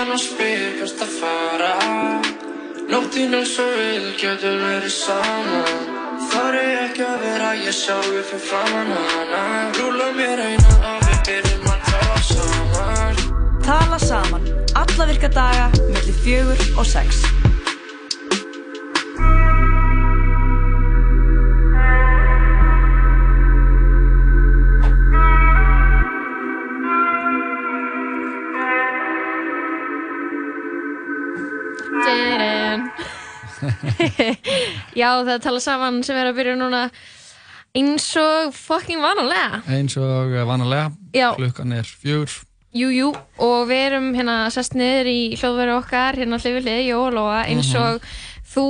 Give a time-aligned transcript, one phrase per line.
[0.00, 1.72] meðan og spyr hvert að fara.
[2.88, 5.98] Nóttin eins og við getum verið saman
[6.30, 9.42] Þar er ekki að vera ég sjálfur fyrir framann hana.
[9.76, 13.20] Rúla mér einan og við byrjum að tala saman.
[13.66, 14.48] Tala saman,
[14.84, 17.24] alla virka daga, mellir fjögur og sex.
[35.00, 36.84] Já, það er tala saman sem er að byrja núna
[37.80, 39.60] eins og fucking vanalega.
[39.70, 41.28] eins og vanalega Já.
[41.38, 42.40] klukkan er fjögur
[42.70, 43.08] Jú, jú,
[43.42, 47.40] og við erum hérna sest niður í hljóðveru okkar, hérna hlifið hlið, Jó og Lóa,
[47.50, 48.04] eins og
[48.50, 48.66] þú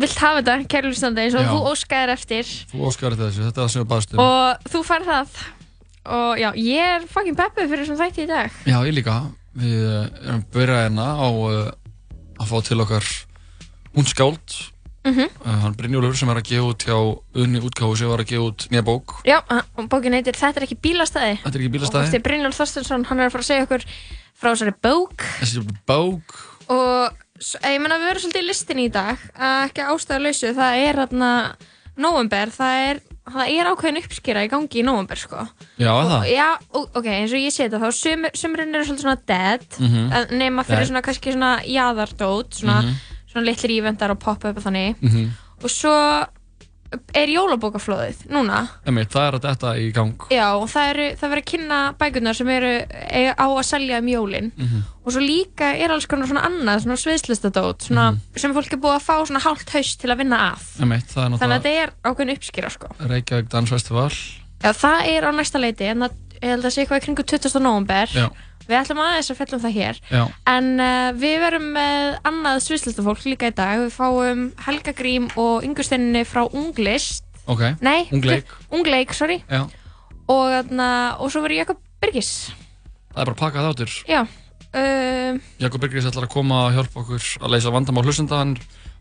[0.00, 1.50] vilt hafa þetta, kærlustandi, eins og Mhm.
[1.50, 1.52] Já.
[1.52, 4.82] þú óskaðir eftir þú óskar eftir þessu, þetta er það sem við baðstum og þú
[4.88, 5.28] fær það.
[6.06, 8.50] Og já, ég er fucking peppið fyrir þessum þætti í dag.
[8.64, 9.18] já, ég líka,
[9.56, 11.70] við eh, erum byrjað hérna á uh,
[12.40, 13.04] að fá til okkar
[13.94, 14.72] hún skáld
[15.04, 15.26] Mhm.
[15.44, 16.96] uh, hann Brynjólfur sem er að gefa út hjá
[17.42, 19.42] unni útgáfu sem var að gefa út nýja bók Já,
[19.76, 21.34] og bókin heitir Þetta er ekki bílastæði.
[21.44, 23.84] þetta er ekki Og bílastæði eftir Brynjólf Þorstensson, hann er að fara að segja okkur
[24.40, 26.38] frá þessari bók þessi bók
[26.72, 30.94] og s- ég menna við erum svolítið í listinni í dag ekki ástæðalausu, það er
[31.04, 31.30] þarna
[31.96, 35.46] november, það er það er ákveðin uppskýra í gangi í november sko.
[35.80, 38.84] já, er það Já, og- ok, eins og ég sé þetta þá sumur, sumurinn eru
[38.84, 40.12] svolítið svona dead Mhm.
[40.12, 40.88] en nema fyrir Dead.
[40.88, 42.94] svona kannski svona jaðardót svona, Mhm.
[43.34, 45.28] Svona litlir ívendar og pop-up og þannig Mhm.
[45.64, 45.92] og svo
[47.18, 51.32] er jólabókaflóðið núna Einmitt, það er að detta í gang Já, og það, eru, það
[51.32, 52.70] verður að kynna bækurnar sem eru
[53.10, 54.82] eiga á að selja um jólin Mhm.
[55.04, 58.20] og svo líka er alls konar svona annað svona sviðslistadót svona, Mhm.
[58.36, 61.40] sem fólk er búið að fá svona hálft haust til að vinna það er þannig
[61.40, 62.86] að þetta er ákveðin uppskýra sko.
[63.00, 64.10] Reykjavík Dansfestival
[64.62, 66.10] Já, það er á næsta leiti en það,
[66.42, 67.60] ég held að sé eitthvað í kringu 20.
[67.60, 68.30] november já,
[68.68, 70.00] við ætlum aðeins að fjalla um það hér.
[70.10, 70.22] Já,
[70.54, 73.84] en uh, við verum með annað sviðslistafólk líka í dag.
[73.84, 77.26] Við fáum Helga Grím og yngusteinni frá Unglist.
[77.50, 77.66] Ok.
[77.84, 78.48] Nei, Ungleik.
[78.72, 79.42] Ungleik, sorry.
[79.50, 79.66] Já,
[80.24, 80.88] og, þarna,
[81.20, 82.32] og svo verður Jakob Birgis.
[83.12, 84.00] Það er bara að pakka þáttur.
[84.10, 84.24] Já
[84.74, 88.40] uh, Jakob Birgis ætlar að koma að hjálpa okkur að leysa vandamál hlustenda.
[88.42, 88.54] Hann,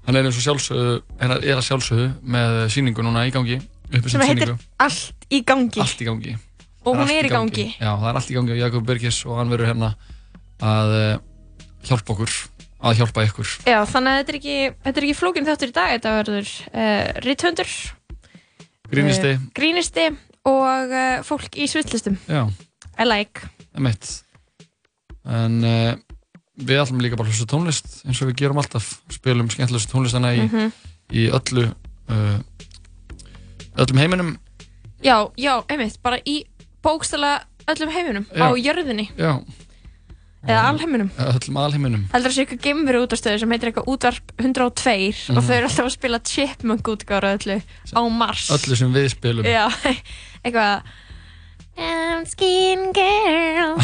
[0.07, 3.59] hann er eins og sjálfsögðu er, er að sjálfsögðu með síningu núna í gangi
[3.93, 5.81] uppi sem heitir Allt í gangi.
[5.83, 6.35] Allt í gangi
[6.83, 7.65] og Það hún er í gangi.
[7.79, 9.89] já, það er allt í gangi á Jakob Birgis og hann verður hérna
[10.63, 11.19] að uh,
[11.87, 12.33] hjálpa okkur
[12.83, 13.49] að hjálpa ykkur.
[13.67, 16.49] Já, þannig að þetta er ekki, þetta er ekki flókin þáttur í dag þetta verður
[16.73, 17.71] uh, rithöndur
[18.91, 20.07] grínisti, uh, grínisti
[20.43, 20.91] og
[21.23, 22.17] fólk í svitlistum.
[22.27, 22.43] Já,
[22.99, 23.47] I like.
[23.79, 24.09] Emitt
[25.23, 25.93] en uh,
[26.59, 30.33] við ætlum líka bara að hlusta tónlist eins og við gerum alltaf, spilum skemmtilegst tónlistana
[30.35, 30.73] í, Mhm.
[31.15, 31.69] í öllu
[33.79, 34.33] öllum heiminum.
[35.03, 36.43] Já, já, einmitt, bara í
[36.83, 37.33] bókstala
[37.71, 38.43] öllum heiminum Já.
[38.43, 39.05] á jörðinni.
[39.17, 39.39] Já,
[40.43, 41.09] eða alheiminum.
[41.23, 42.01] Öllum alheiminum.
[42.11, 45.47] Heldur að sé eitthvað geimveru útastöðu sem heitir eitthvað útvarp 102 og Mhm.
[45.47, 47.61] þau eru alltaf að spila chipmunk útgára öllu
[47.95, 48.49] á Mars.
[48.51, 49.45] Öllu sem við spilum.
[49.47, 49.69] Já,
[50.43, 50.83] eitthvað
[51.75, 53.79] I'm skin girl.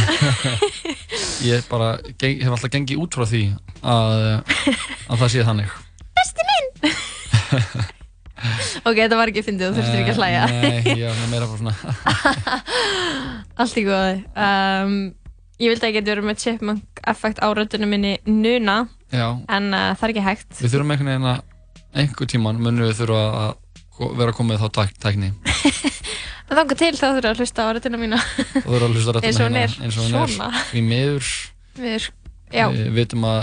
[1.41, 3.39] Ég bara geng, hef alltaf gengið út frá því
[3.81, 4.43] að,
[5.09, 5.71] að það sé þannig.
[6.19, 6.67] Besti minn
[8.87, 10.43] Ok, þetta var ekki fyndið, þú þurftir ekki að hlæja.
[10.47, 11.75] Eh, nei, ég var meira bara svona.
[13.59, 14.97] Allt í góði um,
[15.59, 20.05] Ég vildi að vera með chipmunk effekt á röddunum minni nuna já, en uh, það
[20.07, 20.53] er ekki hægt.
[20.61, 21.41] Við þurfum einhvern veginn að
[21.99, 25.33] einhver tíman munum við þurfa að vera komið þá tæk, tækni.
[26.49, 28.19] En þangar til þá þurfum við að hlusta á rödduna mína.
[28.63, 29.73] Og þurfa að hlusta hún rættina er.
[29.85, 31.27] eins og hún er.
[31.77, 32.07] Við,
[32.49, 32.65] Já.
[32.73, 33.41] Við vitum að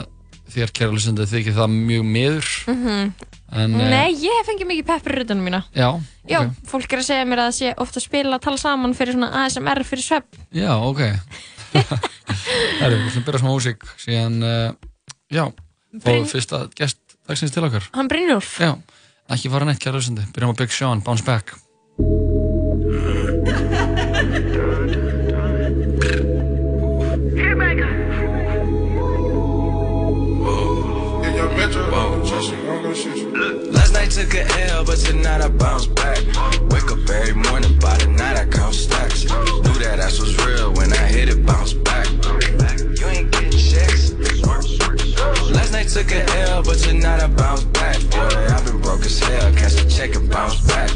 [0.57, 2.49] þér kæra hlustandi þykir það mjög miður.
[2.73, 3.13] Mm
[3.53, 5.61] en eh, Nei, ég hef fengið mikið peppur í röddunum mína.
[5.77, 5.89] Já,
[6.27, 6.57] Já, ok.
[6.71, 9.45] fólk er að segja mér að það sé ofta að spila tala saman fyrir svona
[9.45, 11.03] ASMR fyrir svepp já, ok.
[12.81, 14.73] Herru, við ætlum að byrja smá músík síðan, uh,
[15.33, 17.87] já og fyrsta gest dagsins til okkar.
[17.97, 18.57] Hann Brynjólf.
[18.63, 18.75] Já,
[19.35, 21.55] ekki fara neitt kæra hlustandi Byrjum á Big Sean, Bounce Back
[34.37, 36.19] took a L, but tonight I bounce back.
[36.71, 39.25] Wake up every morning, by the night I count stacks.
[39.25, 42.07] Knew that ass was real when I hit it, bounce back.
[42.99, 44.13] You ain't getting checks.
[45.51, 47.99] Last night took a L, but tonight I bounce back.
[48.11, 50.91] Boy, I've been broke as hell, catch a check and bounce back.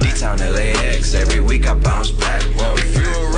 [0.00, 2.42] D-Town LAX, every week I bounce back.
[2.42, 3.33] Whoa, if you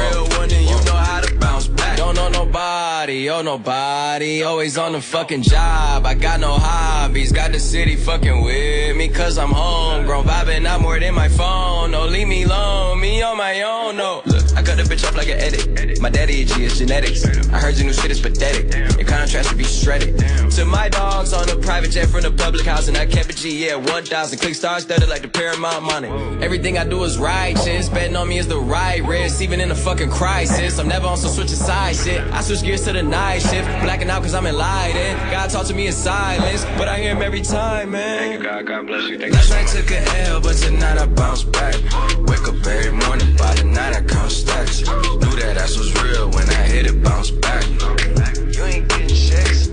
[3.07, 6.05] nobody, oh nobody, always on the fucking job.
[6.05, 10.25] I got no hobbies, got the city fucking with me, cause I'm homegrown.
[10.25, 14.23] Vibing out more than my phone, no, leave me alone, me on my own, no.
[14.57, 16.01] I cut the bitch up like an edit.
[16.01, 17.27] My daddy G, it's genetics.
[17.53, 18.97] I heard your new shit is pathetic.
[18.97, 20.19] Your contrast should be shredded.
[20.53, 23.37] To my dogs on a private jet from the public house and I kept a
[23.37, 24.39] G, yeah, 1,000.
[24.39, 26.09] Click stars studded like the Paramount money.
[26.43, 27.91] Everything I do is righteous.
[27.91, 30.79] Betting on me is the right risk, even in a fucking crisis.
[30.79, 32.23] I'm never on some switching side shit.
[32.33, 33.69] I switch gears to the night shift.
[33.83, 35.19] Blacking out cause I'm enlightened.
[35.31, 38.19] God talk to me in silence, but I hear him every time, man.
[38.19, 38.67] Thank you, God.
[38.67, 39.19] God bless you.
[39.19, 41.75] Last night took a L, but tonight I bounce back.
[42.21, 46.49] Wake up every morning, by the night I count Knew that ass was real when
[46.49, 47.65] I hit it, bounce back.
[47.69, 49.69] You ain't getting checks.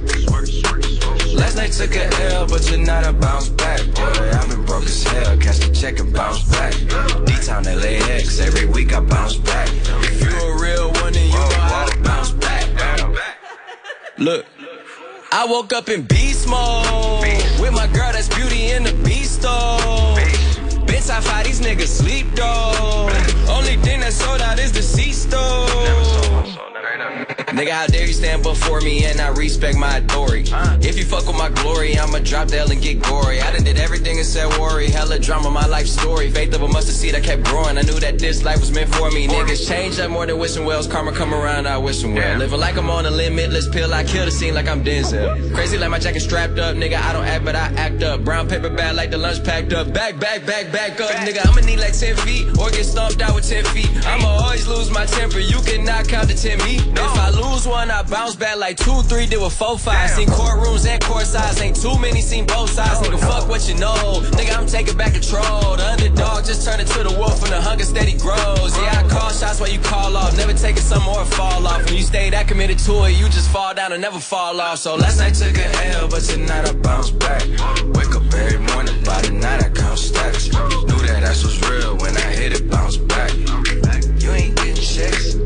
[1.33, 3.79] Last night took a L, but tonight I bounce back.
[3.93, 5.35] Boy, I've been broke as hell.
[5.37, 6.73] The check and bounce back.
[7.25, 9.69] D-Town LAX, every week I bounce back.
[9.69, 12.67] If you a real one, then you know how to bounce back.
[14.17, 14.45] Look.
[15.31, 17.25] I woke up in beast mode
[17.59, 19.82] with my girl that's beauty in the beast though.
[21.23, 23.09] Bitch, these niggas sleep though.
[23.49, 25.02] Only thing that sold out is the though.
[27.53, 30.49] Nigga, how dare you stand before me and I respect my authority?
[30.81, 33.41] If you fuck with my glory, I'ma drop the L and get gory.
[33.41, 34.89] I done did everything and said worry.
[34.89, 36.31] Hella drama, my life story.
[36.31, 37.77] Faith of a mustard seed, I kept growing.
[37.77, 39.27] I knew that this life was meant for me.
[39.27, 40.87] Niggas change up more than wishing wells.
[40.87, 42.39] Karma come around, I wish them well.
[42.39, 43.93] Living like I'm on a limitless pill.
[43.93, 45.53] I kill the scene like I'm Denzel.
[45.53, 46.75] Crazy like my jacket strapped up.
[46.75, 48.23] Nigga, I don't act, but I act up.
[48.23, 49.93] Brown paper bag like the lunch packed up.
[49.93, 51.11] Back, back, back, back up.
[51.11, 53.91] Nigga, I'ma need like 10 feet or get stomped out with 10 feet.
[54.07, 55.37] I'ma always lose my temper.
[55.37, 56.77] You cannot count to 10 me.
[56.77, 60.09] If I lose one, I bounce back like 2, 3, did with 4, 5.
[60.09, 61.61] Seen courtrooms and court sides.
[61.61, 62.99] Ain't too many, seen both sides.
[62.99, 63.95] Nigga, fuck what you know.
[64.37, 65.75] Nigga, I'm taking back control.
[65.77, 68.77] The underdog just turned into the wolf and the hunger steady grows.
[68.77, 70.35] Yeah, I call shots while you call off.
[70.37, 71.85] Never take it some more fall off.
[71.85, 74.79] When you stay that committed to it, you just fall down and never fall off.
[74.79, 77.41] So last night took a L, but tonight I bounce back.
[77.95, 80.51] Wake up every morning, by the night I count stacks.
[80.51, 83.31] Knew that ass was real when I hit it, bounce back.
[84.21, 85.42] You ain't getting checks.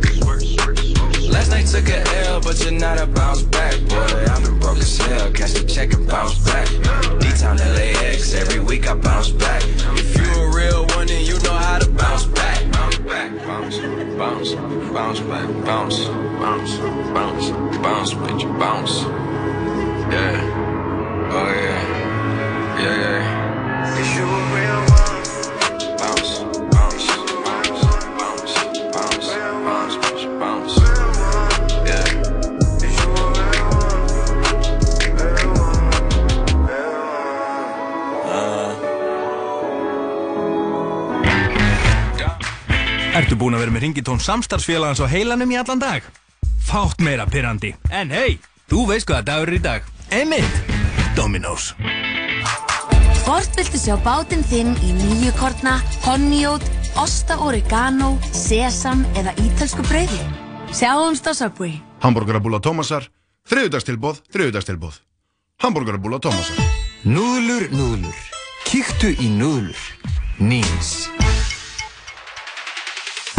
[1.48, 3.74] Last night took a L, but tonight I bounce back.
[3.88, 5.32] Boy, I've been broke as hell.
[5.32, 6.68] Catch the check and bounce back.
[7.22, 9.64] D-Town LAX, every week I bounce back.
[9.64, 12.70] If you a real one, then you know how to bounce back.
[12.74, 14.56] Bounce back, bounce, bounce,
[14.92, 16.78] bounce back, bounce, bounce,
[17.16, 19.04] bounce, bounce, bitch, bounce.
[20.12, 24.00] Yeah, oh yeah, yeah, yeah.
[24.02, 24.87] If you a real
[43.38, 46.06] Ertu búin að vera með ringitón samstarfsfélagans á heilanum í allan dag?
[46.66, 47.70] Fátt meira pyrrandi.
[47.94, 49.84] En hei, þú veist hvaða dagur er í dag.
[50.10, 50.72] Einmitt,
[51.14, 51.68] Dominos.
[53.28, 55.76] Hvort viltu sjá bátinn þinn í nýju korna,
[56.08, 56.66] honeyót,
[56.98, 60.24] osta oregano, sesam eða ítölsku brauði?
[60.74, 61.78] Sjáumst á Subway.
[62.02, 63.06] Hamburgerabúla Tómasar,
[63.54, 64.98] þriðudagstilbóð, þriðudagstilbóð.
[65.62, 66.58] Hamburgerabúla Tómasar.
[67.06, 68.18] Núðlur, núðlur.
[68.66, 69.86] Kíktu í núðlur.
[70.42, 71.06] Nýns.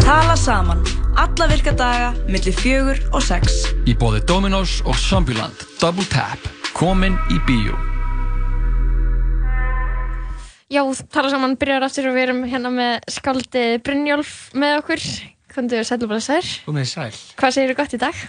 [0.09, 0.79] Tala saman.
[1.21, 3.59] Alla virka daga, millir fjögur og sex.
[3.85, 6.41] Í bóði Dominos og Zombieland Double Tap
[6.73, 7.75] Komin í bíó
[10.73, 10.81] Já,
[11.13, 15.05] tala saman byrjar aftur og við erum hérna með skaldið Brynjólf með okkur.
[15.53, 16.49] Kondur sæl og blessaður.
[16.65, 17.13] Komið sæl.
[17.37, 18.19] Hvað segir þú gott í dag?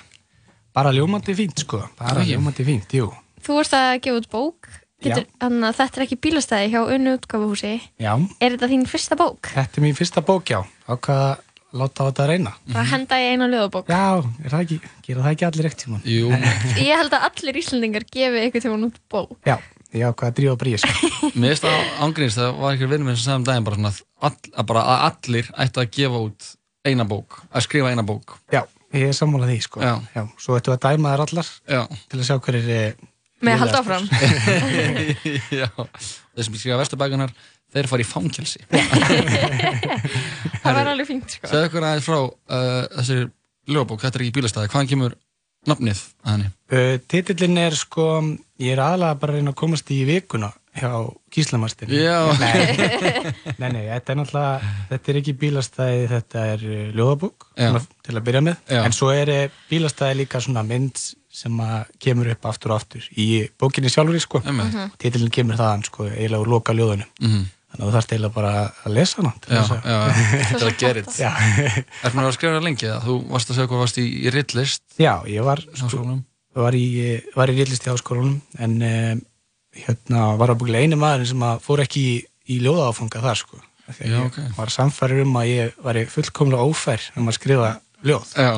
[0.76, 2.34] Bara ljómandi fínt sko, bara Já.
[2.34, 3.08] ljómandi fínt, jú.
[3.40, 4.70] Þú vorst að gefa út bók.
[5.00, 7.74] Getur, Þannig að þetta er ekki bílastæði hjá unnu útgáfuhúsi.
[8.00, 9.48] Já, Er þetta þín fyrsta bók?
[9.52, 10.60] þetta er mín fyrsta bók, já.
[10.88, 11.38] Ákvað að
[11.76, 12.52] láta á þetta að reyna.
[12.70, 13.90] Það henda ég eina ljóðabók.
[13.90, 14.06] Já,
[14.44, 16.00] er það ekki, gera það ekki allir ekkert tíman?
[16.08, 16.30] Jú.
[16.88, 19.36] Ég held að allir Íslandingar gefi eitthvað tíma út bók.
[19.46, 19.56] Já,
[19.94, 21.10] ég ákvað að drífa bríð, sko.
[21.40, 24.02] Mér finnst það ángríðist, það var einhver vinnum sem sagði um daginn bara svona að,
[24.28, 26.50] all, að, bara að allir ættu að gefa út
[26.90, 28.62] eina bók, að skrifa eina bók Já,
[28.96, 29.84] ég er sammálað því, sko.
[29.84, 30.26] Já.
[30.40, 31.82] Svo ættu að dæma þær allar Já.
[32.10, 33.00] til að sjá hverjir er...
[33.40, 34.08] Með að halda áfram.
[35.62, 35.68] Já,
[36.36, 37.32] þeir sem skrifa vesturbækunar
[37.74, 38.62] þeir fara í fangelsi
[40.62, 41.48] Það var alveg fínt, sko.
[41.50, 42.30] Segðu okkur aðeins frá uh,
[42.98, 43.26] þessari
[43.70, 45.18] lögabók, þetta er ekki bílastæði, hvaðan kemur
[45.68, 46.50] nafnið að henni?
[46.72, 48.08] Uh, titillin er sko,
[48.60, 50.50] ég er aðalega bara að reyna að komast í vikuna
[50.80, 50.90] hjá
[51.34, 51.90] Gíslamastin.
[51.90, 52.30] Já.
[52.38, 52.52] Nei,
[53.60, 57.24] nei, nei, þetta er náttúrulega, þetta er ekki bílastæði, þetta er uh,
[57.56, 58.60] svona, til að byrja með.
[58.70, 58.82] Já.
[58.84, 61.00] En svo er uh, bílastæði líka svona mynd
[61.40, 63.26] sem að kemur upp aftur og aftur í
[63.58, 64.42] bókinni sjálfur sko.
[64.44, 64.74] Einmitt.
[64.74, 64.94] Mhm.
[65.00, 67.10] Titillin kemur þaðan sko, eiginlega úr loka ljóðunum.
[67.22, 67.48] Mhm.
[67.80, 68.50] Þannig að þú þarfst eiginlega bara
[68.84, 69.32] að lesa hana.
[69.40, 69.98] til þess að- já,
[70.50, 71.30] þetta er að gera it Já.
[72.04, 72.90] Er maður að skrifa það lengi?
[73.06, 76.02] Þú varst að segja hvað varst í, í rittlist Já, ég var, sko,
[76.60, 76.84] var í,
[77.38, 79.22] var í rillist í háskólanum en um,
[79.80, 82.14] hérna var að búinlega einu maður sem að fór ekki í,
[82.52, 83.60] í ljóðaáfanga þar sko.
[83.90, 84.38] Að Já, ég ok.
[84.58, 87.70] var samfærir um að ég var fullkomlega ófær um að skrifa
[88.06, 88.34] ljóð.
[88.36, 88.52] Já.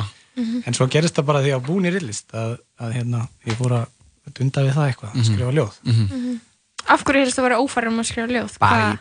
[0.66, 3.22] En svo gerist það bara því að ég var búin í rillist að, að hérna,
[3.46, 5.24] ég fór að dunda við það eitthvað, Mhm.
[5.28, 6.40] skrifa ljóð Mhm.
[6.92, 8.54] Af hverju helst þú að vera ófærum að skrifa ljóð?
[8.58, 8.98] Bara Hvað-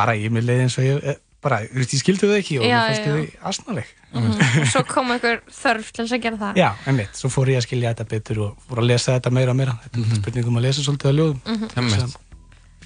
[0.00, 2.54] bara ég með leið eins og ég eh, bara, þú veist, ég skildi þau ekki
[2.60, 4.42] og mér fannst þau asnaleg Mhm.
[4.58, 7.60] Og svo kom einhver þörf til þess að gera það Já, einmitt, svo fór ég
[7.60, 10.18] að skilja þetta betur og fór að lesa þetta meira og meira þetta er mm
[10.18, 11.66] spurning um að lesa svolítið að ljóðum Mhm.
[11.78, 12.14] Einmitt.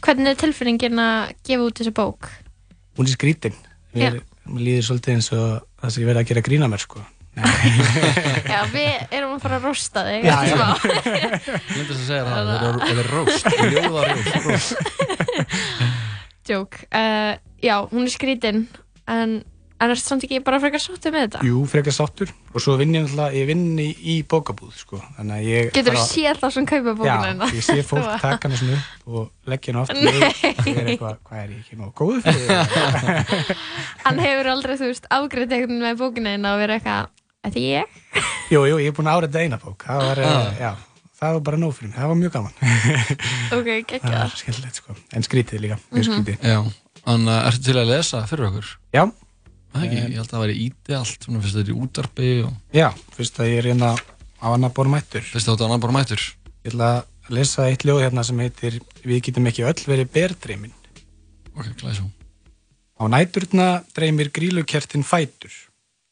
[0.04, 2.20] Hvernig er tilfinningin að gefa út þessa bók?
[2.98, 3.56] Hún er skrítin.
[3.96, 4.20] Mér
[4.52, 7.00] líður svolítið eins og það sem ég verið að gera grína mér sko
[8.52, 10.52] Já, við erum að fara að rosta þig Já, já.
[10.52, 10.60] Ég
[11.72, 14.04] myndi að segja það, það er- róst, ljóða
[16.48, 16.52] róst, róst.
[16.52, 17.34] Jók uh,
[17.64, 18.66] Já, hún er skrítin
[19.08, 19.42] En,
[19.80, 21.40] en er samt ekki bara frekar sáttu með þetta?
[21.44, 25.34] Jú, frekar sáttur og svo vinn ég náttúrulega, ég vinn í, í bókabúð sko, þannig
[25.34, 27.48] að ég Getur þú bara- séð þá sem kaupa bókina hérna?
[27.50, 30.14] Já, ég sé fólk taka hana svona upp og leggja hana aftur og
[30.70, 33.34] ég er eitthvað, hvað er ég ekki nóg góður fyrir?
[34.06, 37.12] Hann hefur aldrei, þú veist, afgreitt eitthvað með bókina þína og verið eitthvað
[37.44, 37.96] Þetta er ég?
[38.54, 40.38] Jú, jú, ég er búin að áreita eina bók það var, Ah.
[40.38, 40.70] uh, já,
[41.20, 42.54] það var bara nóg fyrir mig, það var mjög gaman.
[43.56, 45.78] Ok, það geggjað var skemmtilegt sko, en skrítið líka.
[45.92, 46.24] Mjög Mhm.
[46.24, 46.48] skrítið.
[46.50, 46.58] Já,
[47.04, 48.72] þannig að ertu til að lesa fyrir okkur?
[48.94, 49.04] Já.
[49.74, 52.52] Það ekki, ég held að það væri íti allt, fyrst þetta er í útarpi og...
[52.74, 53.90] Já, fyrst að ég er hérna
[54.38, 55.24] á annar bor mættur.
[55.26, 56.22] Fyrst að þetta á annar bor mættur.
[56.64, 60.72] Ég ætla að lesa eitt ljóð hérna sem heitir Við getum ekki öll verið berdreimin
[61.56, 62.10] Ok, glæsum
[63.00, 63.66] Á næturna
[63.96, 65.52] dreymir grílukertin fætur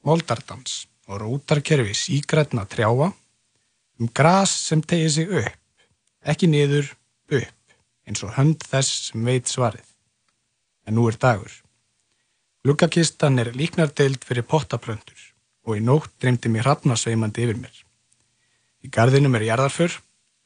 [0.04, 3.12] Moldardans og rótarkerfi sígrætna trjáa
[4.00, 5.58] um gras sem tegir sig upp
[6.22, 6.86] ekki niður,
[7.32, 7.74] upp
[8.06, 9.86] eins og hönd þess sem veit svarið.
[10.86, 11.52] En nú er dagur.
[12.66, 15.28] Lukkakistan er líknardeild fyrir pottaplöntur
[15.66, 17.74] og í nótt dreymdi mér hrafna sveimandi yfir mér.
[18.82, 19.98] Í garðinum er jarðarför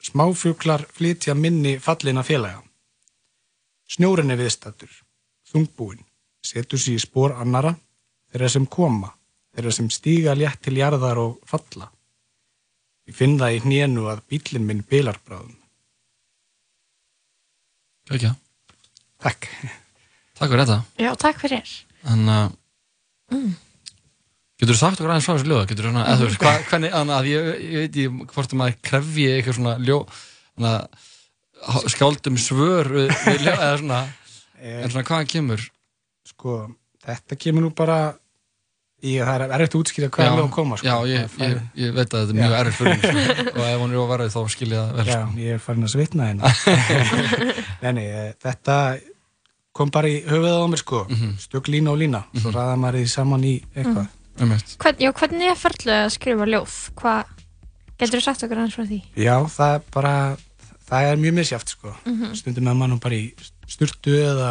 [0.06, 2.62] smáfuglar flytja minni fallina félaga.
[3.88, 4.92] Snjórin er viðstattur
[5.46, 6.02] þungbúin,
[6.42, 7.72] setur sér í spór annara,
[8.32, 9.12] þeirra sem koma,
[9.54, 11.90] þeirra sem stíga létt til jarðar og falla.
[13.06, 15.54] Ég finn það í hnénu að bílinn minn bilar bráðum.
[18.10, 18.30] Ekki,
[19.22, 19.46] Takk.
[20.38, 21.70] takk fyrir þetta Já, takk fyrir
[22.06, 22.54] Þannig að
[23.26, 23.56] Mm.
[24.60, 25.64] Getur þú sagt okkur aðeins frá þessu ljóða?
[25.66, 28.52] Getur þú svona, eða þú veist, hvað, hvernig, þannig að ég, ég veit ég hvort
[28.54, 29.96] að maður krefji eitthvað svona ljó,
[30.54, 30.76] þannig
[31.75, 33.98] að skáldum svör við, við ljó, eða svona,
[34.70, 35.66] en svona hvaðan kemur?
[36.30, 36.54] Sko,
[37.08, 37.98] þetta kemur nú bara
[39.22, 40.76] að það er erfitt að útskýra hvað er ljóð að koma.
[40.80, 40.86] Sko.
[40.86, 43.80] Já, ég, ég, ég veit að þetta er mjög erfitt fyrir mig, sko, og ef
[43.82, 45.40] hún er óvarðið þá skil ég það vel, Já, sko.
[45.46, 46.52] ég er farin að svitna hérna.
[47.82, 48.76] nei, nei, eh, þetta
[49.76, 51.32] kom bara í höfuðið á mér sko, Mhm.
[51.46, 54.06] stök lína og lína, svo ræða maður því saman í eitthvað.
[54.40, 56.72] Um Hvern, Já, hvernig er ferðlega að skrifa ljóð?
[57.00, 57.25] Hvað,
[58.00, 58.98] getur þú sagt okkur aðeins frá því?
[59.16, 60.14] Já, það er bara,
[60.90, 61.94] það er mjög misjáft sko.
[62.04, 62.34] Mhm.
[62.36, 63.32] Stundum er mann bara í
[63.66, 64.50] sturtu eða,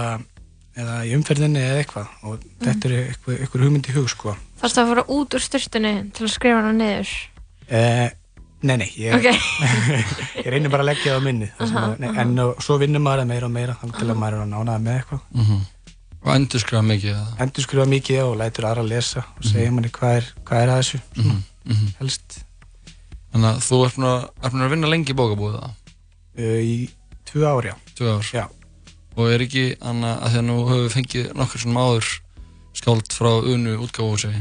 [0.75, 4.33] eða í umferðinni eða eitthvað og þetta er eitthvað, eitthvað hugmynd í hug sko.
[4.62, 7.09] Þarfst að fara út úr styrtunni til að skrifa hana niður?
[7.67, 8.09] Eh,
[8.63, 9.27] nei, nei, ég, Ok.
[10.45, 11.50] ég reynir bara að leggja það á minni.
[11.57, 14.00] það sem Aha, að- nei, en uh, svo vinnur maður það meira og meira þannig
[14.00, 15.24] til að maður er að nánaða með eitthvað.
[15.43, 15.63] Mhm.
[16.25, 17.17] Og endur skrifa mikið?
[17.43, 20.71] Endur skrifa mikið og lætur aðra að lesa og segja manni hvað er, hvað er
[20.74, 21.35] að þessu, svona,
[21.69, 21.88] Mhm.
[22.00, 22.39] helst.
[23.35, 25.74] Þannig að þú ert búin að, vinna lengi í bókabúið það?
[26.39, 26.89] Uh, í
[27.29, 27.75] tvö ár, já.
[28.00, 28.24] Tvö ár?
[28.33, 28.45] Já.
[29.17, 32.09] Og er ekki, Anna, að því að nú höfum við fengið nokkur svona áður
[32.75, 34.32] skáld frá Unu útgáfúsi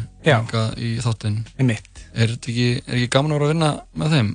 [0.76, 1.42] í þáttinn.
[1.58, 2.04] Einmitt.
[2.14, 4.30] Er þetta ekki, ekki gaman að vera að vinna með þeim?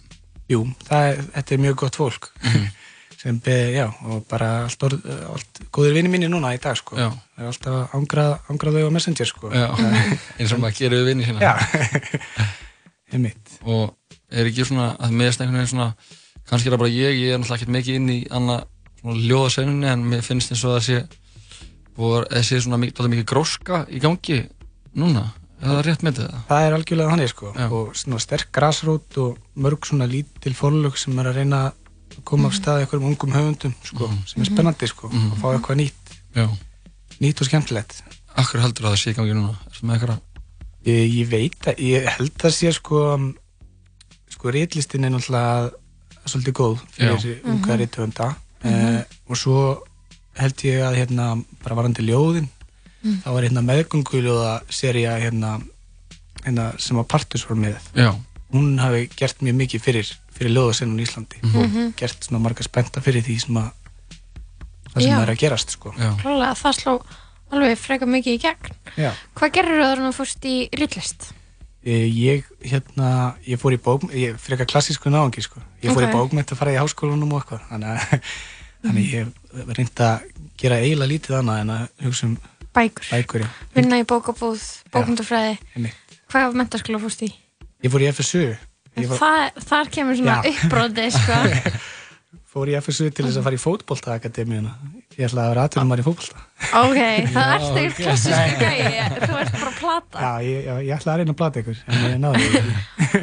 [0.50, 2.30] Jú, það er, þetta er mjög gott fólk
[3.20, 5.04] sem be, já, og bara allt, orð,
[5.34, 6.96] allt góðir vinni mínir núna í dag, sko.
[6.96, 7.10] Já.
[7.36, 9.52] Það er alltaf að angra, angra þau á Messenger, sko.
[9.52, 9.68] Já,
[10.40, 11.44] eins og maður gerir við vinni sína.
[11.44, 11.54] Já,
[13.14, 13.58] einmitt.
[13.68, 13.92] Og
[14.32, 15.90] er ekki svona, að meðast einhvern veginn svona,
[16.48, 18.64] kannski er það bara ég, ég er náttúrulega ekkert mikið inn í annað
[19.02, 21.02] svona ljóðasennunni en mér finnst eins og það sé,
[22.00, 24.40] og það sé svona mikið, mikið gróska í gangi
[24.96, 25.26] núna.
[25.60, 26.38] Er það rétt með þetta?
[26.48, 27.50] Það er algjörlega þannig, sko.
[27.76, 32.48] Og svona sterk grasrót og mörg svona lítil forlög sem er að reyna að koma
[32.48, 35.34] af stað einhverjum ungum höfundum, sko, sem er spennandi, sko, Mhm.
[35.34, 36.16] að fá eitthvað nýtt.
[36.36, 36.48] Já.
[37.20, 38.02] Nýtt og skemmtilegt.
[38.40, 39.58] Akkur heldur að það sé í gangi núna?
[39.68, 40.20] Er það með eitthvað?
[40.86, 43.36] Ég, ég veit að, ég held að sé sko um,
[44.30, 45.72] sko reitlistin er náttúrulega
[46.26, 47.16] svolítið góð fyrir Já.
[47.18, 47.80] þessi unga Mhm.
[47.82, 48.74] rithöfunda Mhm.
[48.74, 49.84] eh, og svo
[50.40, 51.28] held ég að hérna
[51.64, 52.50] bara varandi ljóðin
[53.00, 53.22] Mm.
[53.24, 55.62] þá var hérna meðgönguljóða seria hérna,
[56.44, 58.10] hérna sem að Partus var með Já.
[58.52, 61.56] hún hafi gert mjög mikið fyrir, fyrir ljóðasennun í Íslandi Mhm.
[61.88, 63.72] og gert svona marga spenta fyrir því sem að
[64.92, 65.22] það sem Já.
[65.22, 65.94] er að gerast sko.
[65.96, 66.98] Klálega, það sló
[67.54, 68.76] alveg freka mikið í gegn.
[68.98, 69.12] Já.
[69.34, 71.32] Hvað gerir þú að þú fórst í rillist?
[71.86, 75.62] Eh, Ég, hérna, ég fór í bók, ég frekar klassísku náðungi, sko.
[75.82, 76.10] Ég fór Ok.
[76.10, 78.22] í bókmynd að fara í háskólanum og eitthvað, þannig að,
[78.84, 80.24] þannig að ég hef reynd að
[80.60, 82.38] gera eiginlega lítið annað en að hugsa um
[82.76, 83.06] Bækur.
[83.10, 83.46] bækur.
[83.76, 84.62] Vinna í bókabúð,
[84.94, 85.56] bókmyndafræði.
[85.76, 86.18] einmitt.
[86.30, 87.32] Hvað mentaskóla fórst í?
[87.84, 88.44] Ég fór í FSU,
[89.00, 90.52] Ég var- Það, þar kemur svona Já.
[90.52, 91.34] uppbróti, sko.
[92.50, 94.72] Fór í FSU til þess að fara í fótboltaakademíuna.
[95.20, 96.40] Ég ætlaði að vera aðtunum í fótbolta.
[96.80, 96.98] Ok,
[97.30, 98.80] það ert ekkert klassísku gæi,
[99.22, 100.24] þú ert bara að plata.
[100.24, 102.42] Já, ég, já, ég ætlaði að reyna að plata ykkur, en ég náði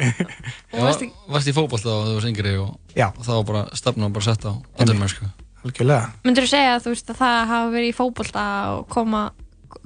[1.31, 2.71] varst í fótbolta og þú varst yngri og,
[3.03, 5.27] og þá var bara stefna bara sett á andurmennsku.
[5.65, 6.11] Algjörlega.
[6.27, 8.43] Myndur þú segja að þú veist að það hafa verið í fótbolta
[8.75, 9.23] og koma,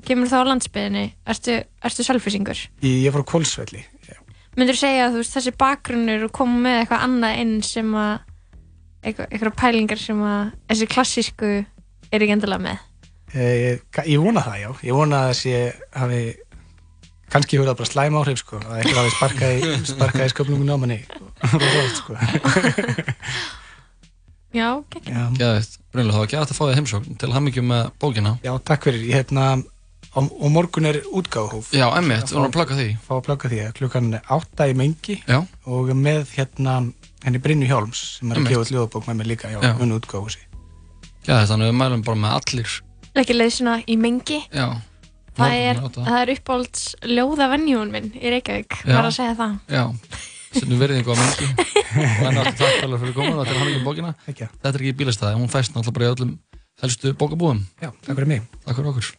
[0.08, 1.56] kemur það á landsbyðinni, ertu,
[1.88, 2.60] ertu selfisingur?
[2.84, 3.86] Ég, ég fór á Kolsvelli.
[4.60, 7.94] Myndur þú segja að þú veist þessi bakgrunnur og koma með eitthvað annað inn sem
[7.96, 8.14] að,
[9.08, 10.42] eitthvað, eitthvað pælingar sem að
[10.74, 12.82] þessi klassísku er ekki endilega með?
[13.32, 14.70] Eh, Ég, ég vona það, já.
[14.90, 15.54] Ég vona að þessi
[16.02, 16.22] hafi
[17.32, 18.60] kannski hefur það bara slæm áhrif, sko.
[18.60, 21.00] Að eitthvað hafi sparkað í, sparkað í sköpnungun á manni.
[21.56, 22.20] Róðast, sko.
[24.52, 24.70] Já.
[25.08, 25.26] Já.
[25.38, 28.34] Gæðið, Brynlega, það var gæðið að fá þig heimsókn til hamingjum með bókina.
[28.44, 29.06] Já, takk fyrir.
[29.08, 29.46] Ég hérna,
[30.12, 31.72] og, og morgun er útgáðhóf.
[31.76, 32.88] Já, emmitt, við vorum að plugga því.
[33.06, 35.18] Fá að plugga því, klukkan átta í mengi.
[35.24, 35.40] Já.
[35.72, 36.78] Og með hérna,
[37.26, 39.74] henni Brynju Hjálms, sem er að gefa út ljóðabók með mér líka, já, Já.
[39.80, 40.44] unnu útgáðhúsi.
[41.28, 42.78] Gæðið, þannig við mælum bara með allir.
[43.22, 44.42] Ekki leið svona í mengi.
[44.52, 44.68] Já.
[45.38, 45.80] Það er,
[46.12, 48.96] er uppáhalds ljóðavenjún minn í Reykjavík, Já.
[48.98, 49.54] var að segja það.
[49.72, 49.84] Já,
[50.52, 54.14] setjum verðingu á mengi og enn aftur takk alveg fyrir komin og til hamingjum bókina.
[54.32, 54.50] Ekki.
[54.58, 56.38] Þetta er ekki bílastæði, hún fæst náttúrulega bara í öllum
[56.82, 57.66] helstu bókabúðum.
[57.82, 58.48] Já, takk fyrir mig.
[58.66, 59.12] Takk fyrir okkur.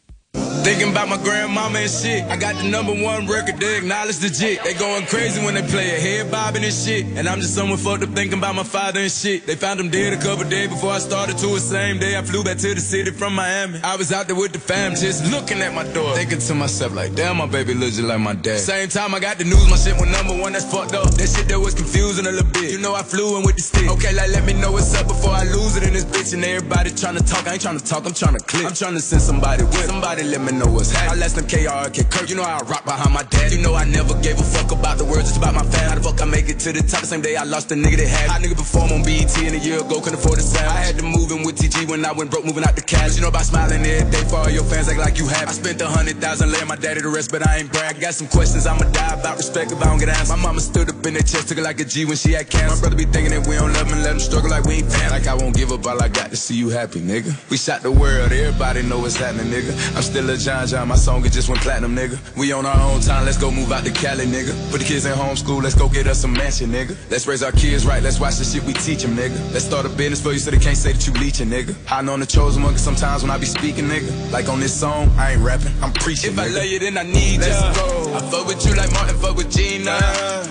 [0.62, 2.22] Thinking about my grandmama and shit.
[2.30, 4.62] I got the number one record, they acknowledge the jit.
[4.62, 7.04] They going crazy when they play it, head bobbing and shit.
[7.18, 9.44] And I'm just someone fucked up thinking about my father and shit.
[9.44, 12.16] They found him dead a couple days before I started to the same day.
[12.16, 13.80] I flew back to the city from Miami.
[13.82, 16.14] I was out there with the fam, just looking at my door.
[16.14, 18.60] Thinking to myself, like, damn, my baby looks just like my dad.
[18.60, 21.10] Same time I got the news, my shit went number one, that's fucked up.
[21.10, 22.70] That shit that was confusing a little bit.
[22.70, 23.90] You know I flew in with the stick.
[23.90, 26.32] Okay, like, let me know what's up before I lose it in this bitch.
[26.34, 28.64] And everybody trying to talk, I ain't trying to talk, I'm trying to click.
[28.64, 29.86] I'm trying to send somebody with.
[29.90, 31.18] Somebody let me know what's happening.
[31.18, 33.52] I left them KRK Kirk, you know how I rock behind my dad.
[33.52, 35.88] You know I never gave a fuck about the words, it's about my fan.
[35.88, 37.00] How the fuck I make it to the top?
[37.00, 38.26] The same day I lost the nigga that had.
[38.26, 38.32] it.
[38.32, 40.68] I nigga perform on BET and a year ago, couldn't afford the sound.
[40.68, 43.16] I had to move in with TG when I went broke, moving out the cash.
[43.16, 45.48] You know about smiling every day for all your fans, act like you have.
[45.48, 47.96] I spent a hundred thousand, laying my daddy to rest, but I ain't brag.
[47.96, 50.30] I got some questions I'ma die about respect if I don't get answers.
[50.30, 52.48] My mama stood up in their chest, took it like a G when she had
[52.48, 52.74] cancer.
[52.76, 54.82] My brother be thinking that we don't love him and let him struggle like we
[54.82, 55.18] ain't family.
[55.18, 57.32] Like I won't give up, all I got to see you happy, nigga.
[57.50, 59.72] We shot the world, everybody know what's happening, nigga.
[59.96, 62.18] I'm still a John John, my song it just went platinum, nigga.
[62.36, 64.52] We on our own time, let's go move out to Cali, nigga.
[64.72, 66.96] Put the kids in homeschool, let's go get us a mansion, nigga.
[67.10, 69.38] Let's raise our kids right, let's watch the shit we teach them, nigga.
[69.52, 71.76] Let's start a business for you so they can't say that you leeching, nigga.
[71.88, 74.32] I know the chosen one, cause sometimes when I be speaking, nigga.
[74.32, 77.04] Like on this song, I ain't rapping, I'm preaching, If I love you, then I
[77.04, 77.72] need let's ya.
[77.74, 78.14] Go.
[78.14, 79.94] I fuck with you like Martin, fuck with Gina.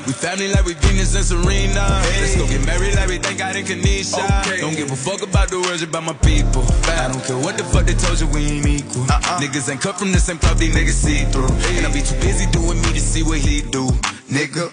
[0.07, 2.01] We family like we Venus and Serena.
[2.21, 4.23] Let's go get married like we thank God in Kanisha.
[4.59, 6.63] Don't give a fuck about the words about my people.
[6.87, 9.03] I don't care what the fuck they told you, we ain't equal.
[9.03, 9.39] Uh-uh.
[9.41, 11.49] Niggas ain't cut from the same cloth, these niggas see through.
[11.75, 13.89] And I be too busy doing me to see what he do,
[14.29, 14.71] nigga.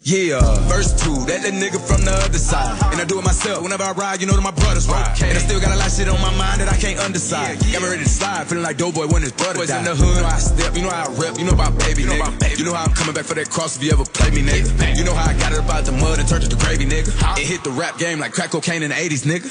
[0.00, 0.38] Yeah,
[0.70, 2.78] verse two, that little nigga from the other side.
[2.94, 5.18] And I do it myself whenever I ride, you know that my brothers ride.
[5.20, 7.58] And I still got a lot of shit on my mind that I can't underside.
[7.58, 9.82] Got me ready to slide, feeling like Doughboy when his brother died.
[9.82, 11.56] in the hood, you know how I step, you know how I rep, you know
[11.58, 12.62] about baby, you know about baby.
[12.62, 14.70] You know how I'm coming back for that cross if you ever play me, nigga.
[14.96, 16.86] You know how I got it up out the mud and turned it to gravy,
[16.86, 17.10] nigga.
[17.36, 19.50] It hit the rap game like crack cocaine in the 80s, nigga.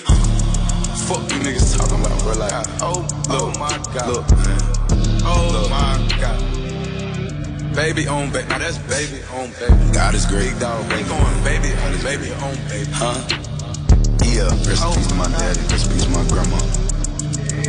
[1.05, 2.33] Fuck you niggas talking about, bro.
[2.39, 3.03] Like, oh,
[3.35, 4.07] oh my god.
[4.09, 4.76] Look, man.
[5.27, 6.39] Oh my god.
[7.75, 8.47] Baby on baby.
[8.49, 9.91] Now that's baby on baby.
[9.93, 10.83] God is great, dog.
[10.91, 12.91] We going baby on baby on baby.
[12.91, 13.19] Huh?
[14.23, 14.49] Yeah.
[14.65, 15.59] Rest in peace to my daddy.
[15.69, 16.59] Rest in peace to my grandma.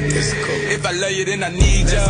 [0.00, 0.60] It's cool.
[0.70, 2.04] If I love you, then I need ya.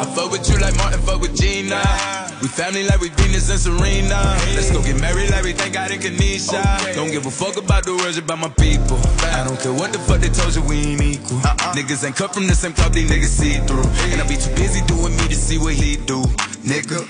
[0.00, 2.25] I fuck with you like Martin fuck with Gina.
[2.46, 4.22] We family like we Venus and Serena.
[4.54, 6.94] Let's go get married like we thank God in Kanisha.
[6.94, 9.00] Don't give a fuck about the words about my people.
[9.34, 11.38] I don't care what the fuck they told you, we ain't equal.
[11.74, 13.82] Niggas ain't cut from the same cloth, these niggas see through.
[14.14, 16.22] And I be too busy doing me to see what he do,
[16.62, 17.02] nigga.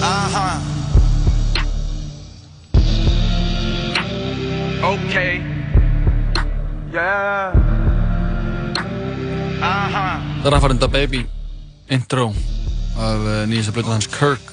[0.00, 0.60] Uh huh.
[4.94, 5.42] Okay.
[6.92, 7.50] Yeah.
[9.58, 10.18] Uh huh.
[10.42, 11.26] Það er Raffarinda Baby
[11.90, 12.28] intro
[12.98, 14.44] af uh, nýjasta blötu hans Kirk.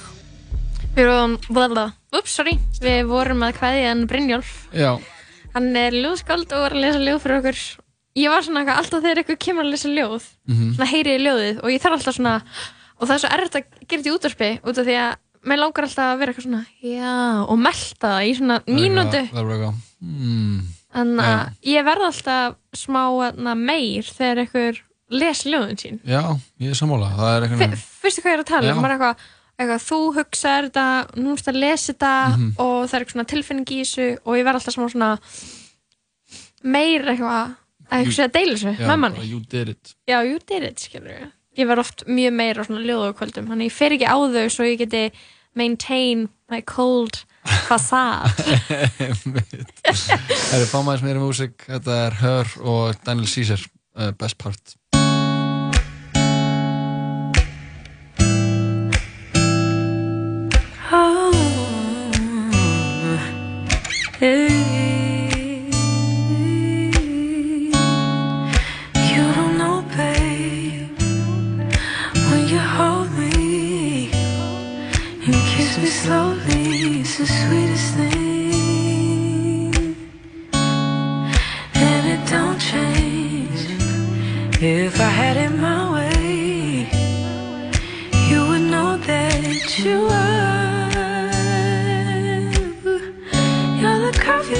[0.95, 1.85] Við vorum, blablabla,
[2.17, 4.49] ups, sorry, við vorum að kveðja hann Brynjólf.
[4.75, 4.95] Já.
[5.53, 7.61] Hann er ljóðskáld og var að lesa ljóð fyrir okkur.
[8.19, 10.73] Ég var svona eitthvað, alltaf þegar eitthvað kemur að lesa ljóð, Mhm.
[10.75, 12.35] svona heyriði ljóðið og ég þarf alltaf svona,
[12.99, 15.15] og það er svo erfitt að gera þetta í útvarpi út af því að
[15.45, 19.21] mér langar alltaf að vera eitthvað svona, já, og melta það í svona mínútu.
[19.29, 19.75] Það er bara eitthvað.
[20.01, 20.59] Mm.
[20.89, 25.99] Þannig að ég verð alltaf smá na, meir þegar einhver les ljóðin sín.
[26.05, 26.21] Já,
[26.61, 27.09] ég er sammála.
[27.35, 27.77] Er eitthvað...
[28.03, 29.23] Fyrstu hvað ég er að tala um, maður er eitthvað,
[29.59, 30.83] eitthvað, þú hugsaður þetta,
[31.23, 32.51] nú erst að lesa þetta Mhm.
[32.57, 35.09] og það er eitthvað tilfinning í þessu og ég verð alltaf smá svona
[36.63, 37.55] meir eitthvað
[37.89, 39.25] að hugsa að deila þessu með manni.
[39.31, 39.95] You did it.
[40.07, 41.31] Já, you did it, skilur ég.
[41.57, 44.67] Ég verð oft mjög meira á svona ljóðakvöldum, þannig ég fer ekki á þau svo
[44.69, 45.03] ég geti
[45.57, 47.23] maintain my cold
[47.67, 48.29] facade
[49.19, 53.63] Það er fámaðis meira músík, þetta er Her og Daniel Caesar,
[53.97, 54.75] uh, Best Part.
[64.21, 64.49] You
[69.34, 70.89] don't know, babe,
[72.29, 74.12] when you hold me
[75.25, 79.95] and kiss me slowly, it's the sweetest thing,
[81.75, 83.69] and it don't change.
[84.62, 86.89] If I had it my way,
[88.29, 90.28] you would know that you are.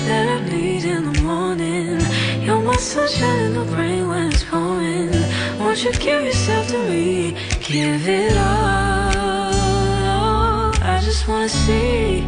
[0.10, 2.00] That I need in the morning.
[2.43, 5.12] You're my sunshine in the rain when it's pouring.
[5.60, 7.36] Won't you give yourself to me?
[7.72, 9.54] Give it all.
[10.93, 12.26] I just wanna see.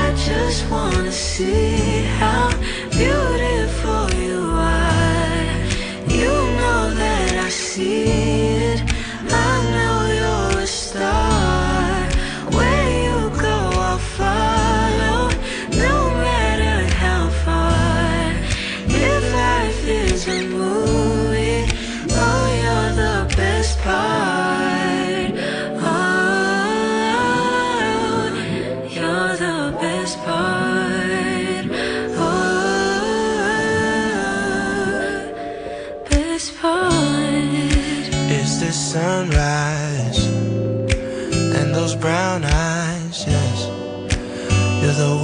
[0.00, 2.50] I just wanna see how
[2.90, 4.40] beautiful you
[4.80, 5.46] are.
[6.18, 8.45] You know that I see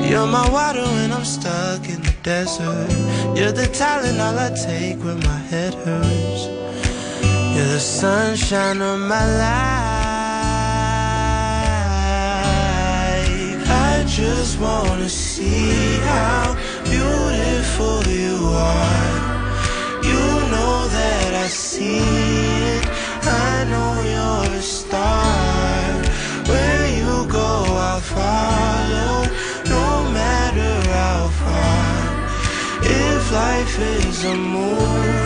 [0.10, 2.89] You're my water when I'm stuck in the desert.
[3.38, 6.43] You're the talent all I take when my head hurts.
[7.54, 9.88] You're the sunshine of my life.
[14.09, 19.13] Just wanna see how beautiful you are.
[20.03, 22.85] You know that I see it.
[23.23, 25.93] I know you're a star.
[26.49, 29.29] Where you go, I'll follow.
[29.75, 31.99] No matter how far.
[32.81, 35.18] If life is a movie,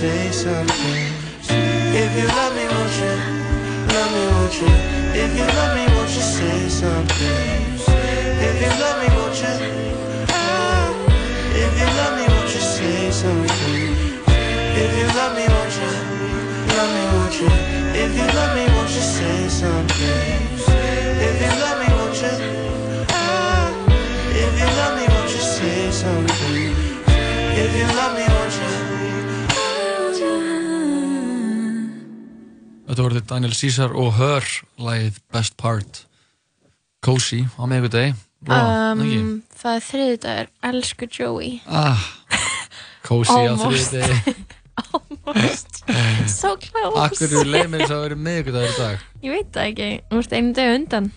[0.00, 1.12] say something?
[2.02, 3.14] If you love me, won't you?
[3.94, 4.72] Love me, won't you?
[5.22, 7.58] If you love me, won't you say something?
[8.46, 9.54] If you love me, won't you?
[10.30, 10.94] Ah,
[11.64, 13.90] If you love me, won't you say something?
[14.82, 15.92] If you love me, won't you?
[16.76, 17.50] Love me, won't you?
[18.02, 20.38] If you love me, won't you say something?
[21.26, 22.34] If you love me, won't you?
[23.10, 23.72] Ah,
[24.30, 26.74] If you love me, won't you say something?
[27.62, 28.17] If you love me,
[32.98, 34.46] Þetta voru þetta Daniel Caesar og Her,
[34.82, 35.98] lagið Best Part.
[37.06, 38.14] Cozy, á miðvikudegi.
[38.50, 42.02] um, Um, Það er þriðdagur, elsku Joey ah,
[43.06, 43.92] Cozy á Almost.
[43.94, 44.34] þriðdegi.
[44.82, 45.78] Almost
[46.34, 49.04] So close Akkur er leið með þess að vera miðvikudagur í dag.
[49.28, 51.08] Ég veit það ekki, þú veist einu deg undan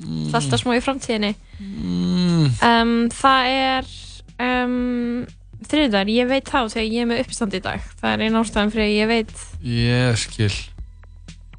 [0.00, 2.48] Það er alltaf smá í framtíðinni Mm.
[2.64, 3.92] um, Það er
[4.48, 5.26] um,
[5.68, 8.72] þriðdagur, ég veit þá þegar ég er með uppistand í dag Það er einn ástæðan
[8.72, 9.36] fyrir að ég veit
[9.76, 10.50] Ég skil.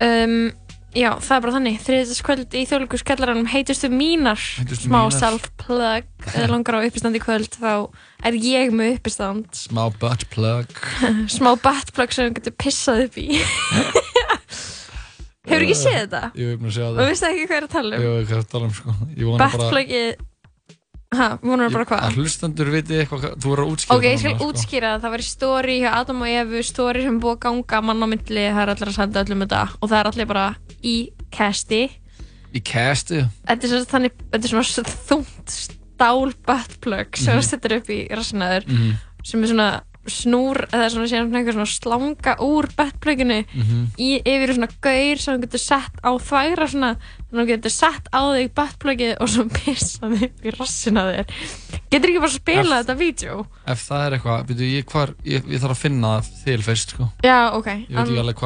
[0.03, 0.38] Um,
[0.97, 5.17] Já, það er bara þannig Þriðdagskvöld í þjóðleikuskellaranum heitustu mínar Heitustu Smá mínar.
[5.19, 7.73] self-plug Eða langar á uppistand í kvöld Þá
[8.25, 10.71] er ég með uppistand Smá butt plug.
[11.36, 13.27] Smá buttplug sem þú getur pissað upp í
[15.47, 16.23] Hefur ekki séð þetta?
[16.36, 17.12] Jú, ég er búin að segja Og það.
[17.12, 18.01] veistu ekki hvað er að tala um?
[18.03, 18.95] Jú, ég er að tala um sko.
[19.15, 19.38] Ég.
[19.43, 20.10] Buttplugið
[21.15, 22.02] Hæ, vonar bara hvað?
[22.04, 24.48] Að hlustandur viti eitthvað, hvað- þú verður að útskýra Ok, ég skal sko.
[24.52, 25.02] útskýra það.
[25.06, 28.43] Það var story hjá Adam og Evu, story sem búið að ganga mann á myndli,
[28.52, 30.96] það er allir að senda öllum þetta og það er allir bara í
[31.32, 31.82] casti.
[32.54, 33.22] Í casti?
[33.48, 38.00] Þetta er, svo, þannig, þetta er svona þungt stál buttplug sem það setur upp í
[38.12, 38.98] rassinaður Mhm.
[39.24, 43.82] sem er svona snúr eða svona, síðan svona einhver svona slanga úr buttpluginu Mhm.
[44.00, 47.74] í, yfir svona gaur sem þú getur sett á þvægra svona þannig að þú getur
[47.76, 51.34] sett á þig buttplugið og svo pissa þig upp í rassina þér
[51.91, 55.48] getur ekki bara að spila þetta vídeo Ef það er eitthvað, byrju, ég, hvar, ég,
[55.52, 57.10] ég þarf að finna það til fyrst, sko.
[57.24, 57.67] já, ok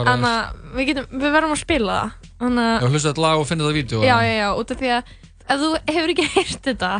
[0.05, 0.11] er.
[0.15, 0.35] Anna,
[0.75, 3.67] við, getum, við verðum að spila það þannig Ef að hlusta þetta lag og finna
[3.69, 4.01] það vídeo.
[4.05, 5.03] já, já, já, út af því að
[5.51, 6.91] ef þú hefur ekki heyrt þetta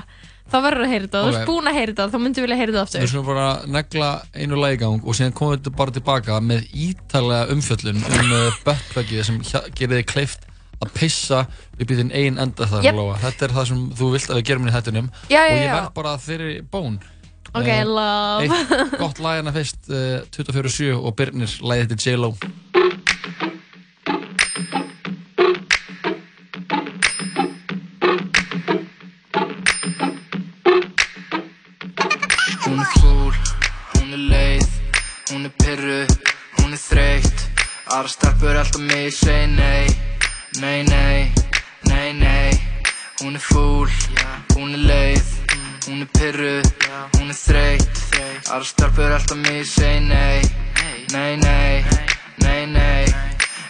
[0.51, 2.57] þá verður að heyra þetta, og þú ert búin að heyra þetta þá myndir vilja
[2.59, 5.71] heyra þetta Við aftur skulum bara negla einu lag í gang og síðan komum við
[5.81, 9.39] bara tilbaka með ítalega umfjöllun um uh, buttplugið sem
[9.77, 10.47] gerir þig kleift
[10.81, 11.43] að pissa
[11.77, 13.01] upp í þinn eigin enda þar Yep.
[13.21, 16.15] Þetta er það sem þú vilt að við gerum í hættunum og ég verð bara
[16.23, 16.95] þeirri bón.
[17.51, 18.47] Ok, Eh, love.
[18.47, 22.31] Eitt gott lag hérna fyrst uh, 24-7 og Birnir lagið þetta J-Lo
[35.31, 36.05] hún er pyrru,
[36.59, 37.43] hún er þreytt.
[37.91, 39.87] Aðra stelpur alltaf mig segi nei,
[40.59, 41.31] nei, nei,
[41.87, 42.51] nei, nei.
[43.21, 43.89] Hún er fúl,
[44.55, 45.31] hún er leið,
[45.87, 46.55] hún er pyrru,
[47.17, 48.03] hún er þreytt.
[48.51, 50.41] Aðra stelpur alltaf mig segi nei,
[51.13, 51.83] nei, nei,
[52.43, 53.05] nei, nei.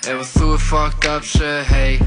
[0.10, 2.00] Ef þú er fucked up, segðu hey.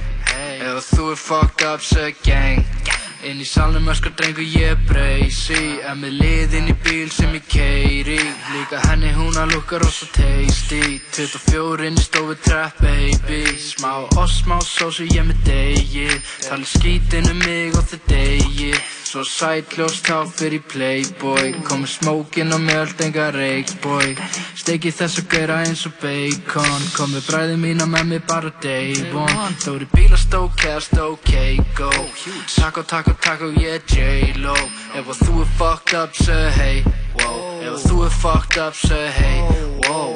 [0.65, 2.84] Ef þú er fucked up, segðu gang
[3.25, 8.19] Inn í salnum öskar drengur ég breysi En með liðin í bíl sem ég keiri
[8.53, 10.99] Líka henni hún að lukka rosa tasty.
[11.17, 13.41] 24 inn í stofu trap baby.
[13.57, 16.11] Smá og smá sósu ég með degi
[16.45, 18.75] Tali skítin um mig og þið degi
[19.15, 24.17] Svo sætljós þá fyrir playboy Komi smókin og mjöld enga reikboy
[24.59, 29.55] Steiki þess að gera eins og bacon Komi bræði mína með mig bara day one
[29.63, 31.31] Þóri bílastók, kæðast ok,
[31.79, 31.93] go
[32.57, 34.57] Taco, taco, taco, ég er J-Lo
[34.99, 36.83] Ef að þú er fucked up, segðu hey,
[37.21, 39.39] wow Ef að þú er fucked up, segðu hey,
[39.87, 40.11] wow.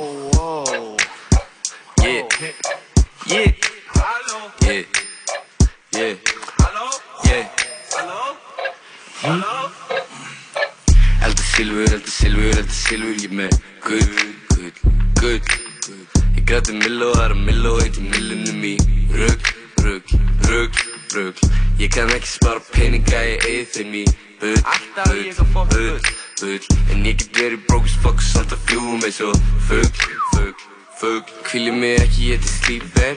[2.03, 2.27] Yeah.
[3.31, 3.55] Yeah.
[4.67, 4.83] Yeah.
[5.95, 6.28] Yeah.
[9.29, 9.45] Elda
[11.53, 13.53] silfur, elda silfur, elda silfur Ég með
[13.85, 14.09] gull,
[14.55, 14.73] gull,
[15.21, 15.45] gull,
[16.39, 18.73] Ég græti milló, það er að milló Eitt í millunum í
[19.19, 19.45] rugg,
[19.85, 20.07] rugg,
[20.49, 20.73] rugg,
[21.13, 21.37] rugg
[21.83, 24.03] Ég kann ekki spara peninga, ég eigi þeim í
[24.41, 24.57] bull,
[24.97, 25.29] bull,
[25.75, 26.01] bull,
[26.41, 29.37] bull En ég get verið broke as fuck Samt að fljúum eins og
[29.69, 29.93] fugg,
[30.33, 30.57] fugg,
[31.01, 33.15] fugg Hvíli mig ekki, ég til slíper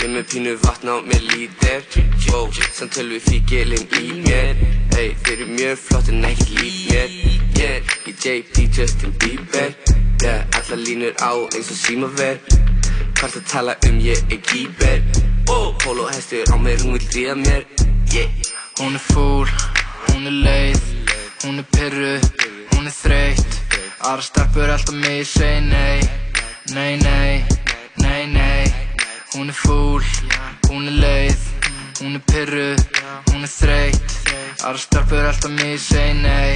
[0.00, 1.82] Ég með pínu vatn á mér lítir.
[2.30, 4.56] Wow, samt tölvi fíkilinn í mér.
[4.96, 7.10] Ey, þeir eru mjög flott en ekki líf mér
[7.60, 9.74] Yeah, ég JP Justin Bieber.
[10.22, 12.40] Yeah, alla línur á eins og símaver
[13.18, 15.04] Hvart að tala um ég er kýper
[15.50, 17.66] Oh, polo hestur á mér, hún vil dríða mér.
[18.14, 18.30] Yeah.
[18.78, 19.48] Hún er fúl,
[20.08, 20.84] hún er leið,
[21.44, 22.14] hún er pyrru,
[22.72, 23.58] hún er þreytt.
[24.00, 25.98] Aðra stelpur alltaf mig segi nei,
[26.74, 27.44] nei, nei,
[27.96, 28.72] nei, nei.
[29.34, 30.02] Hún er fúl,
[30.68, 31.40] hún er leið,
[32.00, 32.76] hún er pyrru,
[33.30, 34.16] hún er þreytt.
[34.60, 36.54] Aðra stelpur alltaf mig segi nei,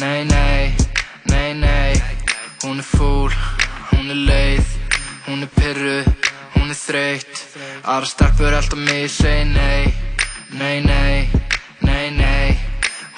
[0.00, 0.74] nei, nei,
[1.30, 1.92] nei, nei.
[2.64, 3.32] Hún er fúl,
[3.92, 4.74] hún er leið,
[5.26, 6.00] hún er pyrru,
[6.56, 7.44] hún er þreytt.
[7.84, 9.94] Aðra stelpur alltaf mig segi nei.
[10.54, 11.28] Nei, nei,
[11.80, 12.58] nei, nei.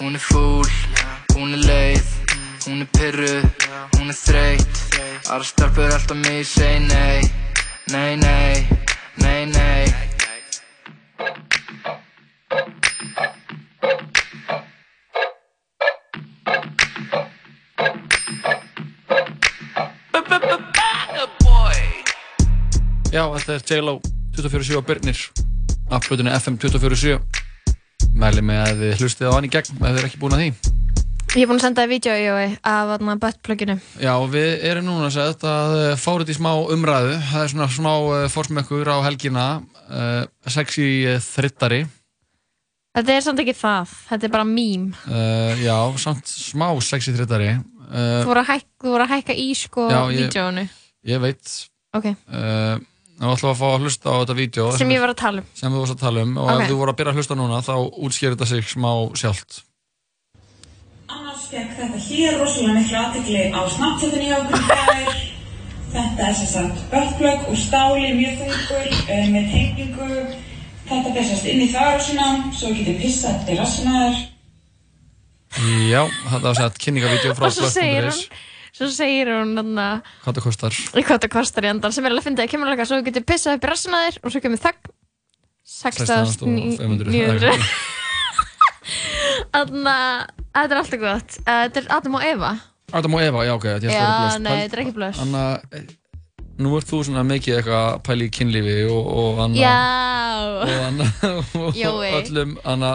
[0.01, 0.71] Hún er fúl,
[1.35, 2.26] hún er leið
[2.67, 3.43] Hún er pyrru,
[3.95, 4.79] hún er þreytt.
[5.31, 7.23] Aðra stelpur alltaf mig segi nei.
[7.95, 8.67] Nei, nei,
[9.23, 9.85] nei, nei.
[23.15, 24.01] Já, þetta er J-Lo
[24.35, 25.27] 24-7 á Birnir.
[25.95, 27.21] Af plötunni FM 24-7
[28.19, 30.43] Mæli með að þið hlustið á hann í gegn ef þið er ekki búin að
[30.43, 30.76] því
[31.37, 33.75] Ég er búin að senda þér vídeo Jói, af buttpluginu.
[34.01, 37.19] Já, við erum núna þetta að eh, fá þetta í smá umræðu.
[37.29, 41.83] Það er svona smá uh, forsmökkur á helgina uh, sexy uh, þrittari.
[42.97, 44.89] Þetta er samt ekki það, þetta er bara mím.
[45.05, 47.53] Uh, Já, samt smá sexy þrittari.
[47.85, 48.53] Uh, Þú voru að
[48.97, 50.25] voru að hækka í sko Já, ég-
[51.21, 51.57] veit.
[52.01, 52.15] Ok,
[53.17, 55.41] Nú ætlum við að fá að hlusta á þetta vídeo sem ég var að tala
[55.41, 55.47] um.
[55.57, 56.59] sem við varst að tala um og Ok.
[56.61, 59.63] ef þú voru að byrja að hlusta núna þá útskýrir þetta sig smá sjálft
[61.07, 65.19] Annars fekk þetta hér rosalega miklu aðtekli á snapchatinu hjá okkur í gær.
[65.97, 70.09] Þetta er sem sagt buttplug úr stáli, mjög þungur, uh, með tengingu.
[70.87, 72.27] Þetta fer sérst inn í þvagrássina,
[72.59, 74.25] svo getur pissað rassina þér.
[75.57, 78.19] Já, þetta var sett kynningavídeó frá Og svo segir hún,
[78.77, 78.89] svo
[79.57, 79.87] þarna
[80.25, 80.73] Hvað það kostar
[81.07, 83.07] hvað það kostar í endan sem er alveg að finna að kemur alveg svo þú
[83.07, 84.83] getur pissað upp í rassina þér og svo kemur þögn
[85.77, 87.57] 16.900
[89.57, 92.51] Þannig að þetta er alltaf gott Uh, Þetta er Adam og Eva
[92.93, 94.39] Adam og Eva, já ok, þetta er Já, blöss.
[94.45, 95.19] nei, þetta er ekki blöss.
[95.19, 95.89] Þannig að,
[96.63, 99.75] nú ert þú svona mikið eitthvað að pæla í kynlífi og, og anna, Já.
[100.63, 101.09] og, anna,
[101.67, 102.13] og Jói.
[102.21, 102.93] öllum anna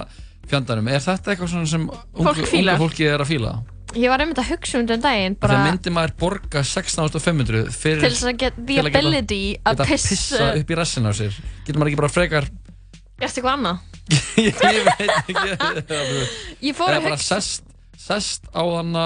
[0.48, 0.88] fjandarum.
[0.88, 2.80] Er þetta eitthvað svona sem Fólk ungu, fílar.
[2.80, 3.52] ungu fólki er að fíla?
[3.92, 5.52] Ég var einmitt að hugsa um þetta um daginn, Bara...
[5.52, 9.02] bara Þegar myndi maður borga 16.500 fyrir til þess að get til the að geta-
[9.04, 10.16] ability að geta pissa.
[10.16, 11.36] pissa upp í rassin á sér.
[11.68, 12.48] Getur maður ekki bara frekar,
[13.22, 13.88] Ertu eitthvað annað?
[14.42, 15.34] ég veit ekki,
[16.68, 17.64] Ég fór að hugsa, sest,
[18.02, 19.06] sest á hana,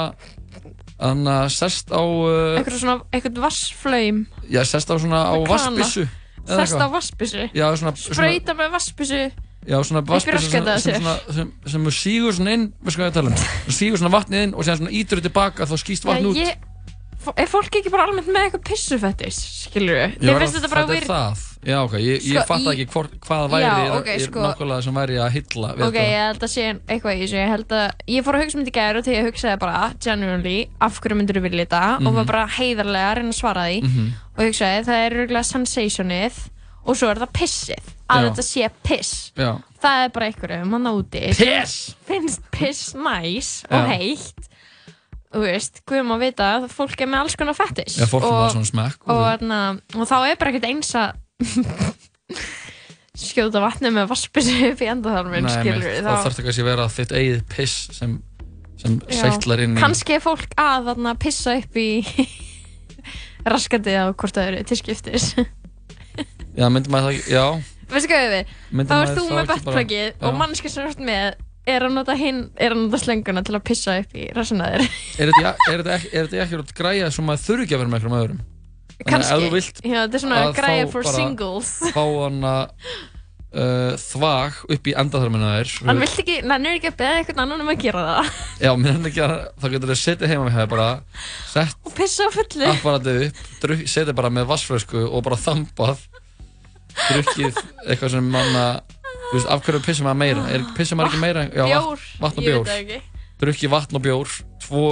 [1.01, 4.21] hana sest á, uh, eitthvað svona, eitthvað vassflaum.
[4.49, 5.57] já sest á svona á Með krana.
[5.75, 6.05] vassbissu.
[6.45, 7.43] Sest á vassbissu.
[7.57, 9.21] Já, svona, svona, Sprauta með vassbissu.
[9.65, 10.99] Já, svona vatnsbyrsa sem, raskatið á sem, sér.
[11.01, 14.11] svona, sem, sem þú sígur svona inn, við sko að tala um, þú sígur svona
[14.13, 16.37] vatnið inn og séðan svona ítur þið tilbaka þá skýst vatn út.
[16.37, 16.51] ég,
[17.37, 20.17] er fólk ekki bara almennt með eitthvað pissufettis, skilur við?
[20.21, 21.07] Mér var finnst að- þetta bara weird.
[21.09, 21.43] það.
[21.65, 24.83] Já, ok, ég, ég Sko, fatt ekki hvort, hvað væri, Já, ok, er sko- nákvæmlega
[24.83, 27.91] sem væri að hylla Ok, ég held að sé eitthvað í þessu, ég held að,
[28.07, 30.99] ég fór að hugsa um þetta í gæri og þegar ég hugsaði bara, genuinely, af
[31.01, 32.27] hverju myndur þú vilja þetta og var Mhm.
[32.27, 34.11] bara heiðarlega að reyna að svara því Mhm.
[34.37, 36.33] og ég hugsaði, það er röglega sensationið
[36.85, 38.29] og svo er það pissið, að Já.
[38.29, 39.31] þetta sé piss.
[39.35, 39.61] Já.
[39.81, 41.21] Það er bara einhverjum hann úti.
[41.35, 41.95] Piss!
[42.07, 43.97] Finnst piss næs og Já.
[43.97, 44.49] heitt.
[45.35, 47.97] Þú veist, guðum að vita að fólk er með alls konar fettis.
[47.99, 50.93] Já, fólk er með svona smekk og- Og, og, og þá er bara ekkert eins
[50.95, 51.09] að
[53.25, 55.99] skjóta vatni með vassbissu upp í endaþarminn, Nei, skilur við.
[56.03, 58.15] þá þarf þetta kannski að vera þitt eigið piss sem,
[58.81, 59.79] sem sætlar inn í...
[59.83, 61.87] Kannski er fólk að þarna pissa upp í
[63.55, 65.29] raskandi á hvort það eru til skiptis.
[66.55, 67.45] Já, myndi maður það ekki, já.
[67.91, 68.53] Veistu hvað við?
[68.71, 71.35] Myndi Þá maður ert þú með bettplagið og mannski sem ert með
[71.69, 74.85] er að nota hinn, er að nota slönguna til að pissa upp í rassina þér.
[75.21, 76.11] Er þetta, er ekki,
[76.43, 78.43] er að græja sem maður þurfi ekki að vera með einhverjum öðrum?
[78.95, 81.71] Að Já, þetta er svona að fá for singles.
[81.91, 82.53] Fá hana
[83.55, 85.73] uh, þvag upp í endaþarmina þér.
[85.89, 88.29] Hann vilt ekki, nennir ekki að beða eitthvað annan um að gera það.
[88.63, 90.87] Já, mér henni ekki að þá getur þið setið heima með það bara
[91.51, 92.69] sett Og pissa á fullu.
[92.71, 93.41] apparatið upp,
[93.95, 96.05] setið bara með vassflösku og bara þambað
[96.95, 97.57] drukkið
[97.89, 98.65] eitthvað sem manna
[99.29, 100.43] þú veist, af hverju pissum maður meira?
[100.55, 101.45] Er, pissum maður ekki meira?
[101.51, 102.05] Já, Bjór.
[102.21, 102.99] vatn, og Ég bjór veit það ekki.
[103.43, 104.35] drukkið vatn og bjór
[104.65, 104.83] tvo,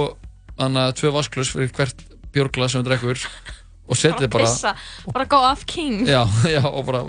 [0.58, 2.02] anna, tvö vassklus fyrir hvert
[2.34, 3.22] bjórglas sem þú drekkur
[3.88, 4.74] og setið bara, Pissa,
[5.12, 6.06] bara go off king.
[6.08, 6.22] já,
[6.56, 7.04] já, og bara,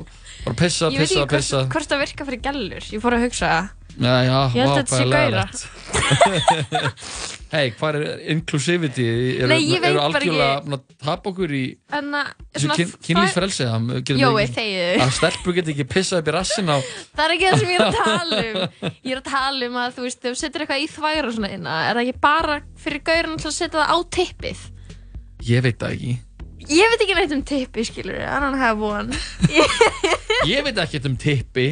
[0.46, 2.88] bara pissa, Ég pissa, ekki pissa hvort, hvort það virka fyrir gælur.
[2.94, 3.56] Ég fór að hugsa
[3.96, 5.62] Já, já, Ég held að þetta sé leiðilegt.
[7.56, 9.06] Hei, hvað er inclusivity?
[9.38, 10.66] Eru, Nei, ég veit eru bara algjörlega ekki.
[10.66, 11.62] búin að tapa okkur í
[11.96, 13.68] En að, þessu kyn, kynlýsfrelsi?
[14.20, 14.90] Jói, þegiðu.
[15.06, 16.78] Að stelpur get ekki pissað upp í rassin á...
[17.16, 18.62] Það er ekki það sem ég er að tala um.
[19.08, 21.54] Ég er að tala um að þú veist, ef þú setur eitthvað í þvægra svona
[21.56, 24.66] inna, er það ekki bara fyrir til að setja það á tippið?
[25.46, 26.18] Ég veit það ekki.
[26.72, 29.14] Ég veit ekki neitt um tippið, skilur I don't have one.
[30.52, 31.68] Ég veit ekki um tippi.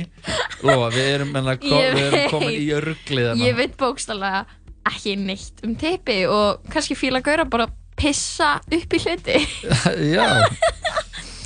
[0.64, 4.44] Lóa, við erum, menna, ko, Ég við erum komin í örglið Ég veit bókstallega
[4.90, 7.68] ekki neitt um tippið og kannski fíla gaura bara
[8.00, 9.38] pissa upp í hluti.
[10.16, 10.28] Já.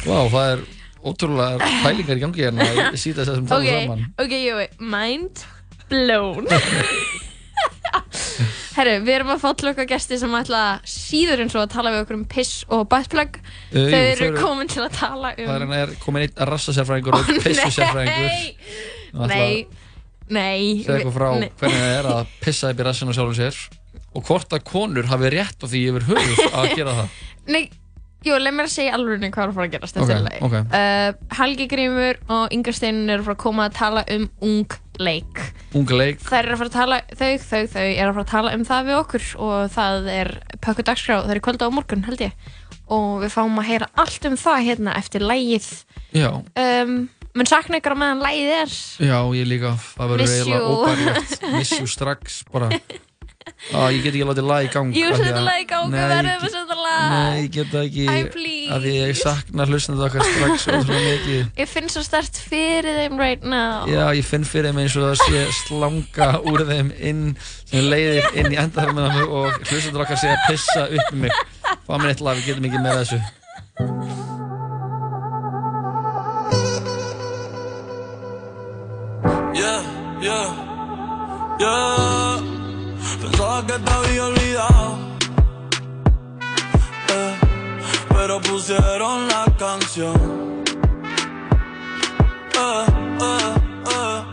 [0.07, 0.65] Vá, það er
[1.07, 2.89] ótrúlega pælingar í gangi hérna.
[2.99, 4.05] Síta að sem tala Ok, saman.
[4.23, 5.43] ok, Jói, mind
[5.91, 6.47] blown.
[8.77, 11.93] Herru, við erum að fá til okkar gesti sem ætla síður en svo að tala
[11.95, 13.39] við okkur um piss og buttplug.
[13.71, 15.41] Uh, Þau eru komin til að tala um...
[15.41, 18.37] Það er hérna er komin einn rassasérfræðingur og pissusérfræðingur.
[19.31, 19.65] Nei,
[20.29, 20.83] nei.
[20.83, 21.49] segja eitthvað frá nei.
[21.57, 23.59] hvernig það er að pissa upp í rassinu sjálfum sér
[24.17, 27.61] og hvort að konur hafi rétt á því yfir höfuð að gera það Nei,
[28.27, 30.41] jú, leið mér að segja alveg hvað er að fara að gerast þetta er lagi.
[30.43, 30.55] ok.
[30.73, 35.41] Uh, Helgi Grímur og Inga Steinin eru að koma að tala um ung leik.
[35.77, 36.21] unga leik.
[36.25, 38.63] Þær eru að fara að tala, þau, þau, þau eru að fara að tala um
[38.67, 40.31] það við okkur og það er
[40.63, 42.49] pökku dagskrá, það er kvölda á morgun held ég.
[42.87, 45.67] Og við fáum að heyra allt um það hérna eftir lægið
[46.15, 46.95] já, um,
[47.37, 48.77] mun sakna ykkur á meðan lægið er.
[49.09, 49.73] Já, ég líka.
[49.97, 51.37] Það verður eiginlega óbærilegt.
[51.57, 52.71] Miss you strax bara
[53.73, 55.97] að ég get ekki látið lag í gang Jú, af setja lag í gang, Nei,
[55.99, 57.09] við verðum get- að setja lag.
[57.13, 58.71] Nei, ég get það ekki Æ, please.
[58.75, 61.45] að því ég sakna hlustnað okkar strax ótrúlega mikið.
[61.63, 63.85] Ég finn svo stert fyrir þeim right now.
[63.87, 67.23] Já, ég finn fyrir þeim eins og það sé slanga úr þeim inn
[67.65, 71.31] sem leiðir inn í endaðarminna og hlustendur okkar sé að pissa upp í mig.
[71.87, 73.21] Fá mér eitt lag, við getum ekki með þessu.
[79.53, 79.81] Yeah,
[80.21, 82.16] yeah, yeah.
[83.21, 84.97] Pensaba que te había olvidado.
[87.09, 87.39] Eh,
[88.09, 90.63] pero pusieron la canción.
[92.53, 92.85] Eh,
[93.21, 93.55] eh,
[93.91, 94.23] eh,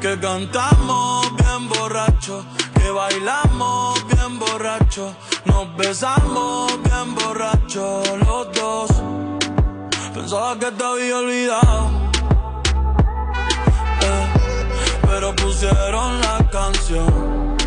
[0.00, 5.14] que cantamos bien borracho, que bailamos bien borracho,
[5.44, 8.90] nos besamos bien borracho los dos.
[10.14, 11.90] Pensaba que te había olvidado.
[14.00, 14.26] Eh,
[15.02, 17.57] pero pusieron la canción.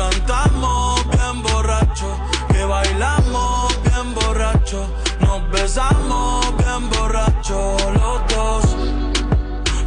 [0.00, 2.18] Cantamos bien borracho,
[2.50, 4.88] que bailamos bien borracho,
[5.20, 8.64] nos besamos bien borracho los dos.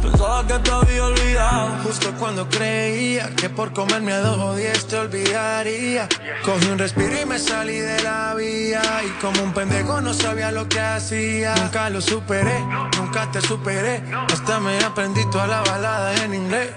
[0.02, 1.70] Pensaba que te había olvidado.
[1.82, 6.08] Justo cuando creía que por comerme a dos o diez te olvidaría.
[6.44, 8.82] Cogí un respiro y me salí de la vía.
[9.04, 11.56] Y como un pendejo no sabía lo que hacía.
[11.56, 12.60] Nunca lo superé,
[12.96, 14.04] nunca te superé.
[14.32, 16.70] Hasta me aprendí toda la balada en inglés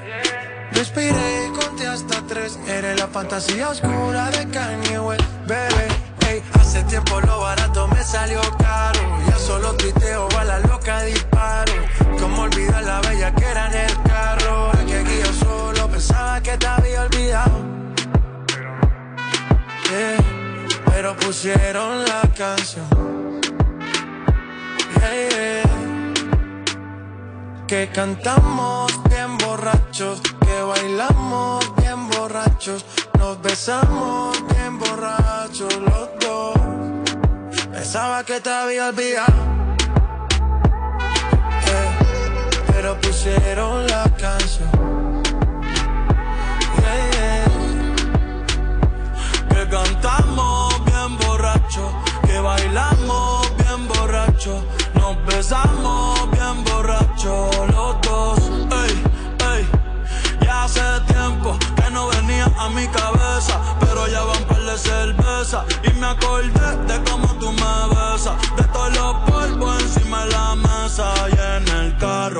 [0.77, 2.59] Respiré y conté hasta tres.
[2.67, 5.87] Eres la fantasía oscura de Kanye West, bebé.
[6.29, 8.99] Ey, hace tiempo lo barato me salió caro.
[9.27, 11.73] Ya solo tuiteo a la loca disparo.
[12.19, 16.55] Como olvidar la bella que era en el carro Aquí aquí yo solo pensaba que
[16.57, 17.57] te había olvidado.
[19.89, 20.17] Yeah,
[20.91, 22.87] Pero pusieron la canción.
[27.67, 32.85] Que cantamos bien borrachos, que bailamos bien borrachos,
[33.19, 36.57] nos besamos bien borrachos los dos.
[37.71, 39.41] Pensaba que te había olvidado,
[41.73, 41.89] eh,
[42.67, 44.71] pero pusieron la canción.
[46.81, 47.45] Yeah.
[49.49, 51.91] Que cantamos bien borrachos,
[52.25, 54.63] que bailamos bien borrachos,
[54.95, 56.16] nos besamos
[62.69, 65.65] mi cabeza, pero ya van par de cerveza.
[65.83, 66.51] Y me acordé
[66.87, 67.06] de cómo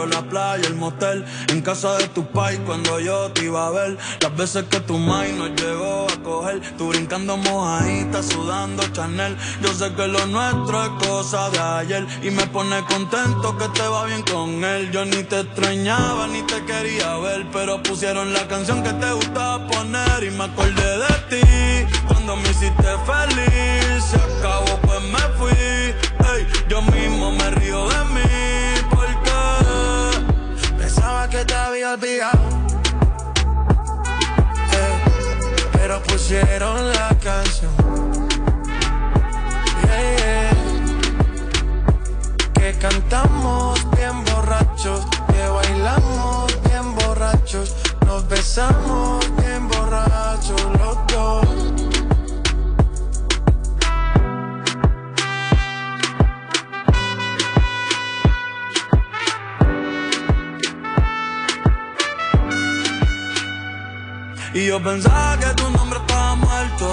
[0.09, 3.97] la playa, el motel, en casa de tu pai cuando yo te iba a ver,
[4.21, 9.73] las veces que tu mai nos llegó a coger, tú brincando mojadita, sudando Chanel, yo
[9.73, 14.05] sé que lo nuestro es cosa de ayer y me pone contento que te va
[14.05, 18.83] bien con él, yo ni te extrañaba ni te quería ver, pero pusieron la canción
[18.83, 24.79] que te gustaba poner y me acordé de ti cuando me hiciste feliz, se acabó
[24.81, 28.56] pues me fui, ey, yo mismo me río de mí
[31.29, 32.39] que te había olvidado,
[34.71, 35.03] eh,
[35.73, 37.71] pero pusieron la canción.
[39.83, 40.51] Yeah.
[42.53, 47.75] Que cantamos bien borrachos, que bailamos bien borrachos,
[48.05, 50.26] nos besamos bien borrachos
[64.77, 66.91] yo pensaba que tu nombre estaba muerto,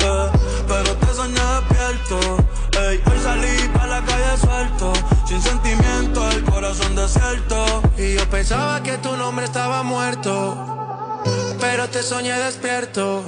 [0.00, 0.30] eh,
[0.68, 2.36] pero te soñé despierto.
[2.78, 4.92] Hoy salí para la calle suelto,
[5.26, 7.82] sin sentimiento, el corazón desierto.
[7.96, 11.22] Y yo pensaba que tu nombre estaba muerto,
[11.58, 13.22] pero te soñé despierto.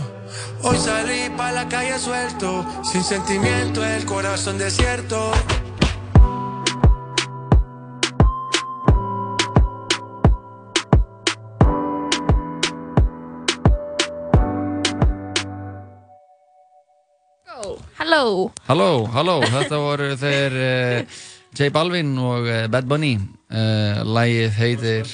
[0.62, 5.32] Hoy salí para la calle suelto, sin sentimiento, el corazón desierto.
[18.24, 18.50] Halló.
[18.64, 21.22] Halló, halló, þetta voru þeir uh,
[21.58, 23.18] J Balvin og uh, Bad Bunny.
[23.52, 25.10] Uh, Lægið heitir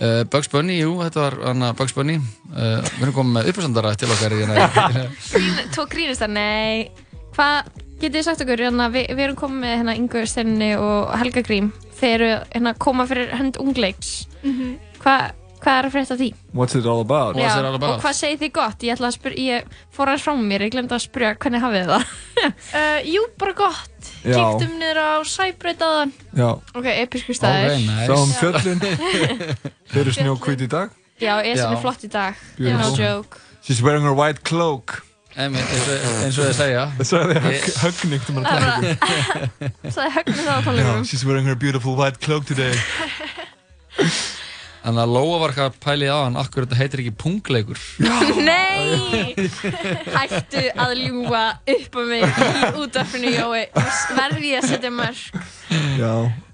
[0.00, 2.16] uh, Bugs Bunny, jú, þetta var hana, Bugs Bunny.
[2.54, 5.04] Uh, Við erum komið með uppastandara til okkar í hérna.
[5.76, 6.88] Tó grínistar, nei.
[7.36, 7.68] Hvað
[7.98, 11.44] getið þið sagt okkur, hérna, við, við erum komið með hérna Ingu Stenni og Helga
[11.44, 11.68] Grím.
[12.00, 14.14] Þeir eru hérna koma fyrir hönd ungleiks.
[15.04, 15.28] Hvað
[15.58, 16.28] Hvað er að frétta því?
[16.54, 17.36] What's it all about?
[17.36, 18.84] Já, og hvað segir þið gott?
[18.86, 21.92] Ég, ætla að spyr, ég fór aðeins frá mér, ég glemdi að spyrja hvernig hafið
[21.92, 22.04] það?
[22.38, 24.08] Uh, jú, bara gott.
[24.22, 24.36] Já.
[24.38, 26.12] Kíktum niður á Sæbrautaðan.
[26.38, 26.50] Já.
[26.78, 27.72] Ok, episku staður.
[27.74, 28.06] Ok, nice.
[28.06, 28.78] Sáum fjöllin.
[29.90, 30.94] Þeir eru snjókvít í dag.
[31.18, 31.72] Já, Esinn Já.
[31.74, 32.38] er flott í dag.
[32.60, 32.94] Beautiful.
[32.94, 33.40] No joke.
[33.66, 35.00] She's wearing her white cloak.
[35.34, 36.84] Einmitt, eins og- eins og þið segja.
[37.00, 40.54] Það sagði Ég- högg- högning til maður Það að var- taka Sæði högnum það á
[40.54, 41.04] Já, tónleikum.
[41.10, 42.74] she's wearing her beautiful white cloak today.
[44.82, 47.80] Þannig að Lóa var eitthvað að pæli á hann Akkur þetta heitir ekki pungleikur
[48.48, 49.48] Nei!
[50.14, 51.42] Hættu að ljúa
[51.74, 53.64] upp á mig í útvarfinu, Jói.
[54.16, 55.24] Verði ég að setja mörg.
[55.98, 56.12] Já.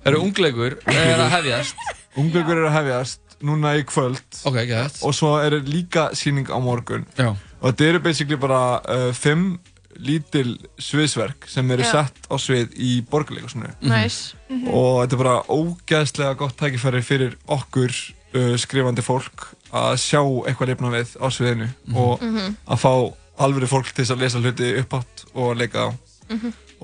[0.09, 1.85] Eru ungleikur er að hefjast?
[2.21, 4.25] Ungleikur er að hefjast núna í kvöld.
[4.49, 4.99] Ok, gett.
[5.07, 7.07] Og svo er líka síning á morgun.
[7.19, 7.33] Já.
[7.61, 9.55] Og þetta eru basically bara uh, fimm
[9.99, 13.71] lítil sviðsverk sem eru sett á svið í borgarleikusinu.
[13.83, 14.35] Nice.
[14.51, 14.69] Mhm.
[14.69, 17.91] Og þetta er bara ógeðslega gott tækifæri fyrir okkur
[18.35, 22.57] uh, skrifandi fólk að sjá eitthvað lifna við á sviðinu og Mhm.
[22.69, 22.93] að fá
[23.39, 25.95] alvöru fólk til að lesa hluti uppátt og leika á.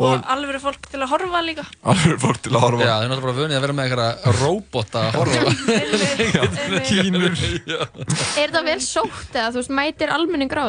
[0.00, 1.64] Og, Og alveg fólk til að horfa líka.
[1.84, 2.84] alvöru fólk til að horfa.
[2.86, 7.34] Já, þau er náttúrulega bara vunið að vera með eitthvað robota að horfa Kínur.
[8.40, 10.64] Er þetta vel sótt eða þú veist, mætir almenningur á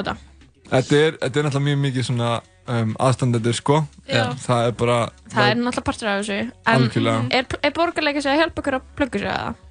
[0.72, 1.02] þetta?
[1.02, 2.30] Er, þetta er náttúrulega mjög mikið svona
[2.68, 3.82] um, aðstandendur sko.
[4.08, 4.24] Já.
[4.46, 5.00] Það er bara...
[5.34, 6.40] Það er náttúrulega partur af þessu.
[6.66, 7.26] En Algjörlega.
[7.40, 9.68] er, er borgarleika sig að hjálpa ykkur að plugga sig að það?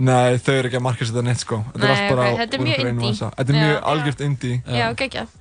[0.00, 1.56] Nei, þau eru ekki að marka þetta neitt sko.
[1.74, 3.08] Þetta er Nei, allt bara ok, á þetta er úr einum indie.
[3.10, 3.30] vasa.
[3.38, 3.62] Þetta er Já.
[3.66, 4.58] mjög algjört indie.
[4.78, 5.32] Já, geggjað.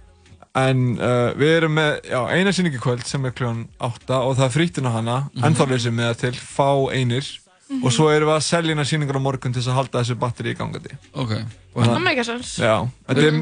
[0.60, 4.34] En uh, við erum með já, eina sýningu í kvöld sem er kljóðan 8 og
[4.40, 5.44] það er frýttinn á hana, Mhm.
[5.46, 7.28] ennþá leysum með það til, fá einir
[7.70, 7.84] Mhm.
[7.86, 10.16] og svo erum við að selja hérna sýningar á morgun til þess að halda þessu
[10.18, 10.98] batteri í gangandi.
[11.14, 11.36] Ok.
[11.78, 12.58] Það make sense.
[12.58, 13.38] Já, þetta er,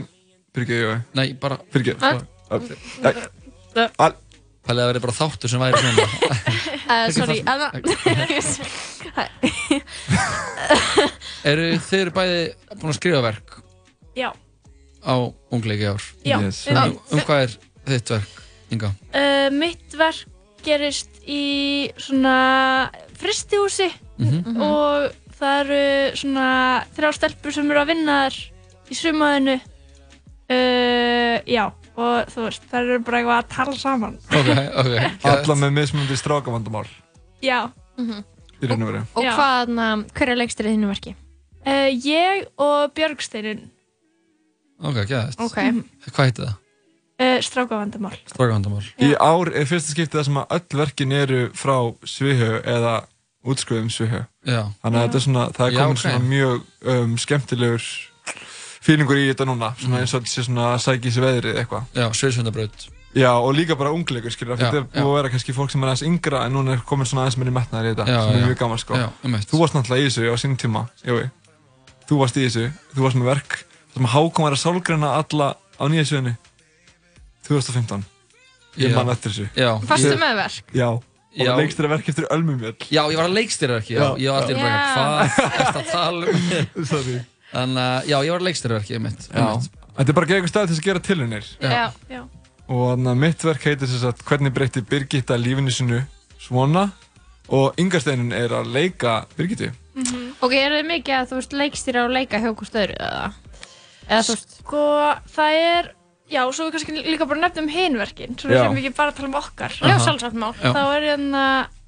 [0.58, 0.98] fyrirgeðu, Jói.
[1.22, 1.60] Nei, bara...
[4.02, 4.14] Al...
[4.68, 6.06] Pælið að það verði bara þáttur sem væri svona.
[6.88, 7.62] Uh, sorry, að
[11.48, 12.42] Eru þið eru bæði
[12.82, 13.56] búin að skrifa verk?
[14.18, 14.30] Já.
[15.08, 15.14] á
[15.54, 16.04] ungleiki ár?
[16.26, 17.54] Já, Um, um hvað er
[17.88, 18.34] þitt verk,
[18.74, 18.90] Inga?
[19.16, 20.26] Uh, mitt verk
[20.66, 23.88] gerist í svona fristihúsi
[24.18, 24.58] Mhm.
[24.60, 26.48] og það eru svona
[26.98, 28.38] þrjá stelpur sem eru að vinna þar
[28.90, 29.56] í sumaðinu
[30.52, 31.66] uh, já
[31.98, 34.50] og þú veist það eru bara eitthvað að tala saman Ok,
[34.84, 34.92] ok.
[35.34, 36.86] Alla með mismunandi strákavandamál
[37.44, 37.60] já
[37.98, 39.00] í raun og veru.
[39.18, 39.32] Og Já.
[39.38, 39.74] hvað,
[40.18, 41.16] hver er leikstir í þínu verki?
[41.66, 43.66] uh, ég og Björgsteinin
[44.78, 45.40] Ok, gæðist.
[45.42, 45.58] Ok.
[46.14, 46.56] Hvað heitir það?
[47.18, 48.84] uh, strákavandamál Í Strákavandamál.
[49.18, 51.76] ár er fyrsta skiptið það sem að öll verkin eru frá
[52.06, 52.96] Svihau eða
[53.48, 54.24] útskriðum Svihau.
[54.46, 54.62] Já.
[54.84, 56.02] Þannig að þetta er svona, það er Já, komin ok.
[56.04, 56.62] svona mjög
[56.94, 57.88] um, skemmtilegur
[58.88, 61.60] fílingur í þetta núna, svona eins og þetta sé svona að sækja í sig veðrið
[61.62, 61.90] eitthvað.
[61.98, 62.86] Já, sviðsvöndabraut.
[63.18, 65.54] Já, og líka bara ungleikur, skilur, af því Já, þetta er búið að vera kannski
[65.56, 68.06] fólk sem er aðeins yngra en núna er komin svona aðeins meiri metnaðar í þetta,
[68.12, 68.48] Já, sem er já.
[68.52, 69.00] mjög gaman, sko.
[69.00, 69.48] Já, einmitt.
[69.50, 71.24] Þú varst náttúrulega í þessu á sínum tíma, Jói.
[72.08, 73.58] Þú varst í þessu, þú varst með verk,
[73.96, 76.34] það sem Hákon var að sálgreina alla á nýja sviðinu.
[77.48, 78.06] 2015.
[78.78, 79.48] Ég man eftir þessu.
[79.58, 79.72] Já.
[79.90, 80.76] Fastu með verk?
[80.78, 80.90] Já.
[81.38, 82.86] Og leikst þér verk eftir Ölmumjöld.
[82.90, 84.00] Já, ég var að leikstýra verki, já.
[84.02, 84.10] Já.
[84.22, 84.74] Ég var
[85.72, 87.60] alltaf Já.
[87.60, 87.68] er það.
[87.68, 89.28] Þannig að, já, ég var að leikstýra verki, einmitt.
[89.32, 89.48] Já.
[89.98, 91.46] Þetta er bara eitthvað stað til að gera tilhunir.
[91.62, 91.92] Já.
[92.12, 92.22] já.
[92.68, 96.02] Og þannig að mitt verk heitir þess að hvernig breytti Birgitta lífinu sinu
[96.44, 96.92] svona
[97.50, 99.72] og Ingarsteinin er að leika Birgittu.
[100.44, 103.30] Ok, eru þið mikið að þú veist leikstýra og leika hjá okkur stöðru eða?
[104.08, 104.52] Eða þú veist?
[104.60, 104.82] sko
[105.34, 105.88] það er
[106.30, 108.66] já, svo við kannski líka bara nefnum hinverkin svo við Já.
[108.68, 110.04] séum ekki bara að tala um okkar Já, Aha.
[110.06, 110.54] sjálfsagt mál.
[110.62, 110.74] Já.
[110.76, 111.46] þá er, hérna,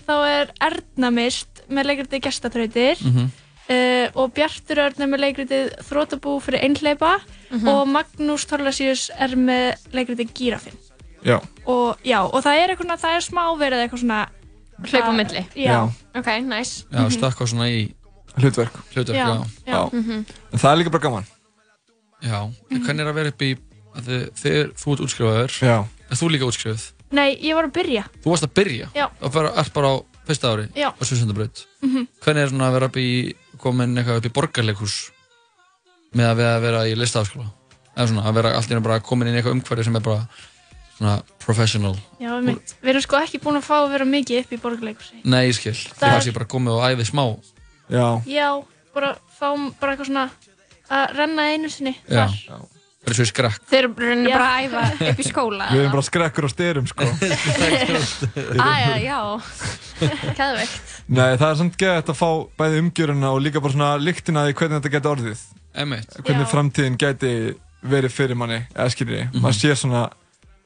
[0.08, 3.30] þá er Erna Mist með leikritið gestatrautir Mhm.
[3.70, 7.68] Uh, og Bjartur Örn er með leikritið þrótabú fyrir einhleipa Mhm.
[7.68, 10.78] og Magnús Torlasíus er með leikritið Gírafinn
[11.26, 11.40] Já.
[11.66, 14.20] og já, og það er eitthvað, það er smá verið eitthvað svona
[14.80, 15.46] Hlaupa milli?
[15.56, 16.86] já, Ok, nice.
[16.94, 17.94] Já, stakka svona í
[18.38, 18.72] hlutverk.
[18.94, 19.74] Hlutverk, Já, já.
[19.74, 19.90] já.
[19.92, 20.26] Mhm.
[20.54, 21.26] En það er líka bara gaman.
[22.24, 23.58] Já, en hvernig er að vera upp í,
[24.40, 25.52] þið, þú ert útskrifaður.
[25.60, 25.86] Já.
[26.10, 26.92] Er þú líka útskrifuð?
[27.12, 28.88] nei, ég var að byrja Þú varst að byrja?
[28.94, 29.10] Já.
[29.22, 29.96] Og bara, ert bara á
[30.28, 30.68] fyrsta ári?
[30.78, 31.66] Á Svísundabraut?
[31.82, 32.08] Mhm.
[32.22, 34.98] Hvernig er svona að vera upp í, komin eitthvað upp í borgarleikhús
[36.18, 37.50] með að vera, að vera í listaháskóla?
[37.96, 40.26] Eða svona, að vera allt í bara komin inn í eitthvað umhverfi sem er bara
[41.00, 41.94] svona professional.
[42.20, 45.46] já, við erum sko ekki búin að fá að vera mikið upp í borgarleikursi Nei,
[45.48, 45.76] ég skil.
[45.76, 47.24] Það er- kannski bara komið og æfið smá.
[47.90, 48.08] Já.
[48.28, 48.50] Já,
[48.94, 50.30] bara fáum bara eitthvað svona
[50.90, 52.28] að renna einu sinni Já.
[52.28, 52.79] þar.
[53.00, 53.62] Verður svo í skrekk.
[53.72, 53.92] Þeir eru
[54.28, 57.06] bara að æfa upp í skóla Við erum bara skrekkur á styrum, sko.
[58.70, 59.20] Æja, já.
[60.36, 60.92] Kæðveikt.
[61.08, 62.30] Nei, það er samt gett að fá
[62.60, 65.44] bæði umgjöruna og líka bara svona lyktina því hvernig þetta geti orðið.
[65.80, 66.18] Einmitt.
[66.20, 66.52] Hvernig Já.
[66.52, 67.34] framtíðin geti
[67.90, 69.38] verið fyrir manni, eða skiljið.
[69.40, 70.04] Maður sér svona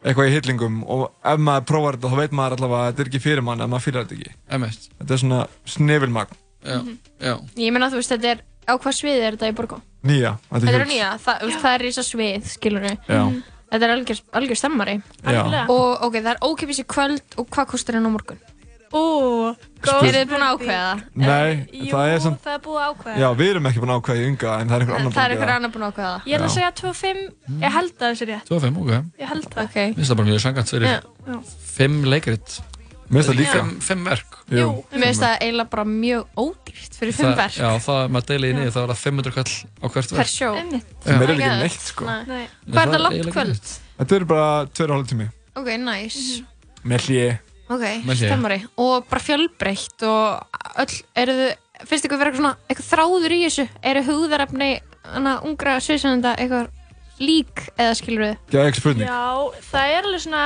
[0.04, 3.12] eitthvað í hillingum og ef maður prófar þetta þá veit maður allavega að þetta er
[3.12, 4.34] ekki fyrir mann ef maður fyrir þetta ekki.
[4.58, 4.88] Einmitt.
[5.00, 5.42] Þetta er svona
[5.76, 6.40] snefilmagn.
[6.64, 6.80] Já,
[7.24, 7.36] já.
[7.60, 9.82] Ég meina þú veist, þetta er, á hvað sviði er þetta í Borgó?
[10.04, 10.36] Nýja.
[10.52, 10.92] Þetta er á huge.
[10.92, 12.98] nýja, það, veist, það er rísa svið, skilur við.
[13.08, 13.22] Já.
[13.74, 14.98] Þetta er algjör, algjör stemmari.
[15.24, 15.68] Algjörlega.
[15.74, 18.42] Og ok, það er ókipis í kvöld og hvað kostar henn á morgun?
[18.94, 21.00] Ú, góð Er þið búin að ákveða það?
[21.18, 22.42] Nei, Jú, það er samt...
[22.44, 24.70] það er búið að ákveða Já, við erum ekki búin að ákveða í ynga en
[24.70, 26.28] það er einhver annar Það er búinn að ykkur gera annar búin að ákveða það.
[26.30, 27.24] Ég er að segja 2-5,
[27.64, 28.94] ég held að það sé rétt 2-5, ok.
[29.24, 29.88] Ég held það okay.
[29.90, 31.40] Mér finnst það bara mjög sangant fyrir Já, já.
[31.74, 32.60] fimm leikrit.
[33.14, 33.54] Mér finnst það líka.
[33.60, 34.38] Fimm, fimm verk.
[34.50, 34.68] Jú.
[34.94, 37.58] Mér finnst það eiginlega bara mjög ódýrt fyrir fimm Það- verk.
[37.60, 40.18] Já, það er maður deilið í niður, það var það 500 kall á hvert Per
[40.18, 40.34] verk.
[40.34, 40.50] sjó.
[41.04, 42.06] Sem er ekki neitt, sko.
[42.28, 42.48] Nei.
[42.68, 43.74] Hvað er það langt kvöld?
[44.00, 45.30] Þetta er bara tveir og hálf tími.
[45.56, 46.44] Ok, nice.
[46.84, 47.40] Með hlýi.
[47.70, 47.84] Ok,
[48.18, 48.66] stemmari.
[48.78, 50.42] Og bara fjölbreytt og
[50.84, 51.56] öll, eru þið,
[51.88, 53.68] finnst ykkur vera eitthvað eitthvað þráður í þessu?
[53.84, 54.70] Eru hugðarefni,
[55.14, 56.68] hana, ungra sviðsönda eitthvað
[57.24, 58.36] lík eða skilur
[58.76, 59.08] spurning.
[59.08, 60.44] Já, það er alveg svona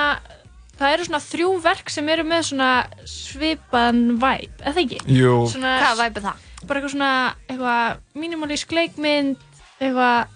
[0.77, 2.69] Það eru svona þrjú verk sem eru með svona
[3.09, 4.99] svipaðan væp, eða ekki?
[5.09, 5.33] Jú.
[5.51, 6.43] Svona, Hvaða væp er það?
[6.67, 7.11] Bara eitthvað svona,
[7.49, 9.37] eitthvað mínimalísk leikmynd,
[9.79, 10.33] eitthvað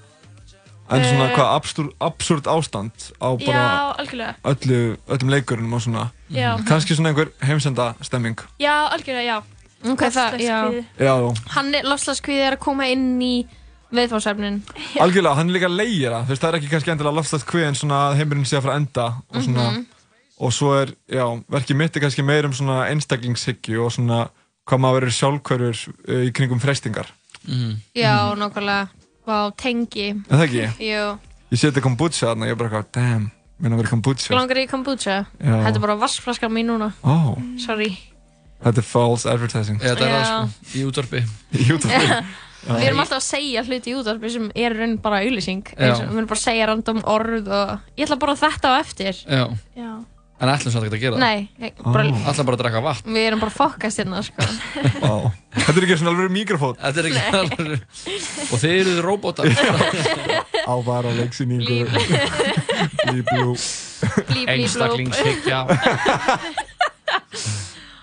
[0.91, 2.91] En svona Eh, hvað absúrt absúrt ástand
[3.23, 4.33] á bara Já, algjörlega.
[4.43, 6.09] öllu, öllum leikurinn og svona.
[6.29, 6.57] Já.
[6.67, 8.35] Kannski svona einhver heimsenda stemming.
[8.59, 9.43] Já, algjörlega, já
[9.87, 10.83] Ok, það, já.
[10.99, 11.13] Já,
[11.55, 13.47] Hann er, lofslagskvíði er að koma inn í
[13.91, 14.59] viðfórsefnin.
[14.99, 17.17] Algjörlega, hann er líka leigir það, það er ekki kannski endilega
[17.67, 19.85] en svona að heimurinn sé að fara að enda og svona, Mhm.
[20.41, 21.23] Og svo er, já,
[21.53, 24.23] verkið mitt er kannski meir um svona einstaklingshyggju og svona
[24.69, 27.11] hvað maður verður sjálfkörfur uh, í kringum freystingar.
[27.97, 28.89] Já, nákvæmlega.
[29.25, 30.11] Vá, tengi.
[30.29, 30.65] Er það ekki?
[30.87, 31.05] Jú.
[31.51, 33.25] Ég seti kombucha þarna og ég er bara eitthvað, damn,
[33.61, 34.33] minna verið kombucha.
[34.37, 35.17] Langar í kombucha?
[35.37, 35.55] Já.
[35.65, 36.91] Þetta er bara vaskflaskan mín núna.
[37.05, 37.91] Ó, Sorry.
[38.63, 39.81] þetta er false advertising.
[39.81, 41.25] Þetta er það sko, í útvarpi.
[41.57, 42.21] Í útvarpi.
[42.61, 45.63] Við erum alltaf að segja hluti í útvarpi sem er raun bara auðlýsing.
[45.73, 49.21] Við erum bara að segja random orð og ég ætla bara þetta á eftir.
[49.25, 49.47] Já.
[49.77, 49.91] Já.
[50.41, 51.21] En ætlum samt ekki að gera það.
[51.21, 53.11] Nei, ég, bara, Ætlum bara að drekka vatn.
[53.13, 54.47] við erum bara að fokkast hérna, sko.
[55.03, 55.11] Vá.
[55.53, 56.79] Þetta er ekki svona alveg mikrofón.
[56.81, 57.83] Þetta er ekki alveg...
[58.47, 59.45] Og þeir eru róbótar.
[60.65, 61.77] Á bara leiksýningu.
[61.85, 62.01] Blíblú.
[63.05, 64.49] Blí, blí, blúp.
[64.55, 65.61] Einstaklingshyggja.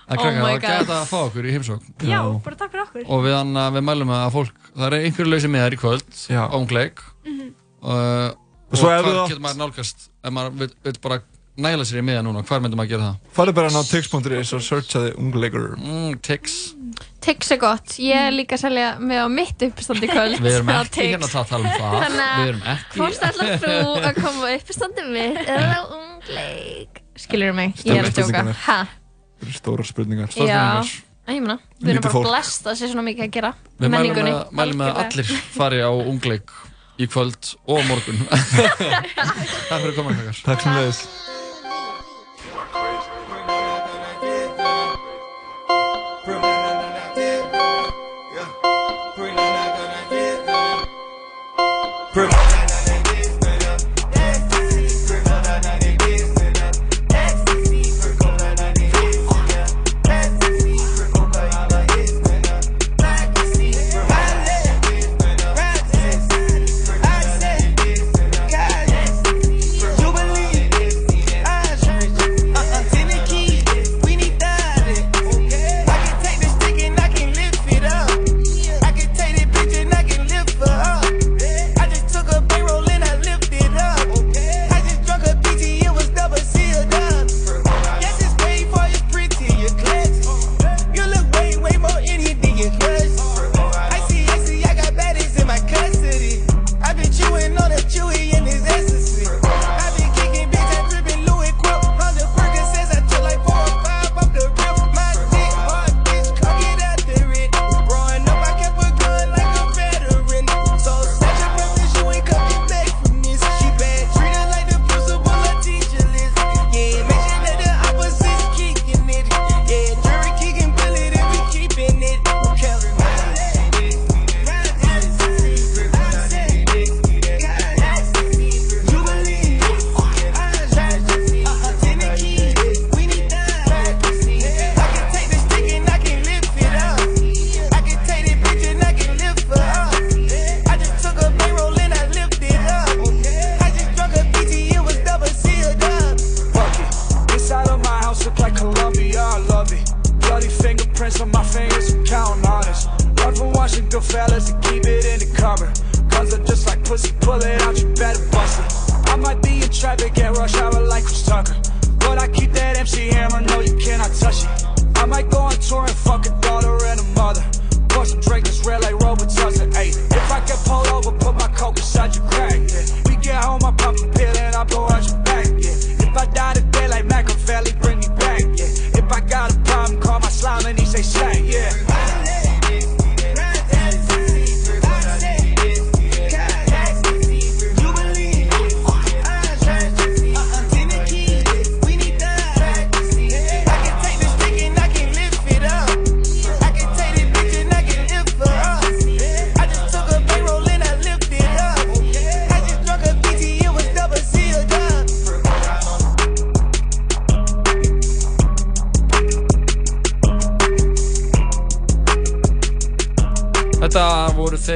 [0.09, 0.63] Það Oh krakkar, my það God.
[0.65, 1.89] gæta að fá okkur í heimsókn.
[2.09, 3.03] Já, bara takk fyrir okkur.
[3.13, 6.43] Og við, hann, við mælum að fólk, það er einhverju lausi miðar í kvöld, á
[6.57, 7.03] ungleik.
[7.27, 7.51] Mhm.
[7.83, 8.39] Og,
[8.73, 11.19] Og svo ef hvað þú átt- getur maður nálgast, ef maður vil, vil bara
[11.63, 13.15] næla sér í miða núna, hvar myndum að gera það?
[13.37, 15.65] Farðu bara inn á tix.is og searchaði ungleikur.
[15.79, 16.57] Mm, tix.
[17.23, 17.95] Tix er gott.
[18.01, 20.39] Ég er líka að selja með á mitt uppstandi kvöld.
[20.43, 21.97] Við erum ekki hérna að tala um það.
[22.05, 23.01] Þannig Við erum að ekki...
[23.01, 27.03] hvort ætlar þú að koma á uppstandi mitt eða ungleik?
[27.19, 28.31] Skilur mig, ég er að Stórar tjóka.
[28.31, 28.63] spurningar.
[28.65, 28.79] Ha?
[29.39, 30.33] Þetta eru stórar spurningar.
[30.39, 30.63] Já,
[31.29, 32.29] ég meina, við erum bara fólk.
[32.31, 33.51] blest að sé svona mikið að gera.
[33.75, 34.31] Við mælum Menningunni.
[34.37, 36.55] með, mælum með að allir fari á ungleik
[36.99, 38.23] í kvöld og morgun.
[38.29, 40.15] Takk fyrir að koma.
[40.47, 41.03] Takk sem leiðis.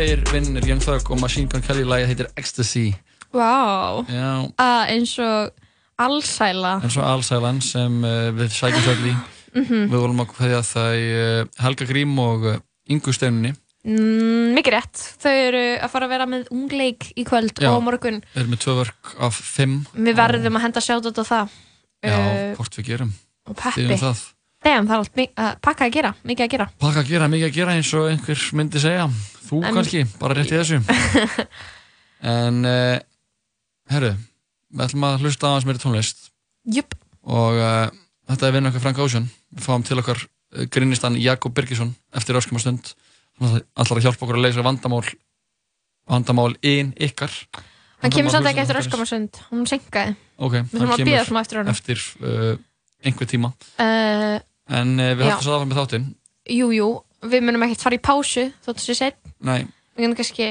[0.03, 2.89] Þeir vinnir Young Thug og Machine Gun Kelly lagið heitir Ecstasy
[3.33, 4.03] Vá.
[4.11, 4.31] Já,
[4.61, 5.53] Að eins og
[6.03, 6.73] allsæla.
[6.83, 9.15] eins og Alsælan sem uh, við sækjum svolítið í
[9.53, 9.83] Mhm.
[9.91, 12.55] Við volum að kveðja það uh, Helga Grím og uh,
[12.89, 14.99] Ingu Steinunni Mm, mikið rétt.
[15.19, 17.67] Þau eru að fara að vera með ungleik í kvöld Já.
[17.75, 18.21] og morgun.
[18.31, 21.57] Við erum með tvö vörk af fimm Við verðum að henda sjátt á það.
[22.01, 23.11] Já, Uh, hvort við gerum
[23.45, 23.85] og Peppi.
[24.63, 24.89] Styðjum það.
[24.89, 26.67] Það er allt uh, pakka að gera, mikið að gera.
[26.79, 29.07] Pakka að gera, mikið að gera eins og einhver myndi segja
[29.43, 30.77] Þú En- kannski, bara rétt í þessu
[32.33, 32.99] En uh,
[33.91, 34.13] Herru,
[34.71, 36.29] við ætlum að hlusta aðeins meiri tónlist
[36.77, 36.95] Jöp.
[37.27, 37.89] Og uh,
[38.31, 42.39] þetta er vinn okkar Frank Ocean Við fáum til okkar uh, grinnistan Jakob Birgisson eftir
[42.39, 42.93] öskuma stund
[43.41, 45.03] Hann ætlar að hjálpa okkur að leysa vandamál
[46.07, 47.35] Vandamál ein ykkar
[48.03, 50.15] Hann kemur samt ekki eftir hlustendur öskamasund, hún senkaði.
[50.43, 51.69] Ok, hann kemur eftir.
[51.71, 52.01] Eftir
[53.07, 53.53] einhver tíma
[54.69, 55.33] En uh, við Já.
[55.33, 56.05] höfum svo aðfram með þáttinn
[56.53, 56.87] jú, jú,
[57.23, 59.17] við munum ekkert fara í pásu þótt þessi sett.
[59.43, 60.47] Nei, Við getum kannski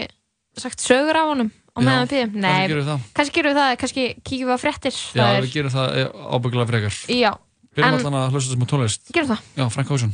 [0.62, 2.42] sagt sögur af honum á Já, meðan við býðum.
[2.42, 3.06] kannski gerum við það.
[3.16, 4.92] Kannski gerum við það, kannski kíkjum við á fréttir.
[4.92, 7.32] já, Það er- við gerum það eh, ábyggilega frekar Já,
[7.72, 9.40] Byrjum en allan að hlusta þessum á tónlist gerum það.
[9.56, 10.12] Já, Frank Ocean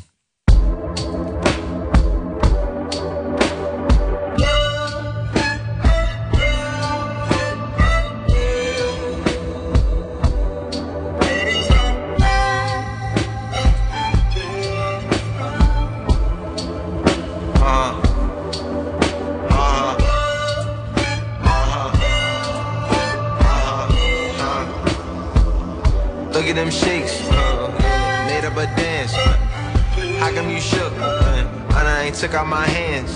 [32.18, 33.14] took out my hands.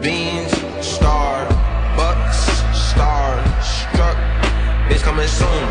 [0.00, 0.50] Beans,
[0.80, 1.46] star,
[1.94, 2.38] bucks,
[2.72, 4.16] star, struck.
[4.88, 5.62] Bitch coming soon.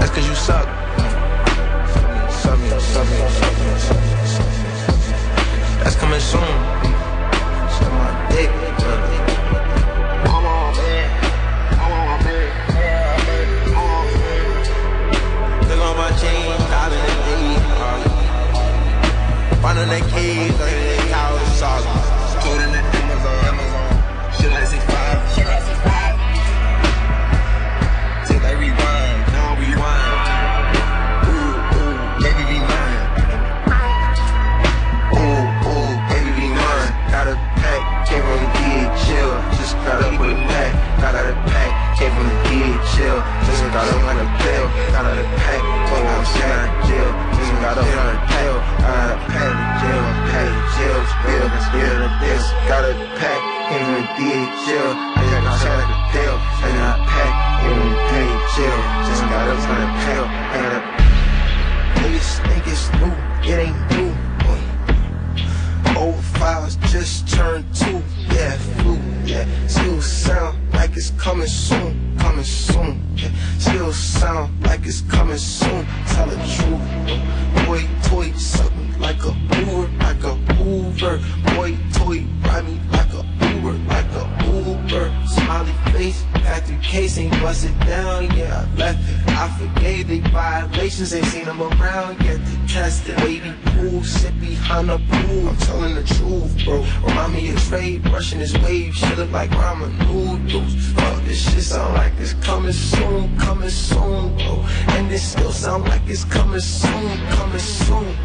[0.00, 0.66] That's cause you suck.
[5.84, 6.56] That's coming soon.
[7.70, 8.50] Suck my dick.
[15.82, 17.62] On my chain, diamond and eight.
[19.60, 20.91] Find on that
[21.62, 22.42] like saga.
[22.42, 23.90] Code in the Amazon, Amazon.
[24.34, 24.82] Shit like 65.
[28.26, 30.18] Take that rewind, now rewind.
[31.30, 33.02] Ooh, ooh, baby be mine.
[35.14, 36.90] Ooh, ooh, baby be mine.
[37.14, 39.30] Got a pack, came from the DHL.
[39.54, 40.72] Just got up with a pack.
[40.98, 43.18] Got out of pack, came from the DHL.
[43.46, 44.66] Just got up like a pill.
[44.90, 47.10] Got out of pack, fuck I'm in jail.
[47.38, 48.56] Just got up on a jail.
[48.82, 50.01] Got out of pack jail,
[51.22, 52.44] spill the this.
[52.68, 54.90] Got a pack, from the DHL.
[54.94, 56.36] I got shot like a pill.
[56.36, 58.78] I pack, from the DHL.
[59.06, 60.26] Just got up on a pill.
[60.26, 61.02] I got a
[62.02, 63.14] Niggas think it's new,
[63.48, 64.10] it ain't new.
[65.96, 68.02] Old files just turned two,
[68.34, 69.46] yeah, flu, yeah.
[69.68, 73.30] Still sound like it's coming soon, coming soon, yeah.
[73.58, 75.86] Still sound like it's coming soon.
[76.08, 77.86] Tell the truth, boy,
[81.02, 81.18] Uber.
[81.56, 83.24] Boy, toy ride me like a
[83.54, 85.12] Uber, like a Uber.
[85.26, 88.66] Smiley face, factory case ain't busted down, yeah.
[88.72, 92.38] I left it, I forgave they violations, ain't seen them around yet.
[92.44, 95.48] They tested, baby pool, sit behind the pool.
[95.48, 96.84] I'm telling the truth, bro.
[97.04, 100.74] Remind me of trade, brushing his wave, shit look like ramen noodles.
[100.92, 104.64] Fuck, this shit sound like it's coming soon, coming soon, bro.
[104.88, 108.16] And it still sound like it's coming soon, coming soon.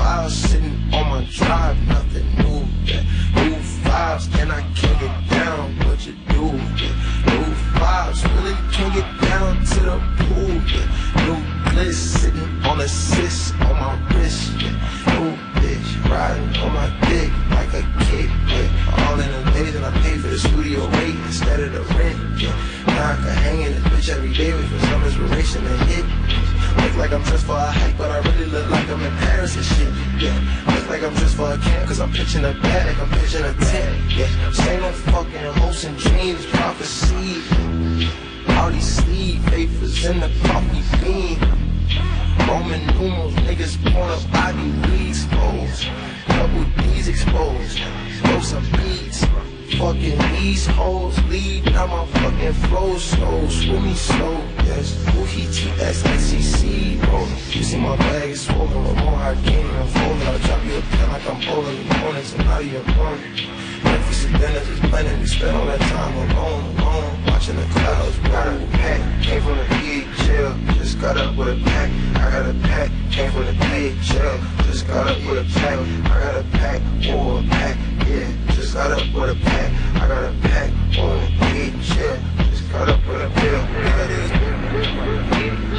[0.00, 3.04] Files sitting on my drive, nothing new, yeah.
[3.34, 6.44] New files, and I can't get down what you do,
[6.80, 6.94] yeah.
[7.28, 7.44] New
[7.76, 11.26] files, really can't get down to the pool, yeah.
[11.26, 11.38] New
[11.70, 14.72] bliss sitting on assist on my wrist, yeah.
[15.12, 19.04] New bitch riding on my dick like a kid, yeah.
[19.04, 22.40] All in the days and I pay for the studio rate instead of the rent,
[22.40, 22.56] yeah.
[22.86, 26.59] Now I can hang in this bitch every day for some inspiration to hit.
[26.76, 29.56] Look like I'm dressed for a hike, but I really look like I'm in Paris
[29.56, 29.92] and shit.
[30.22, 30.36] Yeah,
[30.74, 33.44] look like I'm dressed for a camp, cause I'm pitching a bed like I'm pitching
[33.44, 34.12] a tent.
[34.12, 37.42] Yeah, stay no fucking hopes and dreams, prophecy.
[38.56, 41.38] All these sleeve papers in the coffee bean.
[42.48, 45.88] Roman numerals, niggas point up body leads exposed.
[46.28, 47.80] Double D's exposed.
[48.22, 49.24] Throw some beats.
[49.78, 51.64] Fucking these hoes lead.
[51.66, 53.40] Now my fucking flow slow.
[53.80, 54.59] Me slow.
[54.70, 54.94] Yes.
[55.12, 56.96] Who he T-S-X-E-C.
[57.02, 57.26] Bro.
[57.50, 58.70] You see my bag is swollen.
[58.70, 61.90] The more I gain and fold, I'll drop you a pin like I'm bowling.
[61.90, 62.84] Opponents and out of your
[64.30, 64.30] opponent.
[64.30, 65.20] Memphis and Dennis is blending.
[65.20, 67.24] We spend all that time alone, alone.
[67.26, 68.18] Watching the clouds.
[68.18, 69.22] Got a pack.
[69.22, 70.74] Came from the DHL.
[70.74, 71.90] Just got up with a pack.
[72.16, 72.90] I got a pack.
[73.10, 74.64] Came from the DHL.
[74.66, 75.78] Just got up with a pack.
[75.78, 76.80] I got a pack.
[77.08, 77.76] Or a pack.
[78.06, 78.54] Yeah.
[78.54, 79.72] Just got up with a pack.
[79.96, 80.70] I got a pack.
[80.98, 82.50] Or a DHL.
[82.50, 83.60] Just got up with a pill.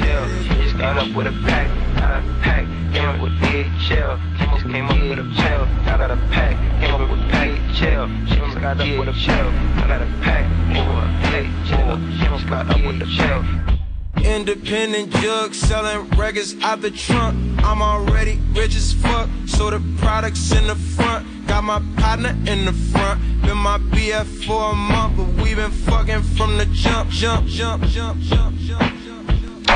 [0.02, 1.68] Yeah, Got up with a pack.
[1.96, 2.66] Got a pack.
[2.92, 4.20] Came up with DHL.
[4.40, 5.86] Just came up with a pack.
[5.86, 6.82] Got a pack.
[6.82, 8.28] Came up with DHL.
[8.28, 9.88] She Just got up with a pack.
[9.88, 10.46] Got a pack.
[10.76, 12.18] Or a DHL.
[12.18, 14.26] Just got up with a pack.
[14.26, 17.38] Independent jug selling records out the trunk.
[17.64, 21.28] I'm already rich as fuck, so the products in the front.
[21.46, 23.22] Got my partner in the front.
[23.44, 27.84] Been my BF for a month, but we been fucking from the jump, jump, jump,
[27.84, 29.01] jump, jump, jump.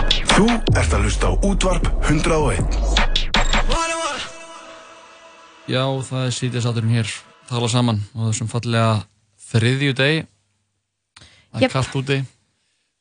[0.06, 0.45] Þú
[0.76, 2.62] ert að hlusta á útvarp 101.
[5.66, 7.10] Já, það er sítið sáturinn hér
[7.49, 8.89] tala saman á þessum fallega
[9.49, 11.74] þriðju degi það er Jep.
[11.74, 12.18] kallt úti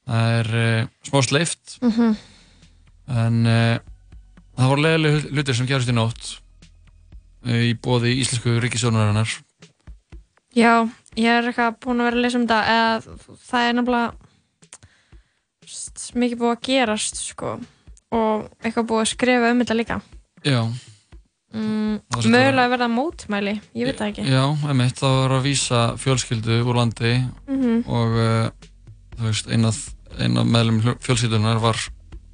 [0.09, 2.15] það er uh, smá sleift Mhm.
[3.21, 3.77] en uh,
[4.57, 6.23] það voru leðilega hlutir sem gerist í nótt
[7.45, 9.29] uh, í bóði íslensku ríkisjónarinnar
[10.57, 10.87] Já,
[11.19, 14.09] ég er eitthvað búin að vera að lesa um þetta eða það er nefnilega
[16.15, 17.55] mikið búið að gerast sko
[18.15, 20.01] og eitthvað búið að skrifa um þetta líka
[20.45, 20.61] Já,
[21.55, 26.61] mm, mögulega verða mótmæli ég veit það ekki já, emitt, það var að vísa fjölskyldu
[26.69, 27.15] úr landi
[27.49, 27.85] Mhm.
[27.89, 28.51] og uh,
[29.17, 29.79] þú veist, einn af,
[30.19, 31.77] ein af meðlum fjölskyldunar var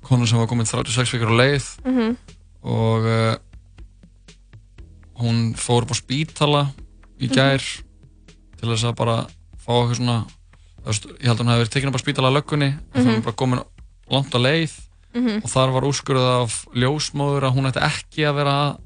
[0.02, 2.16] konu sem var komin 36 vikar á leið Mhm.
[2.62, 3.36] og uh,
[5.20, 6.62] hún fór upp á spítala
[7.20, 7.34] í Mhm.
[7.34, 7.60] gær
[8.60, 9.16] til þess að bara
[9.60, 10.26] fá eitthvað svona
[10.90, 13.16] ég held að hún hefði verið tekin upp á spítala að löggunni en hún Mhm.
[13.16, 13.60] er bara komin
[14.10, 14.72] langt á leið
[15.14, 15.40] Mhm.
[15.44, 18.76] og þar var úrskurðað af ljósmóður að hún ætti ekki að vera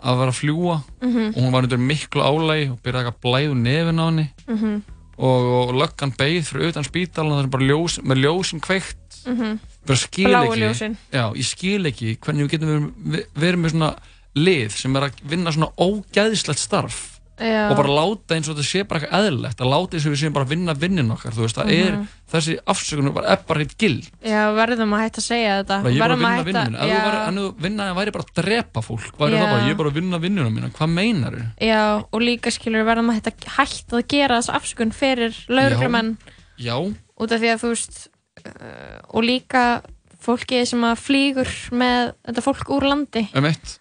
[0.00, 1.26] að vera að fljúa Mhm.
[1.36, 4.82] og hún var undir miklu álægi og byrjaði eitthvað blæðu nefin á henni Mhm.
[5.18, 9.58] og, og löggan beigð fyrir utan spítalan þar sem bara ljós, með ljósin kveikt Mhm.
[9.86, 13.96] bara skil ekki já, ég skil ekki hvernig við getum verið, verið með svona
[14.36, 17.70] lið sem er að vinna svona ógæðislegt starf Já.
[17.70, 20.20] og bara láta eins og þetta sé bara eitthvað eðlilegt að láta eins og við
[20.20, 21.80] séum bara að vinna vinnin okkar þú veist, það Mhm.
[21.80, 25.90] er þessi afsökunum er bara hitt gild Já, verðum að hætta að segja þetta bara,
[25.90, 26.98] ég er bara að vinna Já.
[27.00, 29.40] væri- en þú vinnaði væri bara að drepa fólk væri Já.
[29.40, 31.46] það bara, ég er bara að vinna vinnuna mína hvað meinar þau?
[31.60, 36.16] Já, og líka skilur verðum að hætta, hætta að gera þess afsökun fyrir lauruglumenn
[36.60, 38.08] já, út af því að þú veist
[38.46, 39.82] uh, og líka
[40.20, 43.78] fólki sem að flýgur með þetta fólk úr landi um eitt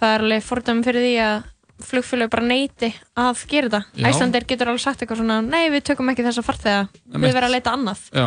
[0.00, 1.44] það er alveg fordæmi fyrir því að
[1.82, 4.08] flugfélög bara neyti að gera þetta.
[4.08, 7.54] Æslandir getur alveg sagt eitthvað svona nei við tökum ekki þessa farþega við verðum að
[7.58, 8.02] leita annað.
[8.16, 8.26] Já,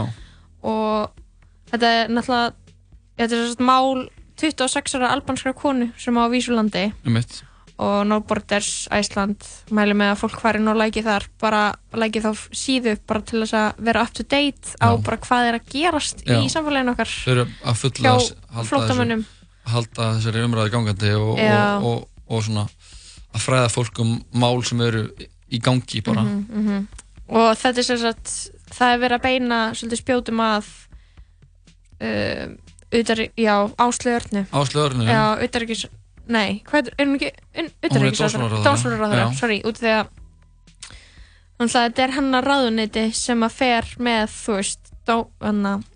[0.69, 1.11] og
[1.71, 2.53] þetta er náttúrulega
[3.19, 6.87] þetta er svona mál 26 ára albanskra konu sem á Vísulandi.
[7.79, 9.39] Og No Borders Æsland
[9.71, 11.61] mæli með að fólk fari nú læki þar bara
[11.95, 14.97] læki þá síðu bara til þess að vera up to date á Já.
[15.03, 16.41] bara hvað er að gerast Já.
[16.43, 17.07] í samfélaginu okkar.
[17.23, 19.23] Þau eru að fulla hjá halda þessu-
[19.71, 22.65] halda þessari umræði gangandi og, og, og, og svona
[23.35, 25.05] að fræða fólk um mál sem eru
[25.49, 26.23] í gangi bara.
[26.23, 26.87] Mhm, mhm.
[27.29, 28.33] og þetta er sem sagt
[28.73, 30.69] það er verið að beina svolítið spjótum að
[32.01, 32.45] uh,
[34.53, 35.85] áslöðurnu já, utarrikis
[36.29, 37.31] nei, hvað er, hún ekki
[39.17, 39.25] Já.
[39.37, 40.11] sorry, út því að
[41.59, 44.93] þetta er hennar ráðuniti sem að fer með, þú veist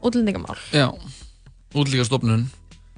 [0.01, 0.57] útlendingamál.
[0.73, 0.89] Já,
[1.77, 2.47] útlíkastofnun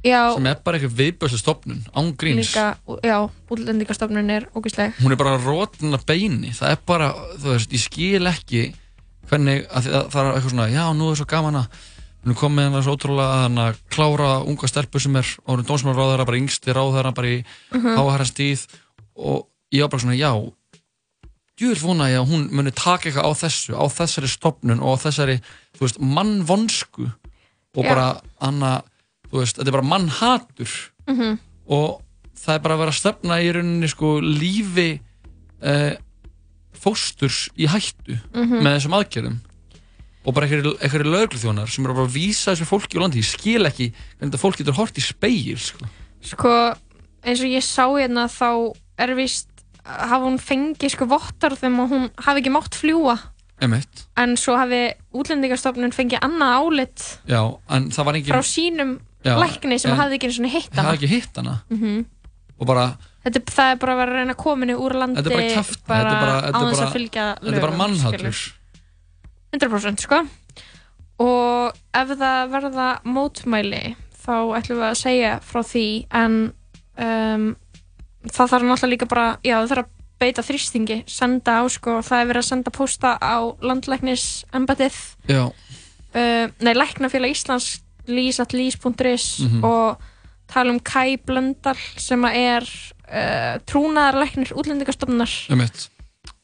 [0.06, 2.52] já, sem er bara eitthvað viðbjörslu stofnun án gríns.
[2.54, 2.66] Líka,
[3.04, 3.18] já,
[3.50, 6.54] útlendingastofnun er ógæsleg hún er bara rótna beini.
[6.56, 7.10] Það er bara,
[7.42, 8.64] þú veist, ég skil ekki
[9.30, 11.68] hvernig, að það, það er eitthvað svona já, nú er svo gaman að
[12.26, 16.40] við erum komið hérna svo ótrúlega hana klára unga stelpu sem er orðin dómsmálaráðara bara
[16.42, 17.98] yngsti ráðara bara í uh Mhm.
[17.98, 18.64] háherra stíð
[19.16, 20.32] og ég var bara svona, já
[21.56, 25.04] djúvel vona ég að hún muni taka eitthvað á þessu á þessari stopnun og á
[25.06, 25.38] þessari
[25.78, 27.06] þú veist, mannvonsku
[27.76, 27.90] og Já.
[27.90, 28.08] bara,
[28.42, 28.72] hana
[29.42, 30.72] veist, þetta er bara mannhatur
[31.08, 31.38] Mhm.
[31.70, 32.02] og
[32.36, 35.00] það er bara að vera að stefna í rauninni sko lífi
[35.64, 35.94] uh,
[36.74, 38.62] fósturs í hættu Mhm.
[38.62, 39.38] með þessum aðgerðum
[40.26, 43.66] og bara einhverju lögregluþjónar sem eru bara að vísa þessu fólki úr landi ég skil
[43.66, 45.86] ekki hvernig þetta fólk getur hort í speil sko.
[46.22, 46.50] sko,
[47.24, 49.48] eins og ég sá hérna þá er vist
[49.86, 53.20] hafa hún fengið sko vottarðum og hún hafi ekki mátt fljúa
[53.62, 54.08] Emitt.
[54.18, 60.40] en svo hafi útlendingastofnun fengið annað álit já, frá sínum lækni sem hafði ekki eins
[60.40, 61.56] og hitt hana hafði ekki hitt hana.
[61.74, 62.06] Mhm.
[62.60, 62.86] og bara,
[63.26, 65.82] þetta, það er bara að vera að reyna að koma henni úr landi bara kæft
[65.82, 68.44] þetta bara, þetta á þess bara, að fylgja þetta er bara lögum, skilur.
[69.56, 70.18] 100% sko.
[71.24, 73.84] Og ef það verða mótmæli
[74.26, 76.38] þá ætlum við að segja frá því en
[77.00, 77.46] um,
[78.26, 82.22] það þarf náttúrulega líka bara já það þarf að beita þrýstingi senda á sko, það
[82.22, 84.96] er verið að senda pósta á landlæknis embatið
[85.30, 85.50] uh,
[86.64, 89.64] nei, Læknafélag Íslands lýsatlýs.is Mhm.
[89.64, 90.02] og
[90.48, 92.68] tala um Kai Blöndal sem að er
[93.10, 95.32] uh, trúnaðarlæknir útlendingastofnunar.
[95.50, 95.90] Emitt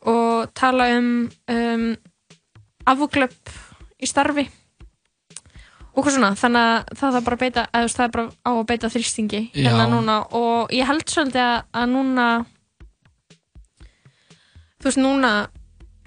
[0.02, 1.84] og tala um, um
[2.90, 3.52] afglöp
[4.02, 4.48] í starfi.
[5.94, 8.52] Og hvað svona þannig að það er bara að beita veist, það er bara á
[8.56, 10.16] að beita þrýstingi hérna núna.
[10.34, 12.28] Og ég held svolítið að, að núna
[14.82, 15.32] þú veist núna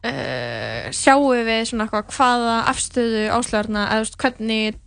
[0.04, 4.78] uh, sjáum við svona eitthvað hvaða afstöðu áslöðarna eða hvernig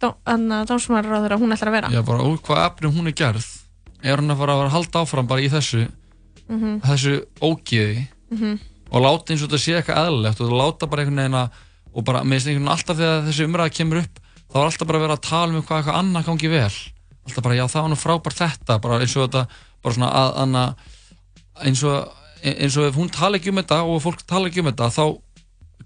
[0.69, 3.47] dómsmálar á þeirra hún ætlar að vera Já, bara úr hvað efni hún er gerð
[4.05, 5.87] er hún að fara að að halda áfram bara í þessu
[6.47, 6.79] Mhm.
[6.79, 8.59] þessu ógiði Mhm.
[8.91, 11.49] og láta eins og þetta sé eitthvað eðlilegt og láta bara einhvern veginn að
[11.97, 14.97] og bara með einhvern veginn alltaf þegar þessi umræða kemur upp þá er alltaf bara
[14.97, 16.75] að vera að tala um hvað eitthvað annað gangi vel
[17.27, 19.47] alltaf bara já það var nú frábært þetta bara eins og þetta
[19.83, 20.63] bara svona að, anna,
[21.65, 22.13] eins og
[22.43, 25.21] eins og ef hún tala ekki um þetta og fólk tala ekki um þetta þá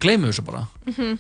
[0.02, 1.20] gleymum við þessu bara Mhm.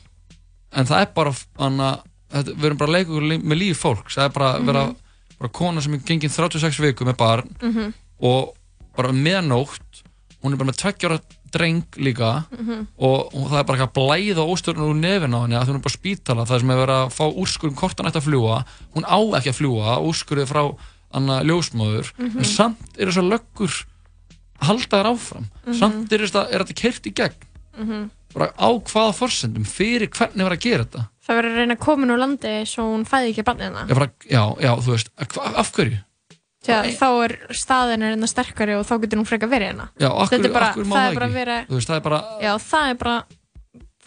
[0.73, 1.99] en það er bara anna,
[2.32, 4.95] þetta, við erum bara að leika með líf fólks það er bara að vera Mhm.
[5.39, 7.93] bara kona sem er gengin 36 viku með barn Mhm.
[8.21, 8.55] og
[8.95, 10.03] bara meðnótt
[10.43, 11.19] hún er bara með tveggjára
[11.51, 12.88] dreng líka Mhm.
[12.97, 15.75] og, og það er bara ekki að blæða óstörnur úr nefin á henni að hún
[15.75, 18.65] er bara spítala það sem er verið að fá úrskurðum hvort hann ætti að fljúa
[18.95, 20.77] hún á ekki að fljúa, úrskurðið frá
[21.13, 22.38] anna ljósmóður Mhm.
[22.38, 23.86] en samt er þess að löggur
[24.68, 25.45] halda þær áfram.
[25.66, 25.78] Mhm.
[25.80, 27.47] samt er, þetta, er þetta kert í gegn.
[27.78, 28.09] Mhm.
[28.34, 31.01] bara á hvaða forsendum fyrir hvernig var að gera þetta?
[31.28, 34.07] Það verður að reyna að koma úr landi svo hún fæði ekki barnið hana já,
[34.32, 35.97] já, já, þú veist, hva, af hverju?
[36.62, 39.88] Þegar þá er staðin er einna sterkari og þá getur hún frekar verið hérna.
[39.99, 43.16] Já, Þetta er bara, það er vera, veist, það er bara já það er bara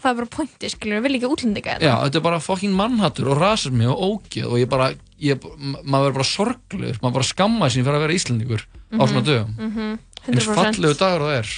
[0.05, 1.85] það er bara pointi skilur, við viljum ekki útlendinga hérna.
[1.89, 4.89] Já, þetta er bara fokkin mannhattur og rasismi og ógeð og ég bara,
[5.19, 9.01] ég, ma- maður verður bara sorglegur, maður bara skamma sín fyrir að vera Íslandingur á
[9.01, 9.53] Mhm, svona dögum.
[9.57, 10.57] mhm, Eins 100%.
[10.57, 11.53] fallegu dagur það er.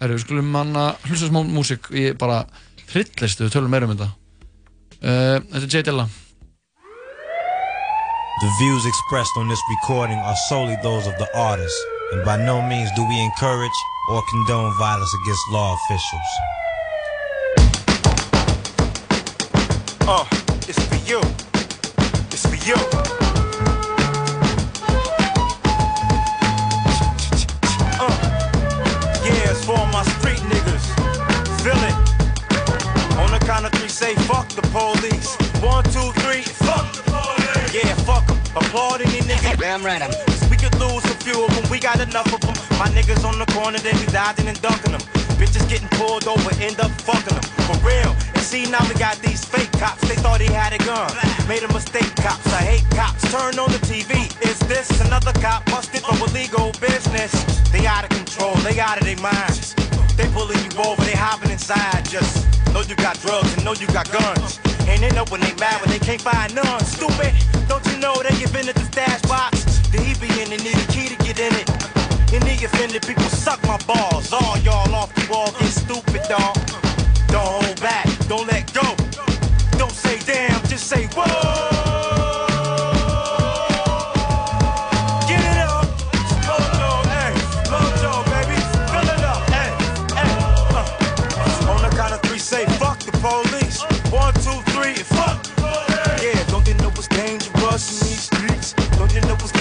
[0.00, 2.42] Herru, við skulum manna hlusta smá músík, ég bara
[2.90, 4.10] hryllistu, við tölum meira um þetta.
[5.02, 5.82] Uh, þetta er J.
[5.88, 6.08] Dilla.
[8.42, 11.76] The views expressed on this recording are solely those of the artist,
[12.12, 13.78] and by no means do we encourage
[14.10, 16.30] or condone violence against law officials.
[20.08, 20.26] Uh,
[20.66, 21.20] it's for you.
[22.32, 23.31] It's for you.
[33.44, 35.36] Count of three, say fuck the police.
[35.62, 37.74] One, two, three, fuck the police.
[37.74, 38.38] Yeah, fuck 'em.
[38.56, 39.58] Applaud any nigga.
[39.58, 40.10] Damn right, I'm.
[40.50, 42.54] We could lose a few of them, we got enough of them.
[42.78, 45.00] My niggas on the corner, they be dodging and dunking them.
[45.40, 47.42] Bitches getting pulled over, end up fucking them.
[47.66, 48.14] For real.
[48.34, 50.02] And see, now we got these fake cops.
[50.08, 51.10] They thought he had a gun.
[51.48, 52.46] Made a mistake, cops.
[52.52, 53.22] I hate cops.
[53.32, 54.28] Turn on the TV.
[54.42, 57.32] Is this another cop busted for illegal business?
[57.72, 59.74] They out of control, they out of their minds.
[60.22, 62.04] They pulling you over, they hopping inside.
[62.08, 64.60] Just know you got drugs and know you got guns.
[64.86, 66.84] And they know when they mad when they can't find none.
[66.84, 67.34] Stupid,
[67.66, 69.64] don't you know they get into the stash box?
[69.90, 71.68] The he in it, need a key to get in it.
[72.32, 74.32] And the offended people suck my balls.
[74.32, 76.54] All y'all off the wall get stupid, dog.
[77.26, 78.94] Don't hold back, don't let go.
[79.76, 81.51] Don't say damn, just say whoa.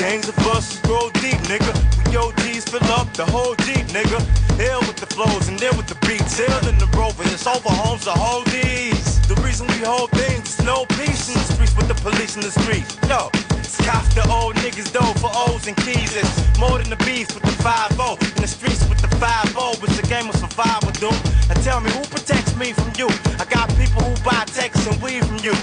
[0.01, 1.71] Gangs of us grow deep, nigga?
[2.09, 4.19] We OGs fill up the whole Jeep, nigga.
[4.57, 6.39] Hell with the flows and then with the beats.
[6.39, 9.21] Hell in the rover, it's over homes the whole D's.
[9.27, 12.41] The reason we hold things is no peace in the streets with the police in
[12.41, 12.97] the streets.
[13.07, 16.15] Yo, it's cops the old niggas though for O's and keys.
[16.15, 17.91] It's more than the beef with the 5
[18.35, 21.13] In the streets with the 5 It's a game of survival, dude.
[21.47, 23.07] Now tell me who protects me from you?
[23.39, 25.53] I got people who buy texts and weed from you.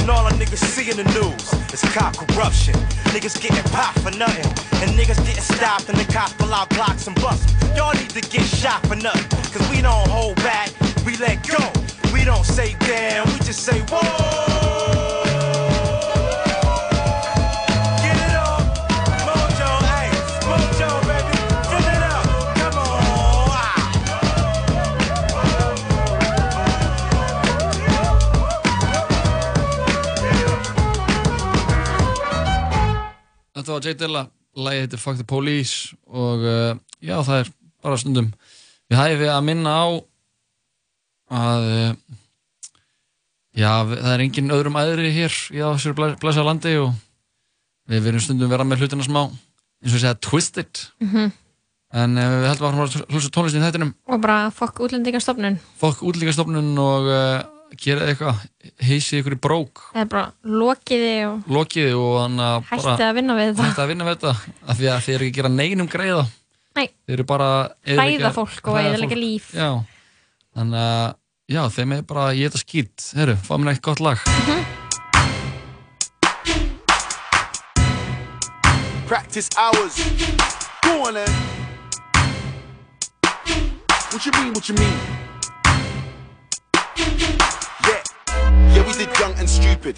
[0.00, 2.74] And all the niggas see in the news is cop corruption.
[3.14, 4.46] Niggas getting popped for nothing.
[4.80, 7.76] And niggas getting stopped and the cops pull out blocks and bust 'em.
[7.76, 9.28] Y'all need to get shot for nothing.
[9.52, 10.70] Cause we don't hold back,
[11.04, 11.60] we let go.
[12.12, 14.77] We don't say damn, we just say whoa.
[33.78, 33.94] Var J.
[34.00, 34.24] Dilla,
[34.58, 36.72] lagið heitir Fuck the Police og uh,
[37.04, 37.50] já það er
[37.84, 38.32] bara stundum
[38.90, 39.86] við hæfi að minna á
[41.38, 41.90] að uh,
[43.58, 46.90] já það er engin öðrum aðri hér í þessu blæsa landi og
[47.88, 51.30] við verðum stundum vera með hlutina smá eins og segja twisted Mhm.
[52.02, 56.74] en uh, við heldum að hlusta tónlistin í þættinum og bara fokk útlendingastofnun fólk útlíkastofnun
[56.82, 57.12] og
[57.76, 58.40] gera eitthvað,
[58.88, 62.40] heysið ykkur í brók er bara lokiði og lokið og
[62.70, 64.32] hætti að vinna við þetta hætti að vinna við þetta
[64.72, 66.24] af því að þeir eru ekki að gera neinum greiða
[66.78, 66.86] Nei.
[67.06, 67.50] þeir eru bara
[67.84, 69.16] Hræða fólk og fólk.
[69.18, 69.52] líf.
[69.54, 69.70] já,
[70.56, 71.14] þannig að
[71.48, 74.24] já, þeim er bara að geta skýt herru, fá mér eitt gott lag
[79.08, 79.96] Practice hours.
[80.84, 81.32] Go on then.
[84.12, 85.27] What you mean, what you mean?
[88.86, 89.96] We did young and stupid.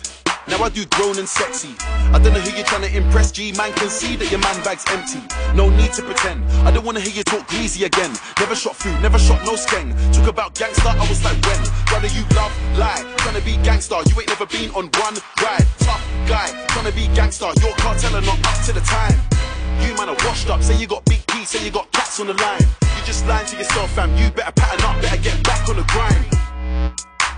[0.49, 1.75] Now I do grown and sexy.
[2.11, 3.53] I don't know who you're trying to impress, G.
[3.53, 5.23] Man can see that your man bag's empty.
[5.55, 6.45] No need to pretend.
[6.67, 8.11] I don't wanna hear you talk greasy again.
[8.39, 9.95] Never shot food, never shot no skeng.
[10.13, 11.63] Talk about gangster, I was like when?
[11.87, 13.05] Brother, you love lie.
[13.19, 15.67] Trying to be gangster, you ain't never been on one ride.
[15.79, 17.53] Tough guy, trying to be gangster.
[17.61, 19.19] Your cartel are not up to the time.
[19.85, 22.27] You man are washed up, say you got big P, say you got cats on
[22.27, 22.67] the line.
[22.97, 24.11] You just lying to yourself, fam.
[24.17, 26.40] You better pattern up, better get back on the grind.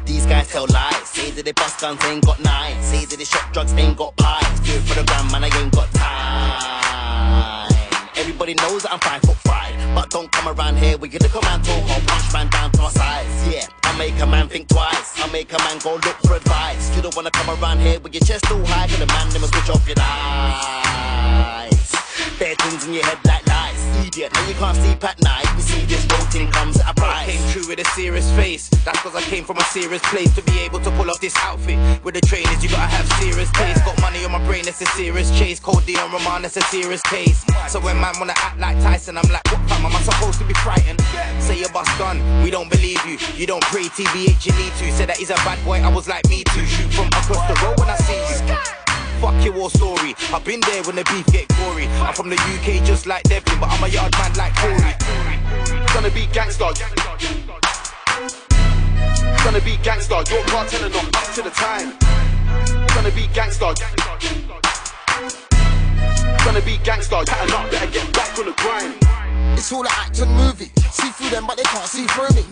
[0.04, 1.08] These guys tell lies.
[1.08, 2.84] Say that they bust guns, ain't got nines.
[2.84, 4.60] Say that they shot drugs, ain't got pies.
[4.60, 7.68] Do it for the gram, man, I ain't got time.
[8.16, 9.74] Everybody knows that I'm five foot five.
[9.94, 11.82] But don't come around here with your little man talk.
[11.90, 13.48] I'll punch man down to my size.
[13.48, 15.20] Yeah, I make a man think twice.
[15.22, 16.94] I make a man go look for advice.
[16.96, 18.88] You don't wanna come around here with your chest too high.
[18.88, 21.81] Cause the man never switch off your lights.
[22.38, 24.06] Bare things in your head like lies.
[24.06, 25.46] Idiot, now you can't sleep at night.
[25.56, 27.30] You see this routine comes at a price.
[27.30, 28.68] Came true with a serious face.
[28.84, 31.36] That's cause I came from a serious place to be able to pull off this
[31.36, 31.78] outfit.
[32.04, 33.84] With the trainers, you gotta have serious taste.
[33.84, 35.60] Got money on my brain, that's a serious chase.
[35.60, 37.44] Cold Dion Roman, it's a serious case.
[37.68, 40.44] So when man wanna act like Tyson, I'm like, what fam, am I supposed to
[40.44, 41.00] be frightened?
[41.38, 43.18] Say your bus gun, we don't believe you.
[43.36, 44.92] You don't pray TBH, you need to.
[44.92, 46.64] Say that he's a bad boy, I was like me too.
[46.66, 48.81] Shoot from across the road when I see you.
[49.22, 50.16] Fuck your war story.
[50.34, 51.86] I've been there when the beef get gory.
[52.02, 54.98] I'm from the UK just like Devlin, but I'm a yard man like Corey.
[55.94, 56.74] Gonna be gangster.
[59.44, 60.18] Gonna be gangster.
[60.26, 61.94] Your cartel are not up to the time.
[62.98, 63.70] Gonna be gangster.
[66.44, 67.22] Gonna be gangster.
[67.22, 68.94] Pattern up, better get back on the grind.
[69.56, 70.72] It's all an and movie.
[70.90, 72.42] See through them, but they can't see through me.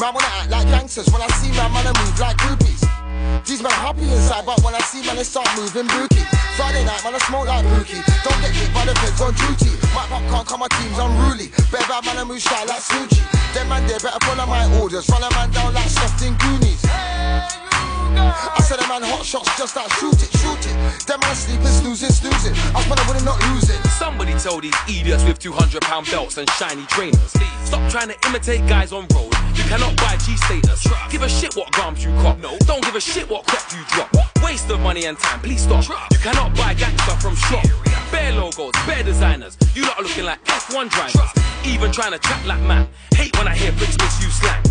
[0.00, 1.06] Man wanna act like gangsters.
[1.12, 3.01] When I see man, man, I move like groupies.
[3.44, 6.24] These man happy inside, but when I see man, they start moving bookie.
[6.56, 8.00] Friday night, man, I smoke like bookie.
[8.24, 9.72] Don't get kicked by the feds on duty.
[9.94, 11.48] My pop can't come, my team's unruly.
[11.72, 13.24] Better bad man, I move shy like Snoochie.
[13.54, 15.08] Them man, they better follow my orders.
[15.08, 17.71] A man down like stuffed in Goonies.
[18.14, 20.76] I said a man hot shots just like shoot it, shoot it.
[21.06, 22.54] Them man sleeping, snoozing, snoozing.
[22.74, 23.80] I was I wouldn't not lose it.
[23.98, 27.32] Somebody tell these idiots with 200 pound belts and shiny trainers.
[27.64, 29.32] Stop trying to imitate guys on road.
[29.54, 30.86] You cannot buy G status.
[31.10, 32.38] Give a shit what garms you cop.
[32.38, 32.56] No.
[32.66, 34.10] Don't give a shit what crap you drop.
[34.42, 35.84] Waste of money and time, please stop.
[36.10, 37.64] You cannot buy gangster from shop.
[38.10, 39.56] Bare logos, bare designers.
[39.74, 41.30] You lot are looking like F1 drivers.
[41.64, 42.88] Even trying to chat like man.
[43.14, 44.62] Hate when I hear bricks you slang.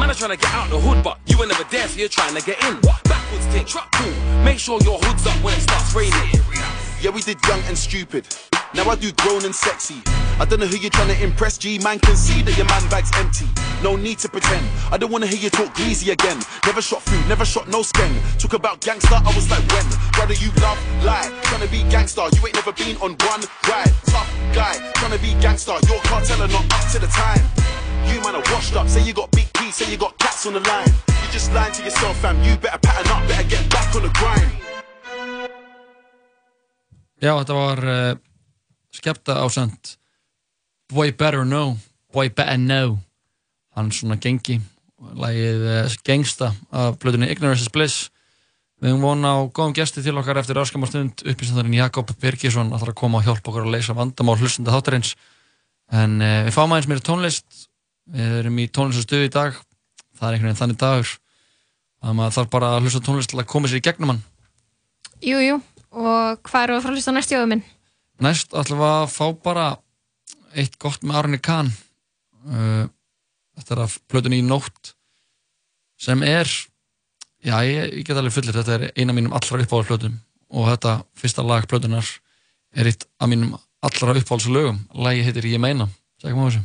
[0.00, 2.08] Man are trying to get out the hood, but you ain't never there, so you're
[2.08, 2.80] trying to get in.
[2.80, 4.10] Backwards thing, truck cool.
[4.42, 6.40] Make sure your hood's up when it starts raining.
[7.02, 8.24] Yeah, we did young and stupid.
[8.72, 10.00] Now I do grown and sexy.
[10.40, 11.78] I don't know who you're trying to impress, G.
[11.80, 13.44] Man can see that your man bag's empty.
[13.82, 14.64] No need to pretend.
[14.90, 16.40] I don't wanna hear you talk greasy again.
[16.64, 18.16] Never shot food, never shot no skeng.
[18.38, 19.84] Talk about gangster, I was like when?
[20.16, 21.28] Brother, you love lie.
[21.42, 23.92] Trying to be gangster, you ain't never been on one ride.
[24.06, 25.76] Tough guy, trying to be gangster.
[25.92, 27.44] Your cartel are not up to the time.
[28.08, 30.54] You man are washed up, say you got big P, say you got cats on
[30.54, 30.92] the line.
[31.08, 32.36] You just lying to yourself, fam.
[32.42, 34.52] You better pattern up, better get back on the grind.
[37.20, 38.14] Já, þetta var uh,
[38.96, 39.96] skepta ásend
[40.88, 41.76] Boy Better Know
[42.12, 42.96] Boy Better Know
[43.76, 44.56] hann svona gengi
[45.20, 48.08] lagið uh, gengsta af blöðunni Ignorance is Bliss
[48.80, 53.00] við höfum vona á góðum gesti til okkar eftir áskamastund upplýsandurinn Jakob Birgisson ætlar að
[53.02, 55.12] koma og hjálpa okkur að leysa vandamál hlustunda þáttarins
[55.92, 57.68] en uh, við fáum aðeins meira tónlist
[58.10, 59.58] við erum í tónlistastuði í dag.
[60.16, 61.12] Það er einhvern veginn þannig dagur
[62.00, 64.22] að maður þarf bara að hlusta tónlist til að koma sér í gegnum hann.
[65.20, 65.58] Jú, jú,
[65.92, 67.66] og hvað eru að fara að hlusta næst jóðum minn?
[68.24, 69.66] Næst ætlum við að fá bara
[70.56, 71.68] eitt gott með Arne Kahn.
[72.48, 72.88] Uh,
[73.60, 74.94] Þetta er að plötunni í nótt
[76.00, 80.14] sem er já, ég, ég get alveg fullir þetta er eina mínum allra uppáhalds plötum
[80.48, 82.08] og þetta fyrsta lag plötunar
[82.72, 83.52] er eitt af mínum
[83.84, 85.90] allra uppáhalds lögum lagi heitir Ég meina.
[86.22, 86.64] Sækum á þessu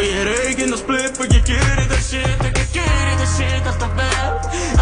[0.00, 3.32] Og ég er eigin og splitt og ég gerir það shit Og ég gerir það
[3.34, 4.30] shit alltaf vel.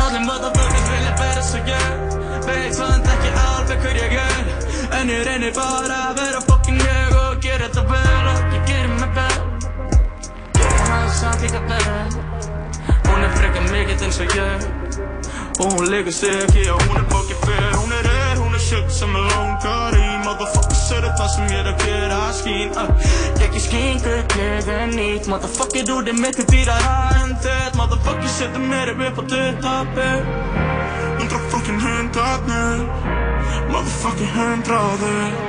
[0.03, 2.13] Allir motherfuckers vilja vera svo ég
[2.47, 4.53] Veit samt ekki alveg hver ég er.
[5.01, 8.29] En ég reynir bara að vera fucking ég Og gera þetta vel.
[8.31, 9.41] Og ég gerir mig vel.
[10.61, 12.19] Gerir hann samt líka vel.
[13.09, 14.69] Hún er frekar mikill eins og ég.
[15.59, 18.63] Og hún leikur sig ekki og hún er bókið fyrir Hún er reyð, hún er
[18.69, 22.89] shit sem er langar í Motherfuckers eru það sem ég er að gera skín uh.
[23.39, 26.91] Ég ekki skíngu gleði nýtt Motherfucker þú er miklu dýrara
[27.23, 30.11] en þitt Motherfucker setur mér upp á tuttapi
[31.23, 32.85] Hundra fucking hundraðnir
[33.73, 35.41] Motherfucking hundraðir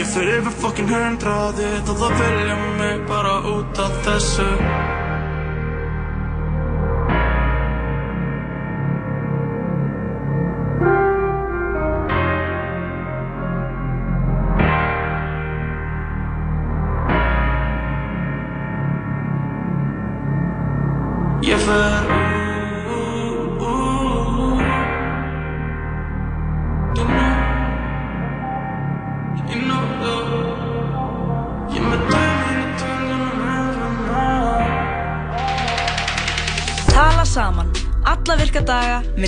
[0.00, 4.48] Ég fer yfir fucking hundraðir Og það vilja mig bara út af þessu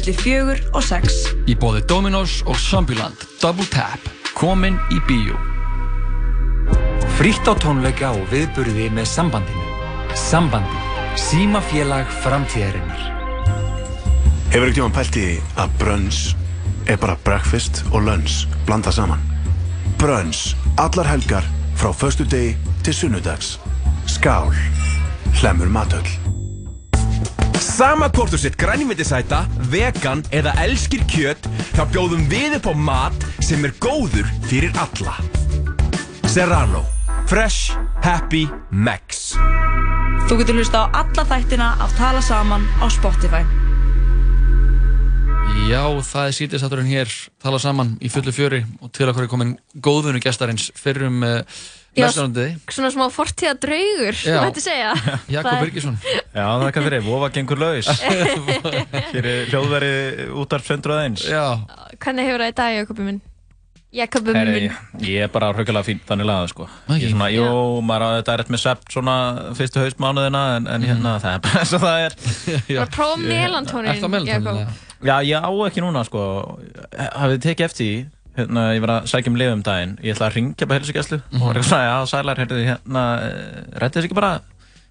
[0.05, 1.15] millir fjögur og sex.
[1.49, 4.01] Í bóði Dominos og Zombieland Double Tap
[4.37, 5.39] Komin í bíó
[7.17, 9.63] Frítt á tónleika og viðburði með sambandinu.
[10.19, 10.81] Sambandi.
[11.15, 13.05] Símafélag framtíðarinnar.
[14.51, 15.29] Hefur ekki tíma pælt í
[15.63, 16.35] að brunch
[16.91, 19.23] er bara breakfast og lunch blanda saman?
[20.03, 21.47] Brunch, allar helgar
[21.79, 23.55] frá föstu degi til sunnudags.
[24.11, 24.51] Skál,
[25.39, 26.24] hlemur matöll.
[27.75, 33.27] Sama hvort þú sett grænmetisæta, vegan eða elskir kjöt, þá bjóðum við upp á mat
[33.43, 35.17] sem er góður fyrir alla.
[36.31, 36.85] Serrano.
[37.27, 37.75] Fresh,
[38.05, 39.33] happy, max.
[40.31, 43.43] Þú getur hlusta á alla þættina af Tala saman á Spotify.
[45.67, 47.11] Já, það er sítiðsátturinn hér
[47.43, 51.43] tala saman í fullu fjöri og til okkur er komin góðvunu gestarins fyrrum uh, Já,
[51.43, 54.17] meðstjórnandi Svona smá fortíða draugur.
[55.35, 55.99] Jakob er- Birgisson.
[56.05, 57.91] Já, það er hvað fyrir, vofa gengur laus.
[59.15, 59.93] Hér er hljóðveri
[60.43, 61.45] útvarp 101 Já.
[62.03, 63.21] Hvernig hefur það í dag, Jakobi minn?
[63.95, 64.49] Jakobi minn.
[64.59, 66.65] ég, ég er bara hruggulega fín þannig lagað sko.
[66.89, 66.97] Ok.
[66.99, 67.45] Ég er svona, jú,
[67.87, 69.15] maður á þetta er rétt með svepp svona
[69.55, 72.17] fyrstu haustmánuðina en, en hérna, það er bara eins og það er.
[72.73, 74.59] Bara prófa melantónin, Jakob.
[75.05, 76.25] Já, ég á ekki núna sko.
[76.97, 77.95] Hafið þið tekið eftir því
[78.39, 79.95] hérna, ég var að sækja um lið um daginn.
[80.05, 83.05] Ég ætla að ringja bara helsugjæslu og var eitthvað svona, já, sælar, heyrðu, hérna
[83.83, 84.33] rætti þess ekki bara?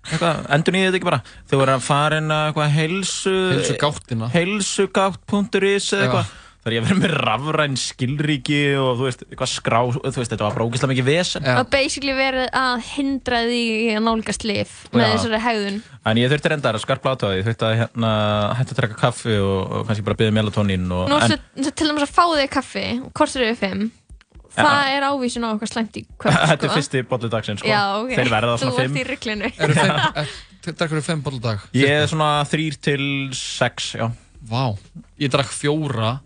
[0.04, 1.22] Eitthvað, endur nýðið ekki bara?
[1.48, 4.28] Þau voru að fara inn að eitthvað heilsu Heilsugáttina.
[4.34, 6.32] heilsugátt.is eða eitthvað
[6.64, 10.58] þar ég verið með rafræn skilríki og þú veist, eitthvað skrá þú veist, þetta var
[10.58, 13.64] brókislega mikið vesen Og basically verið að hindra því
[13.98, 15.10] að nálgast lif með Já.
[15.18, 15.82] þessari hegðun.
[16.12, 18.14] en ég þurfti reyndar að skarpa átöði ég þurfti að hérna,
[18.60, 21.90] hætti að drekka kaffi og, og kannski bara byggja melatonín og, Nú en, ertu til
[21.92, 23.92] dæmis að fá þig kaffi, kortur yfir fimm.
[24.54, 26.48] Það er ávísun á eitthvað slæmt í kvöld, sko.
[26.52, 27.70] þetta er fyrsti bollu dagsinn sko.
[27.72, 28.12] Já, ok.
[28.14, 29.50] þeir verða Þú svona fimm í ruglinu.
[29.66, 30.36] Eru fimm, er,
[30.68, 31.64] drekkur þú fimm boll á dag?
[31.74, 34.06] Ég er svona þrýr til sex, já.
[34.50, 34.64] Vá,
[35.24, 36.18] ég drakk fjóra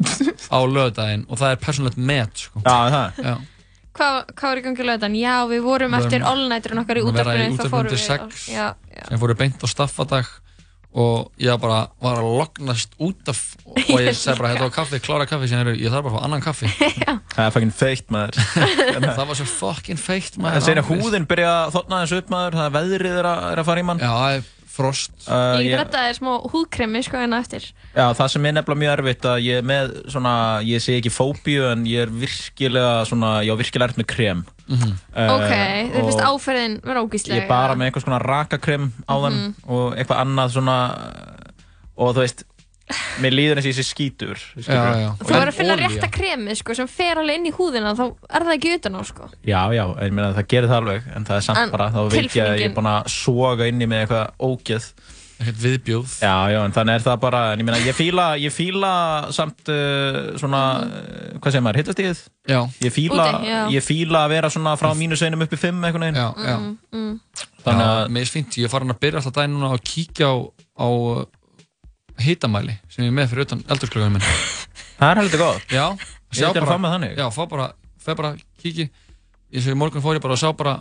[0.50, 2.64] á lögadaginn og það er persónlegt met sko.
[2.66, 3.22] Já, það?
[3.28, 3.36] Já.
[3.98, 5.16] Hvað, hvað var í gangi lögðan?
[5.18, 7.74] Já, við vorum Við eftir vorum- all-nighturinn okkar í Við verðum í útarpunni, þá útvarpinu
[7.78, 8.04] fórum til við.
[8.08, 8.44] sex.
[8.54, 8.68] Já,
[8.98, 9.06] já.
[9.10, 10.28] sem fóru beint á staffadag
[10.98, 15.00] og ég bara var að lognast út af og ég segi bara, þetta var kaffi,
[15.04, 16.70] klára kaffi sem ég þarf bara að fá annan kaffi
[17.38, 18.40] Það er fucking feitt maður
[19.18, 22.32] það var svo fucking feitt maður En segir að húðin byrja að þotna þessu upp
[22.34, 25.12] maður Það er veðrið er að, er að fara í mann Já, það er Frost
[25.28, 27.66] Uh, Ég er smá húðkremi sko hérna eftir.
[27.96, 30.34] Já, það sem er nefnilega mjög erfitt að ég er með svona,
[30.64, 34.46] ég sé ekki fóbíu en ég er virkilega svona, ég á virkilega erfitt með krem.
[34.68, 34.94] Mhm.
[35.12, 35.54] Uh, ok,
[35.92, 37.42] þau finnst áferðin vera ógíslega.
[37.42, 39.54] Ég er bara með einhvers konar rakakrem á þeim Mhm.
[39.68, 40.78] og eitthvað annað svona,
[41.98, 42.44] og þú veist,
[43.22, 44.40] mér líður eins og ég sé skítur.
[44.64, 45.10] Já, já.
[45.20, 48.48] Þú verður að finna rétta kremið sko sem fer alveg inn í húðina þá er
[48.48, 49.30] það ekki utan á sko.
[49.42, 52.02] Já, já, ég meina það gerir það alveg, en það er samt En bara, þá
[52.14, 54.90] veit ég að ég er búin að soga inn í mig eitthvað ógeð.
[55.38, 56.14] Eitthvað viðbjóð.
[56.24, 58.94] Já, já, en þannig er það bara, en ég meina, ég fíla, ég fíla
[59.36, 62.24] samt uh, svona, uh, hvað segir maður, hittastíð?
[62.50, 62.60] Já.
[62.82, 63.28] Ég fíla,
[63.68, 65.84] Úti, fíla að vera svona frá mínus einum upp í fimm.
[65.86, 66.56] Já, já.
[66.56, 67.14] Mm, mm.
[67.68, 69.60] Þannig að mér finnst ég er farin að byrja alltaf daginn
[72.24, 74.28] hitamæli sem ég er með fyrir utan eldursklökunum minn.
[74.98, 75.58] Það er heldur góð.
[75.72, 75.86] Já,
[76.38, 77.16] Ég ætti að fá með þannig.
[77.18, 77.66] Já, fá bara,
[78.04, 78.32] fæ bara
[78.62, 78.90] kíki,
[79.54, 80.74] eins og í morgun fór ég bara og sá bara,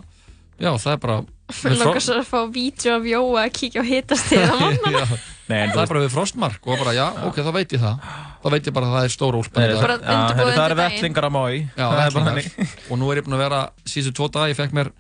[0.59, 1.19] já, það er bara
[1.63, 5.05] Mér langar svo að fá vídeo af Jóa að kíkja á hitastíð á mannana.
[5.47, 8.09] Það er bara við frostmark og bara, já, ok, þá veit ég það.
[8.43, 9.61] Þá veit ég bara að það er stór úlpa.
[9.63, 11.61] Nei, það- já, heyrðu, það eru vettlingar á mói.
[11.77, 12.73] Já, Það er bara vettlingar.
[12.91, 14.91] Og nú er ég búinn að vera síðustu tvo daga, ég fekk mér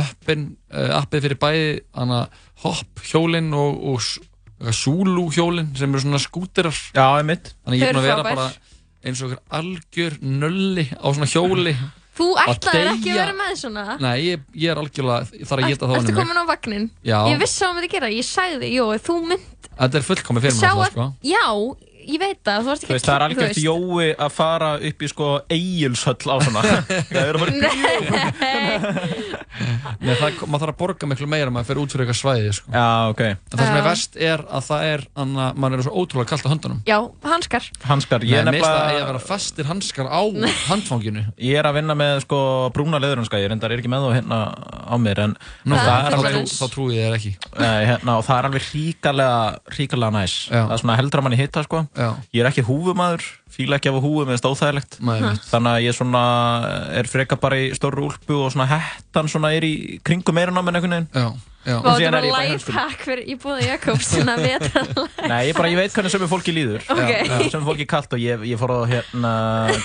[0.00, 1.66] appin, uh, appið fyrir bæði
[1.98, 2.20] hana,
[2.62, 4.04] hopp hjólinn og, og
[4.76, 6.76] Zulu hjólinn sem eru svona skúterar.
[6.94, 7.54] Já, einmitt.
[7.64, 8.50] Þannig ég er búinn að vera bara
[9.00, 11.72] eins og einhver algjör nölli á svona hjóli.
[12.20, 13.84] Þú Að ætlaðir ekki að vera með svona.
[14.02, 16.18] Nei, ég, ég er algjörlega, ég þarf að geta það Ertu honum.
[16.20, 16.84] komin á vagnin?
[17.06, 17.18] Já.
[17.30, 20.58] Ég vissi hvað hann myndi gera, ég sagði, Jói, þú mynd Þetta er fullkomið fyrir
[20.58, 21.06] mig sko.
[21.24, 21.44] já,
[22.06, 23.64] ég veit það, þú Þú ekki veist, það er þú algjört veist.
[23.64, 26.62] jói að fara upp í sko eigilshöll á svona.
[27.10, 28.60] Það er að fara
[30.00, 32.70] Nei, það, maður þarf að borga miklu meira maður fyrir út fyrir eitthvað svæði, sko.
[32.72, 33.20] Já, ok.
[33.26, 33.84] En það sem er Já.
[33.88, 36.78] verst er að það er, anna, maður er svo ótrúlega kallt á höndunum.
[36.88, 36.96] Já,
[37.26, 37.66] hanskar.
[37.84, 38.94] Hanskar, ég Nei, er mér finnst það nefnilega...
[38.94, 40.20] eigi að vera fastir hanskar á
[40.70, 41.24] handfanginu.
[41.50, 42.40] Ég er að vinna með sko
[42.76, 44.40] brúna leðurhanska, ég reyndar er ekki með þá hérna
[44.88, 45.36] á mér, en
[45.68, 46.54] Nú, það, það er alveg...
[46.54, 47.32] þá trúi ég þér ekki.
[47.60, 49.40] Nei, hérna, og það er alveg ríkalega,
[49.76, 50.38] ríkalega næs.
[50.48, 50.62] Já.
[50.64, 51.82] Það er svona heldur að manni hitta, sko.
[51.96, 52.08] Já.
[52.32, 54.98] Ég er ekki húfumadur, fíla ekki af að húfu með stóðþægilegt.
[55.02, 55.46] Nei, einmitt.
[55.50, 56.20] Þannig að ég svona
[57.00, 59.72] er freka bara í stóru úlpu og svona hettan svona er í
[60.06, 61.08] kringum meirinn á mér einhvern veginn.
[61.10, 61.26] Já,
[61.66, 61.74] já.
[61.80, 64.84] Og þetta er bara lifehack fyrir íbúða Jakobs að veta
[65.32, 67.10] Nei, ég, bara, ég veit hvernig sömu fólki líður Ok.
[67.10, 69.32] Já, Sömu fólki er kallt og ég, ég fór á hérna,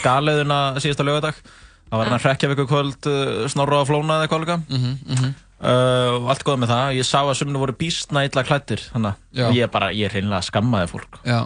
[0.06, 1.42] galeðuna síðasta lögadag
[1.90, 5.34] Það var hérna hrekkjavíku kvöld uh, Snorra og Flóna eða eitthvað líka Mhm, mhm.
[5.60, 9.20] uh, Og allt góð með það Ég sá að sömnu voru býstna illa klættir Þannig
[9.50, 11.42] að ég bara, ég er hreinlega skammaði fólk Já.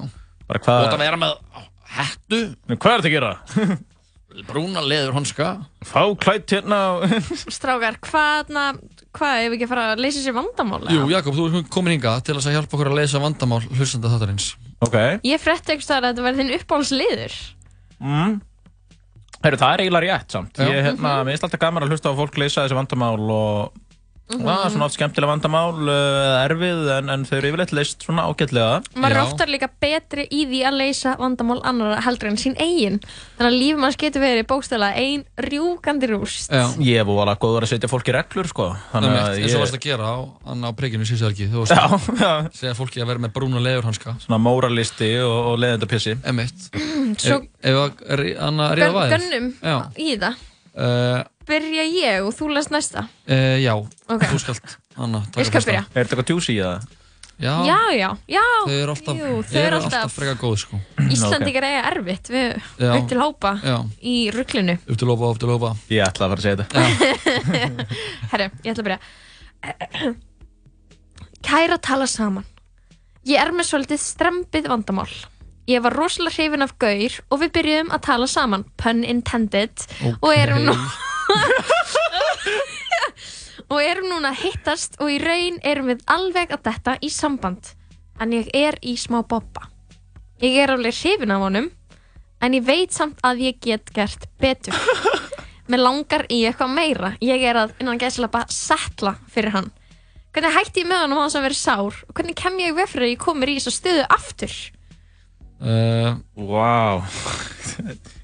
[0.50, 1.36] Bara hvað það vera með
[2.00, 2.42] hættu.
[2.74, 3.32] Hvað er þetta að gera?
[4.50, 5.48] Brúna leður hanska.
[5.90, 6.80] Fá klætt hérna
[7.56, 8.66] Strákar, hvað, na,
[9.18, 10.82] hvað, ef við ekki að fara að leysa sér vandamál?
[10.86, 10.96] eða?
[10.96, 14.52] Jú, Jakob, þú ert komin hingað til að hjálpa okkur að leysa vandamál hlustanda þáttarins.
[14.86, 14.96] Ok
[15.28, 17.34] Ég frétti ekki að þetta verði þinn uppáhaldsliður.
[18.00, 18.38] mm.
[19.40, 20.68] Heru, Það er eiginlega rétt samt Já.
[20.68, 23.78] Ég hérna, mér finnst alltaf gaman að hlusta á fólk leysa þessi vandamál og
[24.30, 24.46] Mhm.
[24.46, 28.04] það er svona oft skemmtilega vandamál uh, eða erfið en, en þau eru yfirleitt leist
[28.06, 32.38] svona ágætlega Maður er oftar líka betri í því að leysa vandamál annara heldur en
[32.38, 33.00] sín eigin.
[33.40, 36.54] Þannig að lífið manns getur verið bókstæðlega ein rjúkandi rúst.
[36.54, 36.68] Já.
[36.78, 39.64] Ég er að góður að setja fólk í reglur sko Þannig að að eins og
[39.64, 41.50] varst að gera á, á prekinu síðustu helgi.
[41.50, 42.30] Þú varst já.
[42.30, 44.14] að segja fólki að vera með brúna leður hanska.
[44.24, 46.70] Svona móralisti og, og leðendapissi Emitt.
[47.24, 49.18] Svo- Ef ef að ríða vaðið.
[49.18, 49.52] Gönnum
[49.98, 50.46] í það.
[50.80, 53.08] Uh, Byrja ég og þú lest næsta.
[53.30, 53.74] uh, já,
[54.10, 54.22] Ok.
[54.30, 55.84] þú skalt Anna, taka Ég skal byrja.
[55.96, 56.88] Er þetta eitthvað djúsi í það?
[57.40, 58.42] Já, Já, já, já.
[58.68, 60.80] þau eru alltaf, Jú, þau eru alltaf, alltaf frekar góð sko.
[61.08, 62.58] Íslandingar eiga erfitt við
[63.08, 63.78] til hópa Já.
[64.04, 64.76] í rugglinu.
[64.90, 65.70] Upp til lópa, upp til lópa.
[65.88, 66.80] Ég ætla að fara að segja þetta
[68.34, 69.00] Herru, ég ætla að byrja.
[71.48, 72.44] Kæra tala saman.
[73.28, 75.10] Ég er með svolítið strempið vandamál.
[75.70, 79.84] Ég var rosalega hrifin af gaur og við byrjuðum að tala saman, pun intended,
[80.20, 80.76] og erum nú
[83.70, 87.74] og erum núna að hittast og í raun erum við alveg að detta í samband.
[88.20, 89.70] En ég er í smá boppa.
[90.42, 91.70] Ég er alveg hrifin af honum,
[92.42, 94.76] en ég veit samt að ég get gert betur.
[95.70, 97.12] Mér langar í eitthvað meira.
[97.22, 99.70] Ég er að innan gæslega bara setla fyrir hann.
[100.34, 102.00] Hvernig hætti ég með hann á þess að vera sár?
[102.08, 104.56] Og hvernig kem ég veg fyrir að ég komir í þessa stöðu aftur?
[105.60, 107.04] Uh, wow.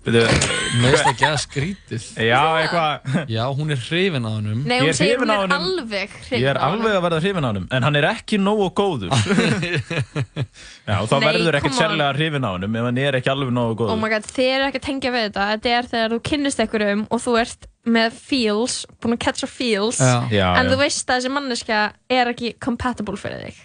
[0.00, 2.04] Finnst ekki að skrítið.
[2.24, 4.62] Já, eitthvað Já, hún er hrifin á hennum.
[4.64, 5.66] Nei, Ég hún er segir hún er honum.
[5.68, 6.80] alveg hrifin Ég er af honum.
[6.86, 9.12] alveg að verða hrifin á honum En hann er ekki nógu góður
[10.88, 13.74] Já, þá Nei, verður ekkert sérlega hrifin á honum Ef hann er ekki alveg nógu
[13.74, 16.20] Oh góður my god, þið eru ekki að tengja við þetta Þetta er þegar þú
[16.30, 20.14] kynnist einhverjum og þú ert með feels, búin að catcha feels Já.
[20.32, 20.70] Já, en já.
[20.72, 21.78] þú veist að þessi manneska
[22.12, 23.60] er ekki compatible fyrir þig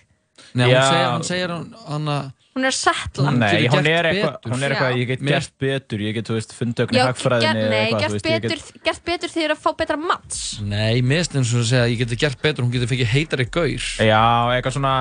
[0.55, 4.35] Nei, hún segir, hann segir hann, hann að hún er settla Nei, hún er eitthvað,
[4.47, 4.99] hún er eitthvað, Já.
[5.01, 7.99] ég get gert betur, ég get, þú veist, fundögn í Já, hagfræðinni eða nei, eitthvað,
[7.99, 11.35] þú gert, veist, ég betur, get, gert betur því að fá betra mats Nei, mest
[11.35, 13.89] eins og að segja ég geti gert betur, hún getur fengið heitari gaur.
[13.99, 14.23] já,
[14.55, 14.95] eitthvað svona,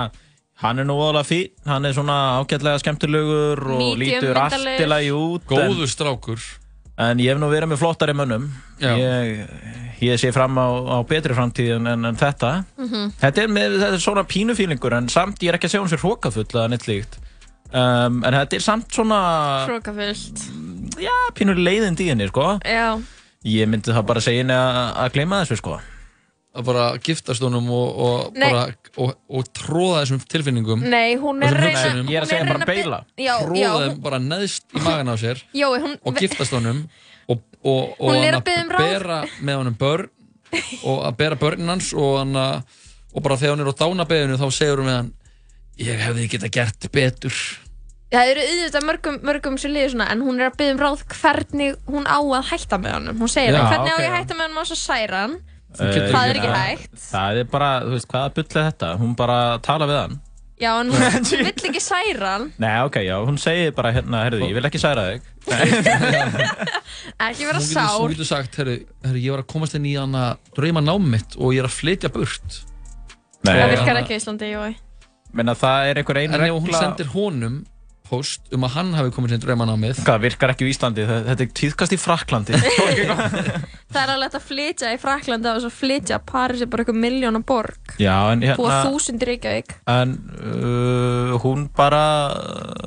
[0.65, 4.91] hann er nú óalega fín, hann er svona ágætlega skemmtilegur og Medium lítur allt til
[4.91, 5.47] að út.
[5.51, 6.43] Góður en- strákur.
[6.95, 8.45] En ég hef nú verið með flottari mönnum.
[8.79, 9.41] Ég,
[9.99, 12.53] ég sé fram á, á betri framtíð en, en, en þetta.
[12.79, 13.09] Mhm.
[13.19, 15.91] Þetta er, með, þetta er svona pínufílingur en samt ég er ekki að segja hún
[15.91, 17.19] sér hrókafull eða neitt líkt.
[17.75, 19.17] Um, en þetta er samt svona,
[19.67, 20.45] Hrókafullt
[21.03, 22.53] já, pínur leiðind í henni, sko.
[22.63, 23.01] Já,
[23.45, 25.75] Ég myndi það bara segja henni að, að gleyma þessu, sko.
[26.55, 28.47] Að bara giftast honum og, og, Nei.
[28.47, 30.85] bara, og, og tróða þessum tilfinningum.
[30.87, 32.07] nei, hún er Þessum reyna hugsunum.
[32.07, 35.15] hún er að reyna að by- Já, Tróða já, þeim bara neðst í magan á
[35.19, 35.43] sér.
[35.53, 36.85] Jói, hún og giftast honum
[37.27, 38.87] og, og, og Hún er hann að biðja um ráð.
[38.95, 40.09] bera með honum börn
[40.87, 42.63] og að bera börnin hans og, hann, að-
[43.19, 45.13] og bara þegar hún er á dánabeðinu þá segir hún við hann
[45.83, 47.35] ég hefði geta gert betur
[48.15, 51.03] Það eru auðvitað mörgum, mörgum sem liður svona en hún er að byggja um ráð
[51.15, 53.23] hvernig hún á að hætta með honum.
[53.25, 55.35] Hún segir Já, það, hvernig á ok, ég að hætta með honum á svo særan?
[55.75, 56.95] Eh, það er ekki hægt.
[57.09, 58.93] Það er bara, þú veist, hvaða bull er þetta?
[59.01, 60.21] Hún bara tala við hann.
[60.63, 64.47] Já, en hún, hún vill ekki særan Nei, ok, já, hún segir bara hérna, herruðu,
[64.53, 65.25] ég vil ekki særa þig.
[67.27, 68.15] ekki vera hún getur, hún sár.
[68.15, 71.35] getur sagt herru, herru, ég var að komast inn í hann að drauma nám mitt
[71.41, 72.61] og ég er að flytja burt.
[73.45, 74.71] Nei, það virkar ekki í Íslandi, Jói
[75.35, 77.57] Menna það er einhver ein en ef hún regla- sendir honum
[78.09, 81.05] post um að hann hafi komið sér drauma námið Hvað, virkar ekki í Íslandi?
[81.09, 82.59] Þe- Þetta er tíðkast í Fraklandi.
[83.95, 87.41] það er alveg að flytja í Fraklandi og svo flytja Paris er bara eitthvað miljóna
[87.47, 87.95] borg.
[88.03, 89.77] Já, en hérna, þúsund í Reykjavík.
[89.95, 92.03] En uh, hún bara,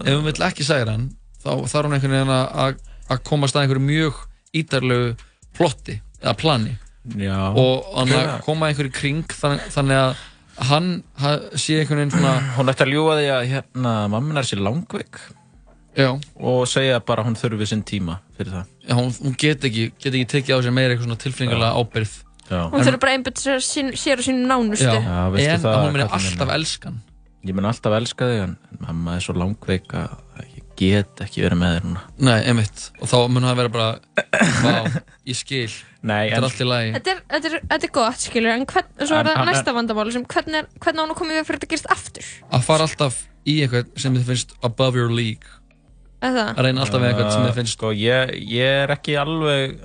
[0.03, 1.09] ef hún vill ekki særa hann
[1.43, 4.17] þá þarf hún einhvern veginn að- að að komast að einhverju mjög
[4.59, 5.13] ítarlegu
[5.57, 6.73] plotti eða plani.
[7.15, 10.25] Já, og hann að koma einhverju í kring þannig, þannig að
[10.69, 14.47] hann ha, sé einhvern veginn svona hún ætti að ljúga því að hérna, mamma er
[14.49, 15.19] sér langveik.
[15.97, 16.11] Já.
[16.37, 18.65] Og segja bara hún þurfi sinn tíma fyrir það.
[18.87, 22.15] já, hún, hún get ekki, get ekki tekið á sig meira eitthvað svona tilfinningarlega ábyrgð
[22.47, 22.59] Já.
[22.71, 23.63] hún þurfa bara einbætt sér,
[23.97, 24.93] sér og sínu nánustu Já.
[25.01, 26.05] Já, veistu En það, að hún minn?
[26.19, 26.99] alltaf elska hann.
[27.47, 30.13] Ég mun alltaf elska þig, en mamma er svo langveik að
[30.77, 32.01] get ekki verið með þér núna.
[32.27, 32.83] Nei, einmitt.
[33.01, 33.89] Og þá mun það vera bara
[34.65, 35.67] vá, ég skil,
[36.07, 36.91] Nei, þetta er allt í lagi.
[36.97, 39.49] Þetta er, þetta, er, þetta er gott, skilur, en hvern, svo er En- það en-
[39.51, 42.29] næsta vandamáli sem hvernig, er, hvernig á hún að koma veg fyrir þetta gerist aftur?
[42.53, 43.17] að fara alltaf
[43.47, 45.49] í eitthvað sem þið finnst above your league.
[46.21, 46.53] Er það?
[46.57, 49.75] að reyna alltaf við eitthvað sem þið finnst Sko, ég, ég er ekki alveg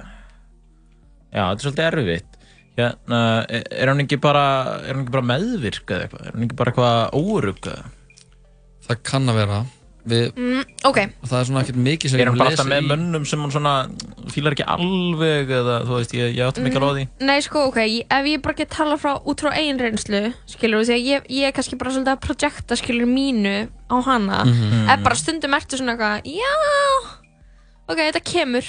[1.32, 2.38] Já, þetta er svolítið erfitt.
[2.76, 3.18] Hérna,
[3.52, 4.44] er er hún ekki bara
[4.88, 6.26] er hún ekki bara meðvirk eða eitthvað?
[6.30, 7.90] Er hún ekki bara eitthvað órugg eða
[8.86, 9.58] það kann að vera
[10.06, 12.72] við, Mm, ok, það er svona ekkert mikið sem er hún ég bara lesi alltaf
[12.72, 13.74] með í- mönnum sem hún svona
[14.34, 17.04] fílar ekki alveg eða þú veist, ég, ég átti mikið á því?
[17.20, 17.78] Nei sko, ok,
[18.10, 21.46] ef ég bara get tala frá, út frá eigin reynslu, skilur, því að ég, ég
[21.46, 24.88] er kannski bara svolítið að projekta, skilur, mínu á hana, Mhm.
[24.90, 26.52] ef bara stundum ertu svona eitthvað, já,
[27.88, 28.66] ok, þetta kemur,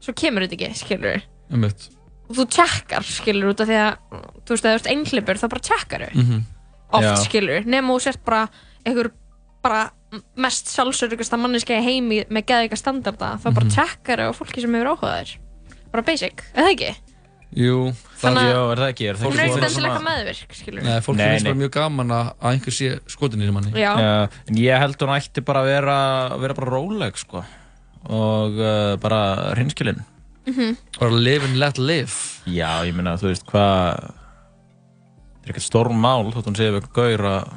[0.00, 1.22] svo kemur þetta ekki, skilur,
[1.52, 1.88] einmitt.
[2.30, 3.96] Og þú tjekkar, skilur, út af því að,
[4.46, 6.42] þú veist, ef þú ert einhlipur, þá bara tjekkar þau, Mhm.
[6.92, 7.14] oft, Já.
[7.26, 8.48] skilur, nema þú sért bara
[8.86, 9.10] einhver
[9.62, 9.90] bara
[10.36, 13.72] mest sjálfsörgasta manneski í heimi með geðvika standarda, þá bara Mhm.
[13.76, 15.30] tjekkar þau á fólki sem hefur áhuga þér,
[15.92, 16.90] bara basic, eða ekki?
[17.54, 20.82] Jú, Þannig að- Já, er það ekki, er það ekki er svona- meðvirk, skilur.
[20.82, 24.28] Nei, fólk Nei, finnst bara mjög gaman að, að einhver sé skotin í manni Já.
[24.48, 27.44] en ég held hún ætti bara að vera, vera bara róleg sko
[28.08, 30.02] og uh, bara hreinskilinn
[30.46, 30.76] Mhm.
[30.98, 32.12] bara live and let live
[32.46, 34.12] Já, ég meina, þú veist, hvað
[35.42, 37.52] Það er ekkert storm mál þótt hún sé við eitthvað gaur að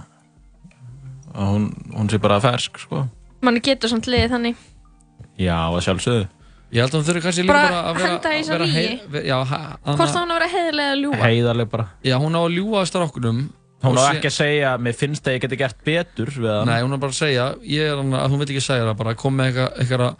[1.35, 3.03] að hún, hún sé bara fersk, sko.
[3.45, 4.55] Manni getur samt liðið þannig.
[5.37, 6.27] Já, að sjálfsögðu.
[6.73, 8.57] Ég held að hún þurfi kannski líka Bara bara að vera, henda í þessa að
[8.57, 8.99] vera lygi.
[9.13, 11.85] hei- Já, ha- hvort á hún að vera heiðilega að ljúa Heiðarleg bara.
[12.03, 13.39] Já, hún á að ljúa að strákunum.
[13.83, 16.49] Hún á og sé- ekki að segja, mér finnst að ég geti gert betur við
[16.57, 16.65] hann.
[16.67, 18.97] Nei, hún er bara að segja, ég er hann að hún vil ekki segja það,
[18.97, 20.15] bara kom með eitthvað, eitthvað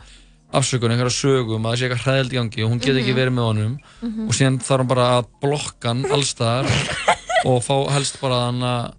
[0.54, 3.20] afsökun, eitthvað sögum, að það sé eitthvað hræðild í gangi og hún get ekki Mhm.
[3.20, 3.80] verið með honum.
[4.04, 4.28] Mhm.
[4.28, 6.66] og síðan þarf hann bara að blokka hann allstaðar
[7.50, 8.94] og fá helst bara hann að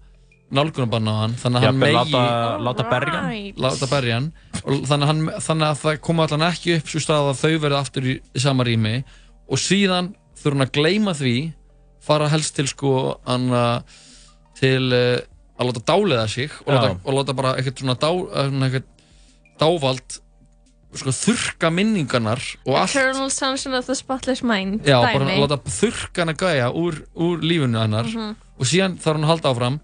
[0.54, 3.12] nálgunarbanna á hann, þannig að hann megi láta- láta berja.
[3.20, 3.30] Hann.
[3.30, 3.58] Right.
[3.58, 4.32] láta berja hann.
[4.64, 7.58] Og þannig að, hann, þannig að það koma allan ekki upp svo stað að þau
[7.64, 9.04] verði aftur í, í sama rými.
[9.50, 11.36] Og síðan þurfa hann að gleyma því
[12.06, 12.92] fara helst til sko
[13.26, 13.82] hann að
[14.60, 15.18] til uh,
[15.58, 18.86] að láta dáleiða sig og láta, og láta bara eitthvað svona, dá, eh, svona eitthvað
[19.60, 20.18] dávald
[20.96, 22.94] sko, þurka minningarnar og allt.
[22.94, 27.80] Eternal Sunshine of the Spotless Mind Já, bara láta þurrka hana gæja úr, úr lífinu
[27.82, 28.04] hennar.
[28.06, 28.36] Mhm.
[28.56, 29.80] og síðan þarf hún að halda áfram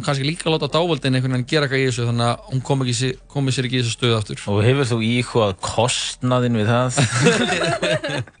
[0.00, 2.86] og kannski líka láta dávaldin einhvern veginn gera eitthvað í þessu þannig að hún komi,
[2.88, 6.72] ekki, sé- komi sér ekki í þessu stöðu aftur Og hefur þú íhugað kostnaðinn við
[6.72, 6.88] það?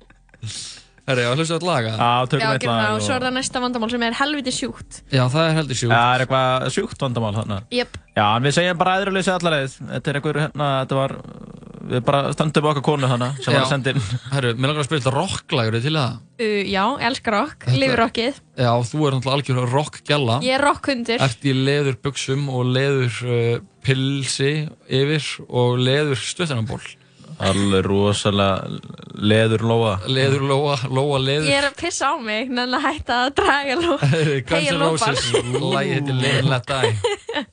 [1.10, 1.92] Herri, já, hlustu þetta laga?
[1.96, 4.98] Já, Já, gerum það og svo er það næsta vandamál sem er helviti sjúkt.
[5.10, 5.94] Já, það er heldur sjúkt.
[5.96, 7.56] Það er eitthvað sjúkt vandamál þarna.
[7.74, 7.96] Jep.
[8.14, 9.74] Já, en við segjum bara æðruleysi allar leið.
[9.90, 11.14] Þetta er einhver, hérna, þetta var,
[11.90, 14.04] við bara stöndum okkar konu þarna sem var að senda inn.
[14.34, 15.02] Herru, mér langar að spila
[15.70, 16.14] þið til það?
[16.40, 18.38] Uh, já, elskar rock, Þetta- lifir rockið.
[18.60, 20.38] Já, þú er náttúrulega algjör rockgjalla.
[20.46, 21.26] Ég er rockhundur.
[21.26, 24.52] Ert í leður buksum og leður uh, pilsi
[24.88, 26.82] yfir og leður stöðunarból.
[27.40, 28.68] Alveg rosalega
[29.16, 29.94] leður lóa.
[30.12, 31.48] Leður lóa, lóa leður.
[31.48, 33.96] Ég er að pissa á mig, en að hætta að draga ló.
[34.50, 35.16] Guns N' lópar.
[35.16, 36.92] Roses, lagi heitir Live and Let Die.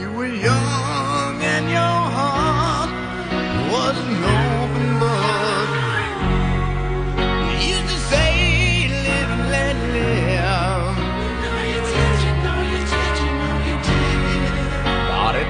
[0.00, 2.39] You were young and your heart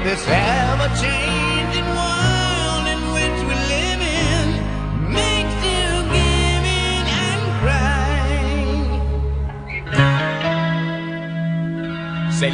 [0.02, 4.46] this ever-changing world in which we live in
[5.12, 8.20] makes you give in and cry,
[12.32, 12.50] say,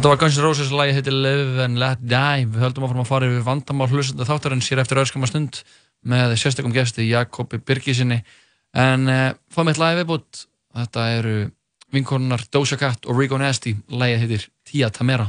[0.00, 2.46] Þetta var Guns N' Roses lagi heitir Live and Let Die.
[2.48, 5.58] Við höldum áfram að fara yfir vandamál hlustanda þáttarins hér eftir öðskama stund
[6.08, 8.22] með sérstakum gesti Jakobi Birgisinni.
[8.72, 10.46] En uh, fáum eitt lagi viðbútt.
[10.72, 11.36] Þetta eru
[11.92, 13.76] vinkonunar Doja Cat og Rico Nasty.
[13.92, 15.28] Lagið heitir Tia Tamera.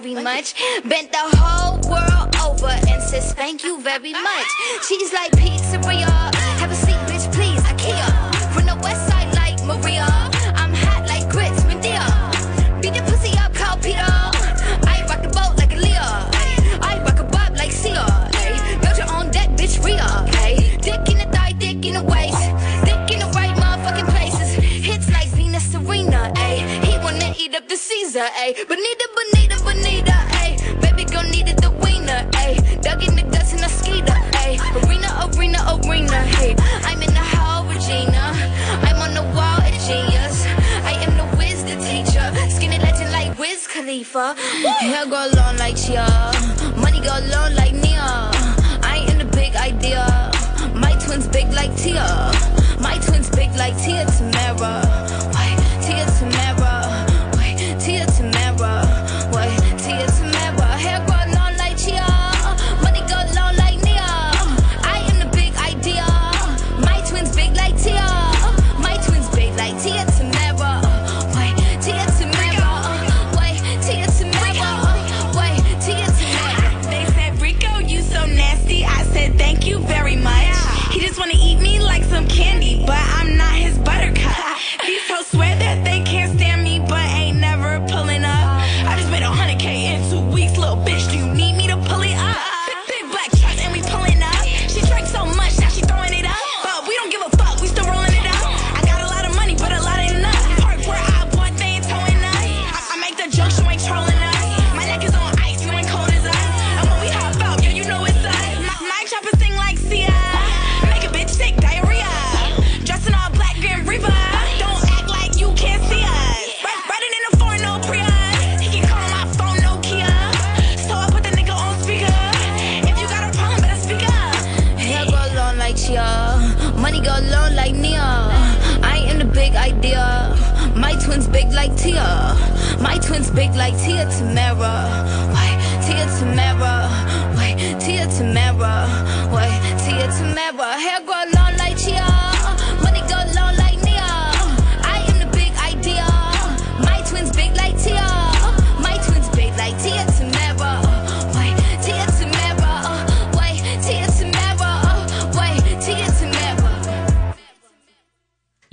[0.00, 0.54] Very much.
[0.84, 4.46] Bent the whole world over and says thank you very much.
[4.88, 6.43] She's like pizzeria.
[28.20, 28.54] Ayy.
[28.68, 30.80] Bonita, bonita, bonita, ayy.
[30.80, 32.80] Baby girl needed the wiener, ayy.
[32.82, 34.58] Dug in the guts in a skeeter, ayy.
[34.84, 36.54] Arena, arena, arena, hey.
[36.84, 38.32] I'm in the hall, Regina.
[38.86, 40.46] I'm on the wall, a genius.
[40.84, 42.26] I am the whiz, the teacher.
[42.50, 44.34] Skinny legend like Wiz Khalifa.
[44.80, 46.06] Hair go long like Chia.
[46.76, 48.30] Money go long like Nia.
[48.82, 50.30] I am the big idea.
[50.74, 52.33] My twins big like Tia.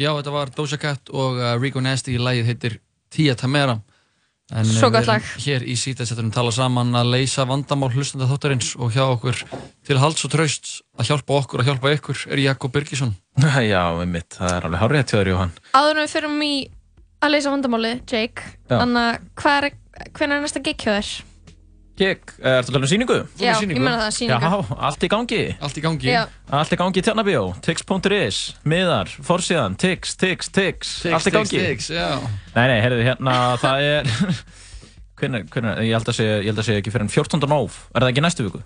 [0.02, 2.78] Já, þetta var Doja Cat og uh, Rico Nasty, lagið heitir
[3.14, 3.78] Tia Tamera.
[4.52, 5.28] En Svo gott við erum lag.
[5.46, 9.38] hér í síðastættunum tala saman að leysa vandamál hlustanda þáttarins og hjá okkur
[9.88, 13.14] til halds og traust að hjálpa okkur að hjálpa ykkur er Jakob Birgisson.
[13.72, 15.54] Já, einmitt, það er alveg hárið til þér, Jóhann.
[15.72, 16.54] Áður en við fyrir í
[17.22, 18.76] að leysa vandamáli, Jake, Já.
[18.82, 19.78] þannig að hvað er,
[20.18, 21.14] hvernig er næsta gig hjá þér?
[22.02, 23.18] Gig, er þetta að tala um síningu?
[23.38, 24.48] Já, ég meina það, sýningu.
[24.50, 25.42] Já, allt í gangi.
[25.62, 26.10] Allt í gangi.
[26.10, 26.22] Já.
[26.58, 28.40] Allt í gangi í Tjarnabíó, tix.is,
[28.74, 31.62] miðar, forsíðan, tix, tix, tix, Tix, allt í tix, gangi.
[31.68, 32.08] tix, já.
[32.56, 34.12] Nei, nei, heyrðu, hérna, það er,
[35.22, 37.50] hvernig, hvernig, ég held að segja, ég held að segja ekki fyrir en 14.
[37.54, 38.64] nóf, er það ekki næstu viku?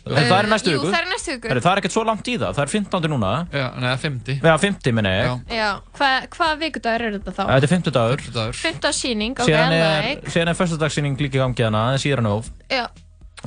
[0.00, 0.90] Uh, það er næstu jú, viku.
[0.94, 1.48] það er næstu viku.
[1.60, 3.10] Það er ekkert svo langt í það, það er 15.
[3.12, 3.32] núna.
[3.52, 4.40] Já, neða, 50.
[4.40, 5.44] Já, 50 minni ég.
[5.58, 5.68] Já,
[5.98, 7.42] hvað hva vikudagur er þetta þá?
[7.50, 8.24] Þetta er 50 dagur.
[8.24, 8.58] 50 dagur.
[8.62, 9.76] Fymta síning, ok, er,
[10.08, 10.32] like.
[10.32, 12.48] síðan er fyrstadagsýning líka í gangi hana, en síðan nóf.
[12.72, 12.86] Já,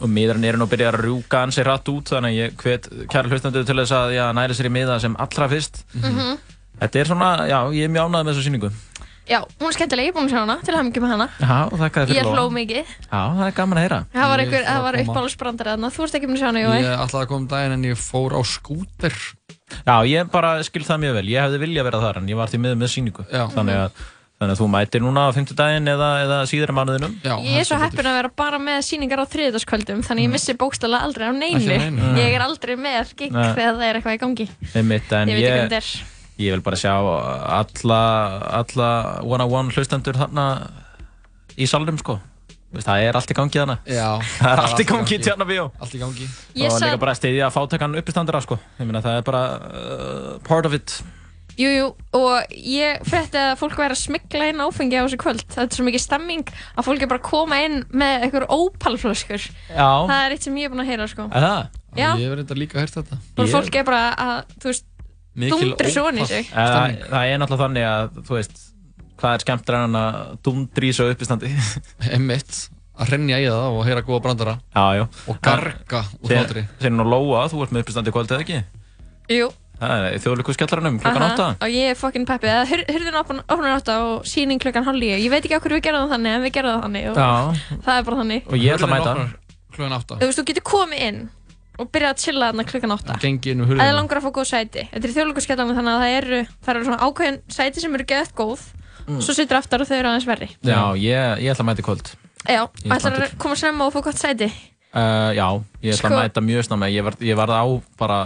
[0.01, 2.87] og miðarinn eru nú að byrja að rjúka ansi hratt út þannig að ég hvet
[3.13, 6.37] kæra hlustendur til þess að já, næri sér í miða sem allra fyrst Mhm.
[6.81, 8.69] Þetta er svona, já, ég er mjög ánægð með þessu síningu
[9.29, 11.11] já, hún er skemmtileg, ég er búin að sjá hana, til að hafa mikið með
[11.13, 11.27] hana.
[11.39, 12.55] Já, og þakka þér Ég fyrir hló lofa.
[12.57, 12.85] mikið.
[13.03, 13.99] Já, það er gaman að heyra.
[14.13, 16.49] Það var, einhver, Ég það var að uppáhaldsbrandari þarna, þú ert ekki búin að sjá
[16.49, 16.81] hana, Ég Jói.
[17.03, 19.15] ætlaði að koma um daginn en ég fór á skúter.
[19.87, 22.47] Já, ég bara skil það mjög vel, ég hefði viljað vera þar en ég var
[22.51, 23.91] til miður með síningu þannig, að,
[24.37, 27.13] þannig að þú mætir núna á 50 daginn eða, eða síðar í mánuðinum.
[27.23, 30.29] Já, Ég er svo heppin að vera bara með síningar á þriðdagskvöldum, þannig
[36.41, 36.93] ég þetta vil bara sjá
[37.59, 38.01] alla,
[38.63, 38.89] alla
[39.21, 40.47] one-on-one hlustendur þarna
[41.57, 42.19] í salnum sko
[42.73, 44.07] Veist, það er allt í gangi þarna Já,
[44.39, 46.25] það er allt í gangi í Tjarnabíó Allt í gangi.
[46.57, 49.43] Ég og sat- líka bara að styðja fátakann uppistandara sko ég meina það er bara
[49.67, 50.95] uh, part of it
[51.53, 55.43] Jú, jú, og ég frétti að fólk væri að smikla inn áfengi á þessu kvöld.
[55.53, 59.45] Það er svo mikið stemming að fólk er bara að koma inn með einhver ópalflöskur.
[59.69, 59.85] Já.
[60.09, 61.27] Það er eitt sem ég er búin að heyra, sko.
[61.29, 61.77] Er það?
[61.93, 62.07] Já.
[62.17, 63.19] Ég hef reynda líka heyrt þetta.
[63.37, 64.87] Og fólk er bara að, þú veist,
[65.35, 66.51] dundri svo inn í sig.
[66.53, 68.61] Það, það er náttúrulega þannig að þú veist
[69.23, 71.49] hvað er skemmtir en að dundri í svo uppistandi
[72.13, 72.61] Einmitt,
[72.99, 74.55] að hrenja í það og heyra góða brandara.
[74.75, 76.65] Já, já Og garga úr hlátri.
[76.81, 78.63] Þeir nú Lóa, þú ert með uppistandi í kvöld eða ekki?
[79.33, 79.51] Jú.
[79.83, 82.51] Það er þjóðleikus skjallaranum klukkan Aha, 8 Og ég er fucking peppið.
[82.53, 85.15] Það hur- hurðin opnar átta og síning klukkan hálf líu.
[85.17, 87.07] Ég veit ekki okkur við gerðum það þannig, en við gerðum það þannig.
[87.09, 87.79] Og Já.
[87.87, 88.45] Það er bara þannig.
[88.47, 89.15] Og ég ætla að mæta
[89.73, 90.19] Klukkan 8.
[90.21, 91.19] Þú veist, þú getur komið inn
[91.79, 93.17] og byrjað að chilla þarna klukkan átta.
[93.23, 93.97] Gengi inn um Það er hurðina.
[93.99, 94.83] langar að fá góð sæti.
[94.93, 98.35] Þetta er þjóðleikurskjallarinn þannig að það eru, það eru svona ákveðin sæti sem eru geðt
[98.37, 98.67] góð.
[99.03, 99.19] Mm.
[99.19, 100.47] Svo sittur aftar og þau eru aðeins verri.
[100.63, 102.13] Já, ég, ég ætla að mæta í kvöld
[102.47, 104.47] Já, Ég og ætlar að koma snemma og fá gott sæti.
[104.95, 105.47] uh, Já,
[105.83, 107.63] ég ætla Sko- að mæta mjög snemma Ég var, ég var á
[107.99, 108.17] bara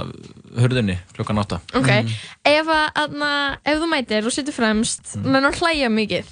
[0.58, 1.90] hurðinni klukkan 8 Ok,
[2.46, 3.32] ef, að, aðna,
[3.66, 5.26] ef þú mætir og sittur fremst, mm.
[5.34, 6.30] menn að hlæja mikið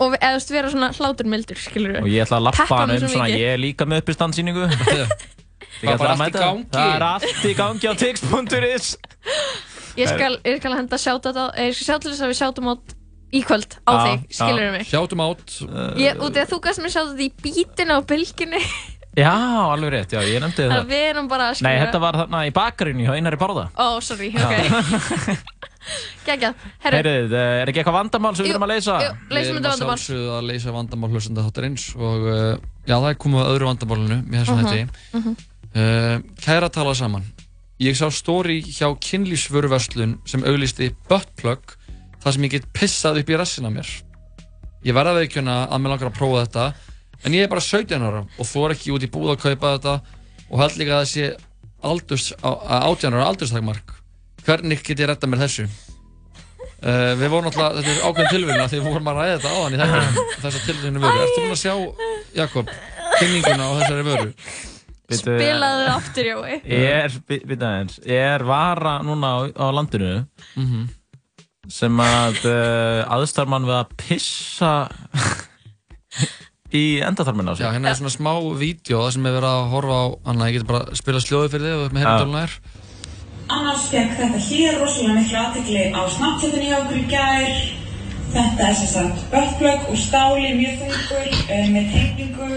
[0.00, 3.08] og eða þú veist, vera svona hláturmildur, skilur Og ég ætla að lappa hann um
[3.08, 4.68] svona, ég er líka með uppistandsýningu.
[5.80, 6.64] Það er bara allt í gangi.
[6.72, 8.90] Það er allt í gangi á tix.is.
[9.98, 12.70] Ég skal, ég skal henda sjáta á, ég skal sjá til þess að við sjátum
[12.72, 12.94] átt
[13.32, 14.86] í kvöld á Já, þig, skilur mig.
[14.88, 15.54] Sjátum átt.
[16.00, 18.62] Ég, út í að þú gæst mér sjáta þetta í bítinu á bylginni,
[19.12, 19.32] Já,
[19.68, 20.72] alveg rétt, já, ég nefndi það.
[20.78, 23.66] að við erum bara, Nei, skilur þetta var þarna í bakarinn hjá Einari Bárða.
[23.76, 25.36] Ó, sorry, ok.
[26.24, 26.54] Gægjað,
[26.86, 28.96] herru, Heyrðu, er ekki eitthvað vandamál sem við erum að leysa?
[29.04, 29.76] jú, leysum þetta vandamál.
[29.76, 32.52] Við erum að sjálfsögðu að leysa vandamál hlustenda þáttarins og uh,
[32.88, 35.08] já, það er komið að öðru vandamálinu í þessum Mhm, hætti.
[35.20, 35.36] mhm.
[35.72, 37.24] Uh, kæra að tala saman.
[37.80, 41.76] Ég sá stóri hjá kynlífsvöruverslun sem auglisti buttplug
[42.22, 43.88] þar sem ég get pissað upp í rassin á mér.
[44.84, 46.66] Ég verða að veikjuna að mér langar að prófa þetta
[47.24, 49.94] en ég er bara 17 ára og þór ekki út í búð að kaupa þetta
[50.52, 51.26] og held líka að það sé
[51.82, 53.94] aldurs, á- að 18 ára aldurstakmark.
[54.46, 55.66] Hvernig get ég retta mér þessu?
[56.82, 59.58] Uh, við vorum alltaf, þetta er ákveðin tilvíðina því við vorum að ræða þetta á
[59.62, 61.20] hann í þættinum þessar tilvíðinu vöru.
[61.24, 61.74] Ertu búinn að sjá,
[62.42, 62.72] Jakob,
[63.20, 64.32] kynninguna á þessari vöru?
[65.20, 66.56] Spilaðu aftur, Jói.
[66.64, 70.12] Er, við aðeins, er vara núna á, á landinu
[70.56, 70.88] Mhm.
[71.68, 74.72] sem að uh, aðstarmann við að pissa
[76.72, 77.66] í endaþarmina á sig?
[77.66, 80.56] Já, hérna er svona smá vídeo það sem er verið að horfa á, Anna, ég
[80.58, 82.56] geti bara spilað sljóði fyrir þig og ert með heyrndóluna þér.
[83.52, 87.56] Annars fekk þetta hér rosalega miklu aðtekli á Snapchatinu hjá okkur í gær.
[88.32, 92.48] Þetta er sem sagt buttplug úr stáli, mjög þungur, uh, með tengingu.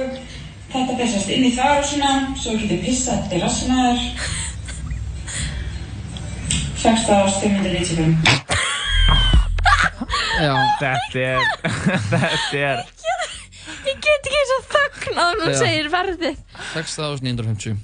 [0.75, 4.01] Þetta pissast inn í þvárásuna, svo getur pissað til rassina þér.
[6.81, 8.15] 6595.
[10.35, 10.53] Já.
[10.81, 11.39] Þetta er,
[12.11, 12.83] þetta er,
[13.85, 16.37] Ég get ekki eins og þögn að hún segir verðið.
[16.73, 17.75] 6950.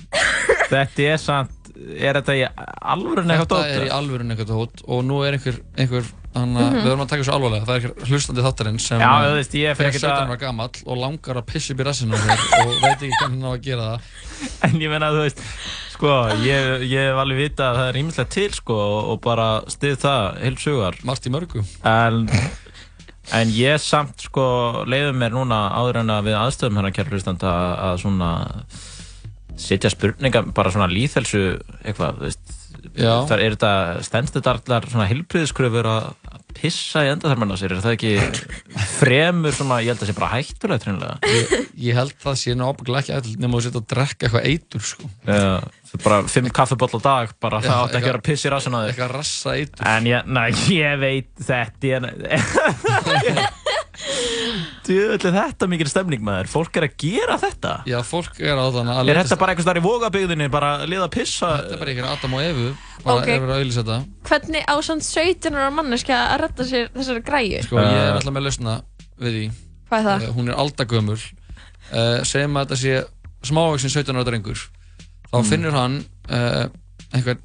[0.72, 3.76] þetta er samt, er þetta í alvörun eitthvað Þetta dót?
[3.78, 6.76] er í alvörun eitthvað tótt og nú er einhver, einhver Þannig að Mhm.
[6.78, 7.66] við verðum að taka þessu alvarlega.
[7.68, 10.70] Það er hlustandi þáttarinn sem Já, þú veist, ég er ekkert 17 að- ára gamall
[10.86, 12.22] og langar að pissa upp í rassinu og
[12.82, 14.02] veit ekki hvernig hann á að gera það.
[14.64, 15.42] En ég menna, þú veist,
[15.92, 16.14] sko,
[16.48, 18.78] ég, ég hef alveg vita að það er ímislegt til, sko,
[19.12, 20.96] og, bara stið það heilsugar.
[21.04, 21.66] Margt í mörgu.
[21.84, 22.30] En,
[23.34, 27.44] en ég samt, sko, leiðum mér núna áður en að við aðstöðum hérna kæra hlustandi
[27.52, 28.32] að, að svona
[29.62, 31.44] setja spurninga, bara svona líðhelsu
[31.84, 32.58] eitthvað, þú veist.
[32.96, 33.74] Þar er þetta,
[34.08, 38.12] stendst þetta allar svona heilbriðiskröfur að að pissa í endaþarmann á sér, er það ekki
[38.98, 41.32] fremur svona, ég held að það sé bara hættulegt hreinlega?
[41.32, 41.54] Ég,
[41.86, 45.10] ég held það sé ábygglega ekki eitthvað nema þú setja að drekka eitthvað eitur, sko.
[45.28, 45.40] Já,
[45.92, 48.46] það er bara fimm kaffibóll á dag, bara Já, það átti ekki að vera piss
[48.46, 48.92] í rassin á þig.
[48.92, 49.90] Eitthvað rassa eitur.
[49.94, 53.58] En ég, næ, ég veit þetta er...
[54.88, 57.74] Djöðli þetta mikil stemning maður, fólk er að gera þetta.
[57.90, 60.88] Já, fólk er á þannig að Er þetta bara einhvers þar í vógabygðinni, bara að
[60.92, 61.50] liða að pissa?
[61.62, 62.68] Þetta er bara einhver Adam og Evu,
[63.06, 63.28] bara Ok.
[63.28, 64.00] er verið að auðvisa þetta.
[64.32, 67.64] Hvernig á svona 17 ára manneska að redda sér þessari græju?
[67.68, 68.76] Sko, ég er alltaf með lausna
[69.22, 69.46] við því.
[69.92, 70.24] Hvað er það?
[70.28, 71.20] Eh, hún er aldagömmul.
[71.92, 72.94] Uh, segjum að þetta sé
[73.52, 74.60] smávaksin 17 ára drengur.
[75.32, 75.48] Þá Mm.
[75.50, 76.68] finnur hann uh,
[77.14, 77.40] einhvern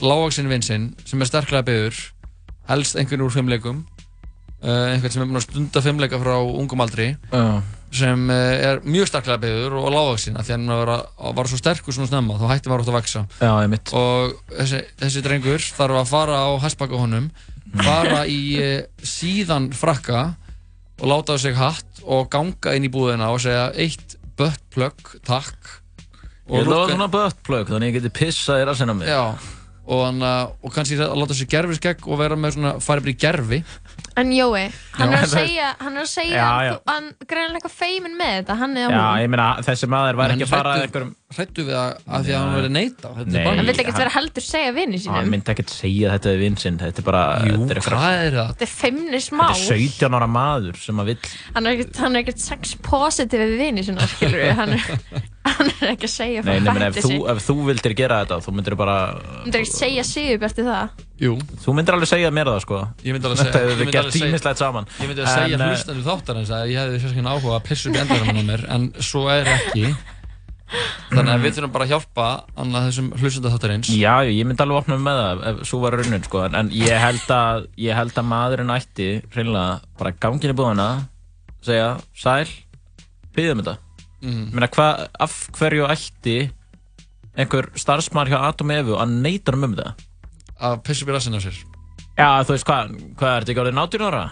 [0.00, 1.98] lágvaksin vinsinn sem er sterklega byggður,
[2.70, 3.99] helst einhvern úr fimmleikum, uh,
[4.60, 7.44] einhvern sem er búinn að stunda fimmleika frá ungum aldri, Já.
[8.00, 10.92] sem uh, er mjög sterklega byggður og lágvaksin, af því að hann var,
[11.40, 13.22] var svo sterkur svona snemma, þá hætti maður átt að vaksa.
[13.40, 13.52] Já.
[13.96, 17.30] Og þessi, þessi drengur þarf að fara á hæspaka honum,
[17.80, 20.26] fara í uh, síðan frakka
[21.00, 25.78] og láta á sig hatt og ganga inn í búðina og segja eitt buttplug, takk.
[26.50, 29.08] Ég lukka- svona buttplug, þannig ég geti pissað í rassin á mig.
[29.08, 29.22] Já,
[29.90, 33.18] og, hann, og kannski að láta sér gerfiskegg og vera með svona, fara bara í
[33.20, 33.60] gerfi.
[34.20, 34.66] En Jói,
[34.98, 36.72] hann Já, er að segja, hann er að segja, Já, að já.
[36.74, 39.20] þú- hann greinilega eitthvað feimin með þetta, hann eða Já, hún.
[39.22, 41.12] ég meina, þessi maður var ekki að fara að einhverjum...
[41.30, 43.10] Hrættu við að, að því að hann verið neita.
[43.14, 43.38] Þetta Nei.
[43.38, 45.28] er bara Hann vill ekkert vera heldur segja vini Hann sínum.
[45.30, 47.20] myndi ekkert segja þetta við vinsinn, þetta er bara...
[47.46, 48.48] Jú, þetta er eitthvað- hvað er það?
[48.50, 49.44] Þetta er feimni smá.
[49.46, 51.18] Þetta er 17 ára maður sem að vill...
[51.54, 54.50] Hann er ekkert, hann er ekkert sex positive við vini sína, skilur við.
[54.60, 54.90] Hann er,
[55.46, 57.22] hann er ekki að segja Nei, frá nefnir, ef, hætti þú, sig.
[57.30, 58.96] ef þú vildir gera þetta, þú myndir bara...
[59.14, 60.98] Hann er ekkert að segja Sigurbjarti það.
[61.20, 61.34] Jú.
[61.60, 62.78] Þú myndir alveg segja mér það, sko.
[63.04, 64.86] Ég myndi alveg segja ég hefur við gert alveg tímislegt saman.
[64.96, 67.90] Ég myndi að segja En, eh, hlustandu þáttarins að ég hefði sérstaklega áhuga að pissa
[67.90, 69.84] upp í endarum á mér en svo er ekki
[71.10, 72.26] þannig að við þurfum bara að hjálpa
[72.64, 76.24] annað þessum hlustandu þáttarins Já, ég myndi alveg opna með það ef svo var raunin,
[76.24, 76.44] sko.
[76.48, 80.90] En, ég, held að, ég held að maðurinn ætti, hreinlega, bara gangin í búðana,
[81.66, 82.48] segja, sæl,
[83.36, 83.76] byggðum þetta.
[84.24, 84.44] Mhm.
[84.46, 84.88] Ég meina, hva,
[85.20, 86.38] af hverju ætti
[87.36, 89.94] einhver starfsmæður hjá Atom Evu að neyta um um þetta?
[90.60, 91.58] Að pissa upp í rassinu á sér
[92.20, 94.22] Já, þú veist hvað, hvað er þetta ekki 18 ára?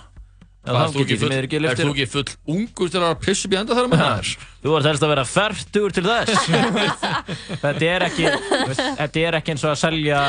[0.68, 3.46] Já, Hvað, ert þú ekki ég full- ert þú ekki full ungur til að pissa
[3.48, 4.32] upp í endarum á mér?
[4.64, 6.48] Þú ert helst að vera færtur til þess
[7.62, 10.20] Þetta er ekki þú veist, Þetta er ekki eins og að selja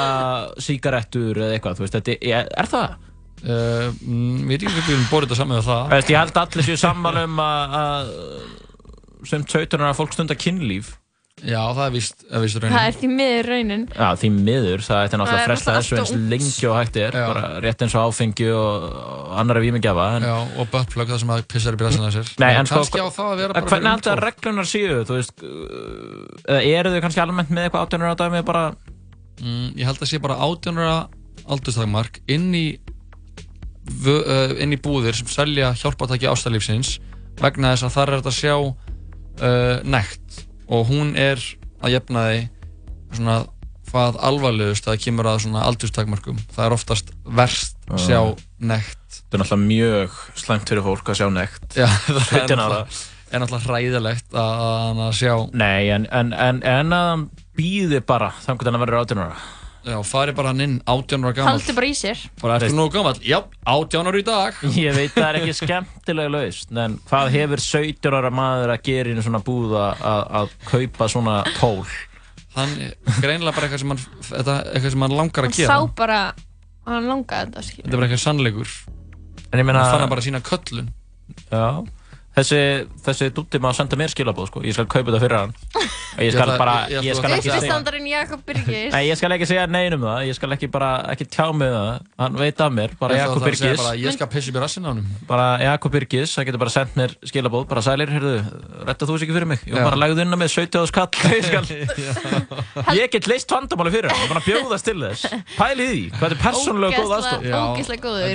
[0.63, 2.95] sígarettur eða eitthvað, þú veist, þetta er, er það?
[3.39, 6.41] Uh, Við erum ekki búin að bóra þetta saman með það Veist, ég held að
[6.45, 10.93] allir séu sammála um að, að sem 17 ára fólk stundar kynlíf
[11.39, 13.83] Já, það er víst, er víst Það er því miður raunin.
[13.95, 17.15] Já, því miður, það ætti náttúrulega að er fresta þessu eins lengi og hægt er,
[17.15, 18.87] bara rétt eins og áfengi og
[19.39, 20.07] annarra vímingjafa.
[20.17, 22.81] En, Já, og buttplug, það sem að pissar í brassin að sér Nei, en sko,
[22.81, 24.25] Kannski á það að vera en bara hvernig alltaf fólk.
[24.27, 28.43] reglunar séu, þú veist, uh, eða eru þau kannski almennt með eitthvað átjónur á dæmi
[28.51, 28.65] bara,
[29.39, 30.97] mm, Ég held að sé bara átjónara
[31.49, 32.65] aldurstakmark inn í
[34.09, 36.97] uh, inn í búðir sem selja hjálpatæki ástæðlífsins
[37.39, 41.41] vegna þess að þar er þetta að sjá uh, nekt og hún er
[41.83, 42.41] að jefna því
[43.17, 43.39] svona
[43.89, 48.19] hvað alvarlegust að það kemur að svona aldurstakmarkum það er oftast verst að sjá
[48.61, 51.69] nekt það er náttúrulega mjög slæmt fyrir fólk að sjá nekt.
[51.77, 52.81] Það er 17 ára.
[52.81, 54.63] náttúrulega, er náttúrulega hræðilegt að,
[55.05, 57.25] að, sjá Nei, en, en, en, en að
[57.57, 59.41] býði bara þannig að hann verður átjónur
[59.87, 62.19] Já, fari bara hann inn 18 ára gammal Haldi bara í sér.
[62.41, 63.15] Bara ertu nú gammal?
[63.23, 64.57] Já, 18 ára í dag.
[64.75, 69.09] Ég veit það er ekki skemmtilega laust en hvað hefur 17 ára maður að gera
[69.11, 71.85] í einu svona búð að, kaupa svona tól?
[72.57, 72.75] Hann
[73.21, 74.03] greinlega bara eitthvað sem hann,
[74.33, 75.77] þetta, eitthvað sem hann langar Hann að gera.
[75.79, 77.85] sá bara að hann langaði þetta, skilur.
[77.85, 78.75] Þetta er bara eitthvað sannleikur.
[79.49, 80.91] En ég meina Hann fann hann bara sína köllun.
[81.53, 81.63] Já.
[82.39, 82.59] Þessi,
[83.05, 84.61] þessi dútti maður senda mér skilabóð sko.
[84.65, 85.53] Ég skal kaupa þetta fyrir hann
[86.19, 88.91] Ég skal bara, ég- skal ekki segja Uppistandarinn Jakob Birgis.
[88.91, 91.69] Nei, ég skal ekki segja nein um það, ég skal ekki bara, ekki tjá mig
[91.71, 93.77] um það, hann veit af mér, bara Jakob Birgis.
[93.79, 96.93] bara, Ég skal pissi í rassin á hann Bara Jakob Birgis, það getur bara sendt
[96.99, 98.33] mér skilabóð, bara sælir, heyrðu,
[98.89, 99.59] retta þú þessi ekki fyrir mig?
[99.69, 101.07] Ég var bara lagði unna með 17 skall,
[101.37, 101.65] ég skal,
[102.99, 105.23] ég get leist vandamáli fyrir hann, ég bara að bjóðast til þess.
[105.55, 107.39] Pæli í því, hvað er persónulega góð aðstof?
[107.39, 108.27] Ógeðslega- ógeðslega góður.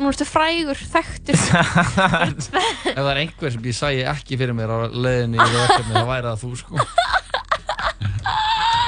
[0.00, 1.36] Er að að nú ertu frægur, þekktur.
[2.88, 4.76] Ef það er einhver sem ég sæi ekki fyrir mér á
[5.52, 6.86] verkefni þá væri það þú sko.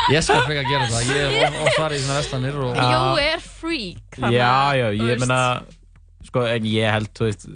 [0.09, 4.17] Ég skal frekar gera það, ég oft farið í svona vestanir og Jói er freak
[4.17, 5.39] þannig Já, að, já, ég meina,
[6.31, 7.47] sko, en ég held, þú veist,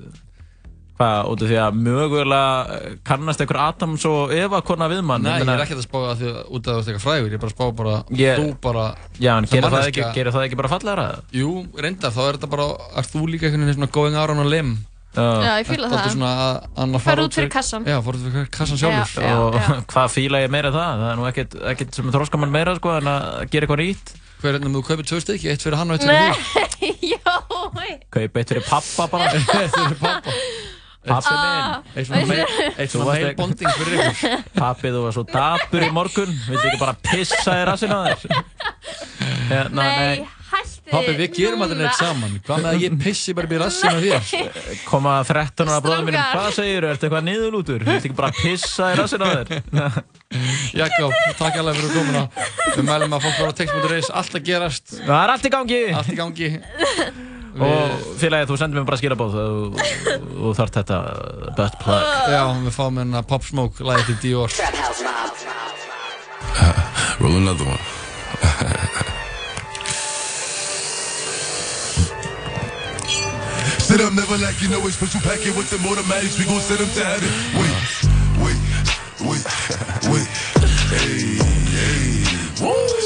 [0.96, 5.22] hvað, út af því að mögulega eh, kannast einhver Adams og Eva kona við mann.
[5.26, 7.28] Nei, ég er ekkert að spá að því að út af þú ert eitthvað frægur,
[7.30, 8.84] ég er bara að spá bara, Ég- þú bara
[9.20, 11.06] Já, en gerir það, ekki, gerir það ekki bara fallegra?
[11.36, 14.44] Jú, reyndar, þá er þetta bara, er þú líka einhvern veginn svona going out on
[14.44, 14.76] a limb
[15.16, 16.06] Já, ég fíla Þetta það.
[16.06, 17.86] er svona að annað Ferð út fyrir kassann.
[17.88, 19.68] Já, fór út fyrir kassan sjálfur Já, og já.
[19.94, 21.00] hvað fíla ég meira það?
[21.00, 24.12] Það er nú ekkert, ekkert sem þróskar mann meira sko, en að gera eitthvað nýtt.
[24.42, 26.36] Hver er þetta, þú kaupir tvö stykki, eitt fyrir hann og eitt fyrir
[26.76, 29.32] því Nei, Jói Kaupa eitt fyrir pappa bara.
[29.40, 30.36] Eitt fyrir pappa
[31.06, 31.40] Pappi Ah.
[31.40, 31.96] minn.
[31.96, 35.90] Eitt svona mail- eitt svona mail bonding fyrir ykkur Pappi, þú var svo dapur í
[35.94, 36.32] morgun.
[36.48, 38.40] Viltu ekki bara pissa í rassinu á þér?
[39.50, 43.50] Hérna, Nei, hætti Pappi, við gerum alltaf neitt saman Hvað með að ég pissi bara
[43.50, 44.82] í rassinu á þér?
[44.86, 46.90] Koma 13 ára bróðum mínum, hvað segir þú?
[46.94, 47.84] Ertu eitthvað niðurlútur?
[47.86, 50.02] Viltu ekki bara pissa í rassinu á þér?
[50.82, 52.24] Jakob, takk alveg fyrir komuna
[52.76, 55.82] Við mælum að fólk bara text.is Allt að gerast Það er allt í gangi.
[56.02, 56.50] Allt í gangi
[57.56, 60.96] Og félagið, þú sendir mér bara skilabóð og þú þarf þetta
[61.56, 62.02] butt plug.
[62.34, 64.50] Já, við fáum hérna Pop Smoke Læði til Dior
[67.20, 67.80] Roll another one.
[73.86, 76.38] Sit up, never like you know it's special packet with them automatics.
[76.38, 77.30] We gon' send them to heaven.
[77.54, 77.74] Wait,
[78.42, 78.58] wait,
[79.22, 79.44] wait,
[80.12, 80.26] wait.
[80.90, 81.38] Hey,
[81.70, 82.64] hey.
[82.64, 83.05] Woo!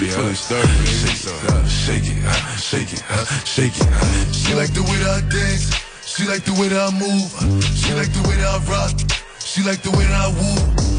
[0.00, 1.66] You feeling sturdy, huh?
[1.66, 3.88] Shake it, uh, shake it, uh, shake it, uh, shake it.
[3.88, 4.32] uh.
[4.32, 5.74] She like the way that I dance.
[6.06, 7.30] She like the way that I move.
[7.76, 8.94] She like the way that I rock.
[9.38, 10.58] She like the way that I woo.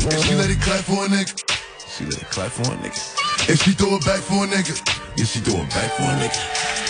[0.10, 1.32] And she let it clap for a nigga.
[1.88, 2.98] She let it clap for a nigga.
[3.50, 4.74] And she throw it back for a nigga.
[5.18, 6.40] Yeah, she throw it back for a nigga.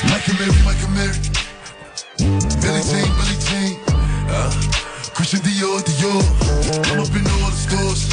[0.09, 1.17] Mike and Mary, Mike and Mary.
[2.63, 3.79] Billy Jean, Billy Jean.
[4.31, 4.51] Uh,
[5.15, 6.23] Christian Dior, Dior.
[6.91, 8.07] I'm up in all the stores.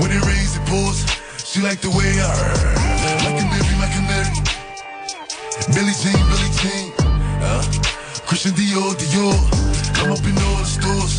[0.00, 1.17] When it rains, it pours.
[1.58, 2.30] She like the way I
[3.26, 4.30] Mike and Mary, Mike and Mary.
[5.74, 6.94] Billy Jean, Billy Jean.
[7.42, 7.66] Uh,
[8.30, 9.34] Christian Dior, Dior.
[9.98, 11.18] I'm up in all the stores.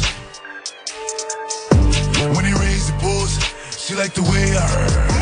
[2.32, 3.36] When it rains, it pours.
[3.76, 4.64] She like the way I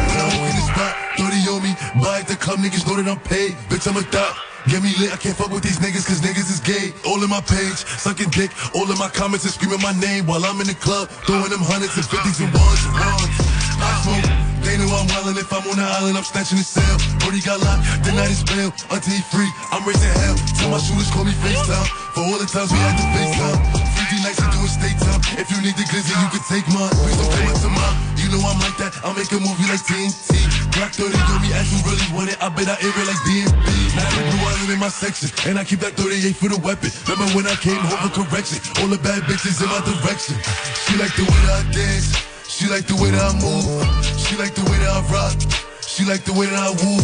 [0.05, 1.73] When I walk in the spot, 30 on me.
[1.97, 3.57] Buy at the club, niggas know that I'm paid.
[3.73, 4.37] Bitch, I'm a thot.
[4.69, 6.93] Get me lit, I can't fuck with these niggas cause niggas is gay.
[7.09, 8.53] All in my page, sucking dick.
[8.77, 11.09] All in my comments and screaming my name while I'm in the club.
[11.25, 13.33] Throwing them hundreds and fifties and ones and ones.
[13.81, 14.46] I smoke.
[14.67, 16.99] They know I'm wildin' if I'm on the island, I'm snatching his cell.
[17.23, 19.47] Brody got locked, then I just bail until he free.
[19.71, 20.35] I'm raising hell.
[20.59, 23.63] Tell my shooters call me FaceTime for all the times we had to FaceTime.
[23.95, 25.23] Freaky nights I do it stay time.
[25.39, 26.91] If you need the glizzy, you can take mine.
[26.99, 27.95] Please don't play to mine.
[28.19, 28.91] You know I'm like that.
[29.07, 30.35] I'll make a movie like TNT.
[30.75, 32.35] Rock 30 do me as you really want it.
[32.43, 33.67] I bet I air it like DMB.
[33.95, 36.91] Now the blue island in my section, and I keep that 38 for the weapon.
[37.07, 38.59] Remember when I came home for correction?
[38.83, 40.35] All the bad bitches in my direction.
[40.83, 42.36] She like the way I dance.
[42.47, 43.67] She like the way that I move.
[44.15, 45.35] She like the way that I rock.
[45.83, 46.95] She like the way that I woo.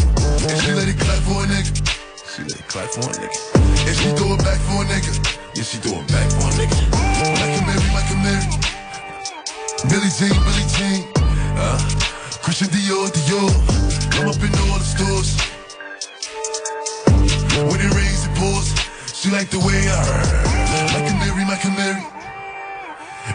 [0.48, 1.68] And she let it clap for a nigga.
[2.24, 3.38] She let it clap for a nigga.
[3.84, 5.12] And she throw it back for a nigga.
[5.52, 6.74] Yeah, she throw it back for a nigga.
[7.36, 8.46] Like a Mary, like a Mary.
[9.92, 11.12] Billy Jean, Billie Jean.
[11.60, 11.76] Uh,
[12.40, 13.52] Christian Dior, Dior.
[14.16, 15.36] I'm up in all the stores.
[17.68, 18.72] When it rains, it pours.
[19.12, 20.00] She like the way I.
[20.96, 22.02] Like a Mary, like a Mary.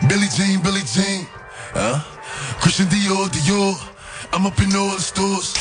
[0.09, 1.38] Billy Jean, Billie Jean.
[1.71, 1.99] Huh?
[2.61, 3.75] Christian Dior, Dior.
[4.33, 5.55] I'm up in all the stores.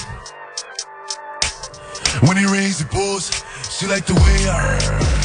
[2.26, 3.30] When it rains, it pours.
[3.70, 5.17] She like the way I.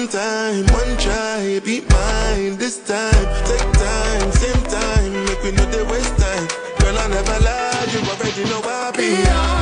[0.00, 3.26] One time, one try, be mine this time.
[3.44, 6.48] Take time, same time, make we know they waste time.
[6.78, 9.08] Girl, I never lie, you already know I be.
[9.22, 9.59] Yeah.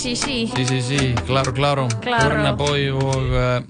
[0.00, 3.60] CCC CCC, Claro Claro, Urna Boy og uh,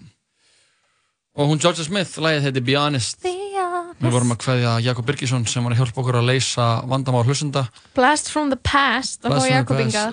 [1.35, 5.67] og hún Georgia Smith, lægið heiti Be Honest við vorum að hvaðja Jakob Birgisson sem
[5.67, 7.65] var að hjálpa okkur að leysa vandamál hlustenda
[7.99, 10.05] Blast from the Past og hvað Jakob Inga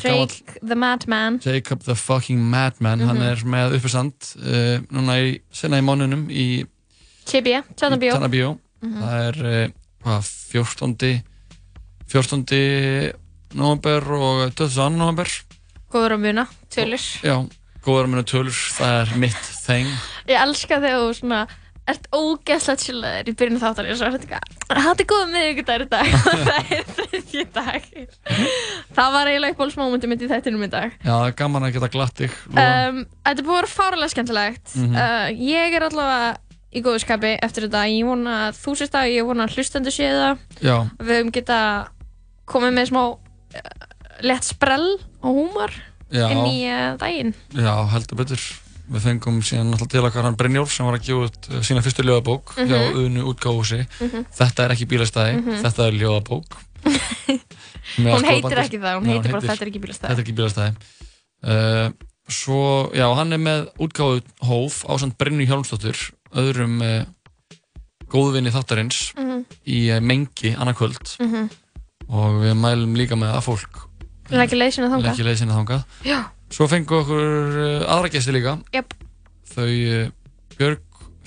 [0.00, 3.08] Jake the Madman Jacob the fucking Madman mm -hmm.
[3.08, 3.28] hann mhm.
[3.28, 6.64] er með uppestand uh, eh, núna í, sena í mánunum í
[7.28, 9.02] Tjarnabíu mm -hmm.
[9.02, 9.70] það er uh,
[10.04, 10.24] hvað,
[10.56, 11.22] 14.
[12.08, 13.12] 14.
[13.52, 14.90] november og 22.
[14.96, 15.28] november
[15.90, 17.36] Góður að muna, tölur Já,
[17.84, 19.90] góður að minna tölur, það er mitt þeng.
[20.30, 21.40] Ég elska þegar þú svona
[21.90, 25.82] ert ógeðslega chillaður í byrjunu þáttar og svo er þetta eitthvað Þetta er góð miðvikudagur
[25.82, 27.88] í dag og það er þriðji dag
[28.94, 31.88] Það var eiginlega uppbólsmómentum mitt í þættinum í dag Já, það er gaman að geta
[31.96, 32.22] glatt.
[32.22, 32.66] Lóa.
[32.92, 34.94] um, Þetta búið að vera fáralega skemmtilegt Mhm.
[34.94, 36.30] uh, Ég er allavega
[36.70, 39.96] í góðu skapi eftir þetta Ég vona að þú sést það, ég vona að hlustendur
[39.96, 40.76] séu það Já.
[41.00, 41.58] Við höfum geta
[42.54, 43.02] komið með smá
[44.22, 45.72] lett sprell og húmar
[46.10, 48.40] inn í uh, daginn Já, heldur betur.
[48.90, 51.82] Við fengum síðan alltaf til okkar hann Brynjólf sem var að gefa út uh, sína
[51.84, 52.66] fyrstu ljóðabók Mhm.
[52.66, 53.84] hjá Unu útgáfusi.
[54.00, 54.24] Mhm.
[54.34, 55.60] Þetta er ekki bílastæði, Mhm.
[55.62, 56.58] þetta er ljóðabók.
[58.00, 60.08] Hún heitir ekki það, hún Já, heitir bara Þetta er ekki bílastæði.
[60.08, 60.74] Þetta er ekki bílastæði.
[61.40, 61.90] Uh,
[62.30, 62.60] svo,
[62.94, 65.98] já, hann er með útgáfu hóf á samt Brynju Hjálmsdóttur,
[66.34, 67.04] öðrum uh,
[68.10, 69.44] góðvinni þáttarins Mhm.
[69.66, 71.50] í mengi annarkvöld Mhm.
[72.10, 73.86] og við mælum líka með að fólk
[74.30, 75.34] Sinna þangað.
[75.36, 75.82] sinni þangað.
[76.06, 76.20] Já.
[76.50, 78.56] Svo fengum okkur uh, aðra gesti líka.
[78.74, 78.94] Jöp.
[79.50, 80.10] Þau uh,
[80.56, 80.80] Björg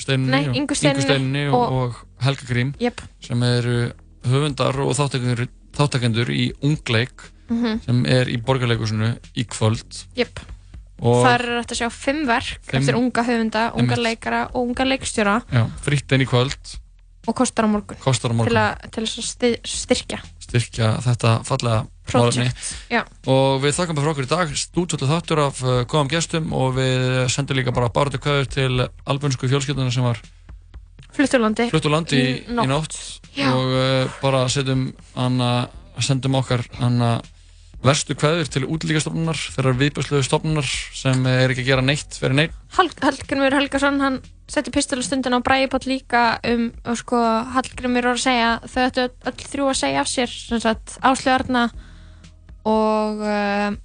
[0.04, 3.02] Steinni og, Ingu Steinunni og, og- Helga Grím Jöp.
[3.22, 3.92] sem eru
[4.24, 7.82] höfundar og þáttakendur, þáttakendur í Ungleik Mhm.
[7.86, 10.06] sem er í borgarleikusinu í kvöld.
[10.16, 10.40] Jöp.
[11.04, 14.70] Og Þar er hægt að sjá fimm verk Fimm- eftir unga höfunda, unga leikara og
[14.70, 16.78] unga leikstjóra já, fritt inn í kvöld,
[17.28, 18.48] og kostar á morgun kostar á morgun.
[18.54, 20.20] til, að, til að styrkja
[20.54, 21.82] styrkja þetta fallega
[22.92, 23.02] já.
[23.32, 26.76] og við þakkum bara fyrir okkur í dag stútvöldu þáttur af uh, góðum gestum og
[26.78, 30.22] við sendum líka bara barðu kvæður til albunsku fjölskylduna sem var
[31.72, 32.98] Flutturlandi í, í nótt
[33.38, 33.50] Já.
[33.54, 35.70] og uh, bara setjum hana,
[36.04, 37.16] sendum okkar hana
[37.84, 42.56] verstu kveður til útlíkastofnunar þeirrar viðbjörsluðu stofnunar sem er ekki að gera neitt fyrir neitt
[42.78, 44.20] Hallgrimur Helgason hann
[44.52, 47.20] setti pistolustundin á Bræipott líka um og sko
[47.56, 51.34] Hallgrimur var að segja þau ættu öll, þrjú að segja af sér sem sagt Áslu
[51.34, 51.66] Arna
[52.70, 53.76] og uh,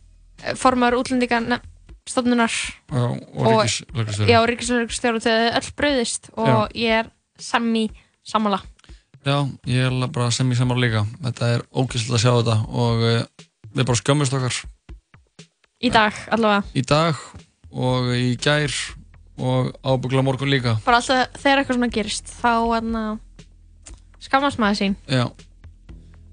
[0.59, 1.61] formar útlendinga
[2.09, 2.55] stofnunar
[2.95, 3.67] og,
[4.25, 7.89] já, ríkislögustjóri þegar þau öll brauðist og ég er sammi
[8.27, 8.61] sammála.
[9.27, 11.05] Já, ég er bara sem ég samar líka.
[11.25, 13.47] Þetta er ógæslega að sjá þetta og uh,
[13.79, 14.61] við bara skömmust okkar.
[15.79, 16.65] Í dag allavega.
[16.75, 17.21] Í dag
[17.71, 18.75] og í gær
[19.39, 20.77] og ábyggla morgun líka.
[20.87, 23.05] Bara alltaf þegar eitthvað svona gerist þá hérna
[24.25, 24.99] skammast maður sín.
[25.07, 25.29] Já.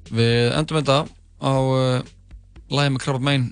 [0.09, 0.99] Við endum þetta
[1.41, 2.01] á uh,
[2.73, 3.47] lagi með Krabbat Mein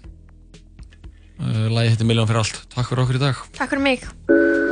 [1.42, 2.64] uh, Lagi heitir Miljón fyrir allt.
[2.74, 3.46] Takk fyrir okkur í dag.
[3.54, 4.63] Takk fyrir mig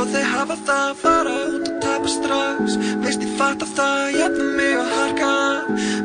[0.00, 2.76] Svo þeir hafa það, fara út og tapa strax.
[3.02, 5.32] Veist ég fatta það, jafna mig og harka.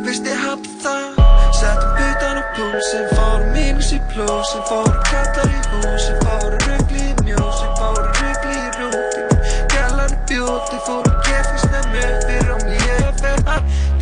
[0.03, 1.23] Veist ég hafði það
[1.55, 6.64] Settum putan á púsin, fórum mínus í plúsin Fórum kallar í húsin, fórum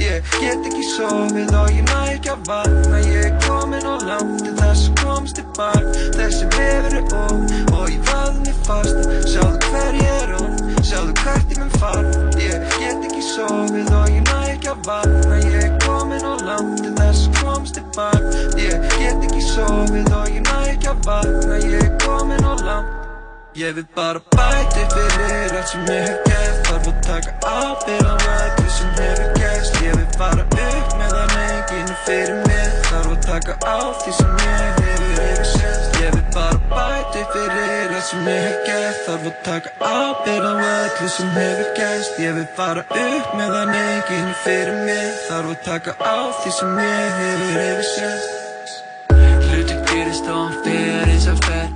[0.04, 2.98] Ég get ekki sofið og ég næ ekki að vakna.
[3.08, 5.86] Ég er komin langt til þess að komast til bak.
[6.18, 9.08] Þessi vefur er of og ég vaði mig fast.
[9.32, 12.12] Sjáðu hver ég er on, sjáðu hvert ég mun fara.
[12.42, 15.40] Ég get ekki sofið og ég næ ekki að vakna.
[15.46, 18.28] Ég er komin langt til þess að komast til bak.
[18.60, 21.62] Ég get ekki sofið og ég næ ekki að vakna.
[21.64, 23.00] Ég er komin og langt
[23.56, 26.66] Ég vil bara bæti fyrir allt sem ég hef gert.
[26.68, 29.33] Þarf að taka ábyrgð á öllu sem hefur
[29.64, 32.72] gerst Ég vil fara upp meðan enginn er fyrir mér.
[32.90, 37.94] Þarf að taka á því sem ég hefur yfir sérst Ég vil bara bæti fyrir
[37.96, 39.00] allt sem ég hef gert.
[39.08, 42.20] Þarf að taka á öllu sem hefur gerst.
[42.20, 45.12] Ég vil fara upp meðan enginn er fyrir mér.
[45.30, 48.42] Þarf að taka á því sem ég hefur yfir sérst
[49.54, 51.73] Hluti gerist og hann fer eins og fer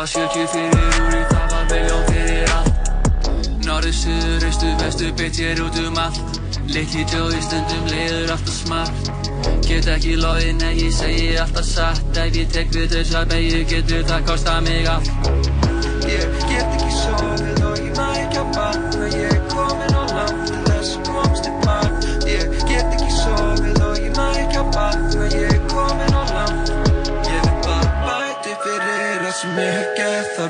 [0.00, 2.86] var 70 fyrir úri, það var miljón fyrir allt.
[3.66, 6.38] Norður, suður, austu, vestu, beitt ég út um allt.
[6.72, 9.10] Litli tjóði stundum leiður alltaf smart.
[9.66, 12.16] Get ekki loðið, nei ég segi alltaf satt.
[12.16, 15.12] Ef ég tek við þessar beigju getur það kosta mig allt.
[16.08, 16.99] Ég get ekki sofið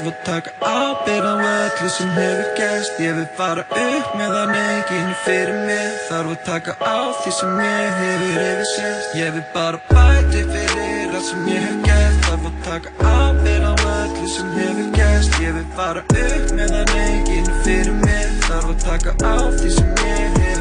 [0.09, 3.01] að taka ábyrgð á öllu sem hefur gerst.
[3.03, 7.61] Ég vil fara upp meðan enginn er fyrir mér Þarf að taka á því sem
[7.65, 12.23] ég hefur yfirsest Ég vil bara bæti fyrir það sem ég hef gert.
[12.29, 15.39] Þarf að taka ábyrgð á öllu sem hefur gerst.
[15.45, 19.95] Ég vil fara upp meðan enginn er fyrir mér Þarf að taka á því sem
[20.07, 20.60] ég hefur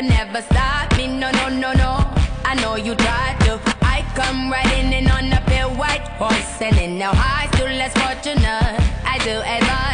[0.00, 1.06] can never stop me.
[1.06, 1.92] No, no, no, no.
[2.44, 3.60] I know you try to.
[3.82, 7.92] I come riding in on a pale white horse, and in now high, still less
[7.94, 8.76] fortunate.
[9.04, 9.89] I do advise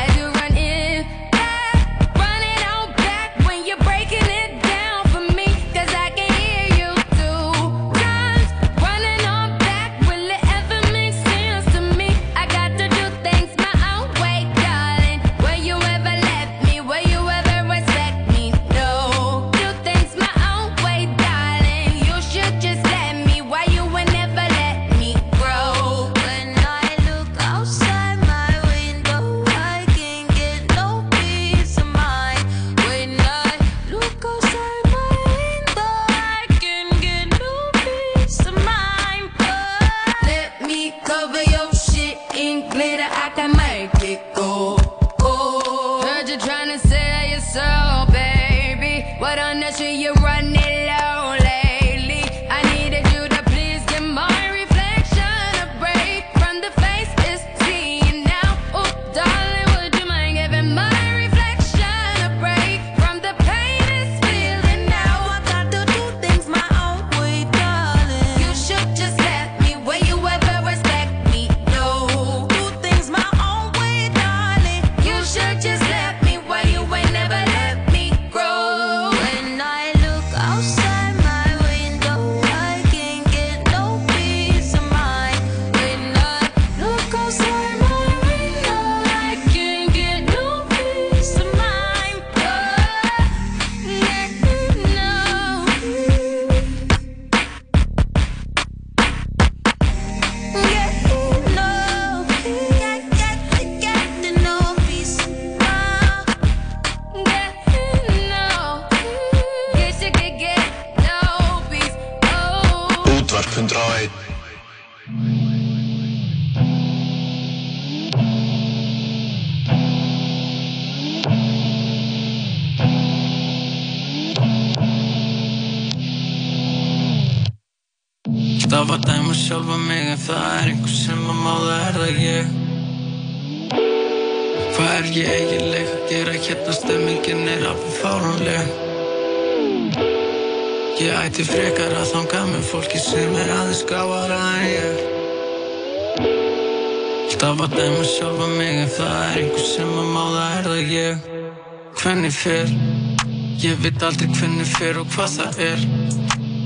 [154.77, 155.85] fer og hvað það er.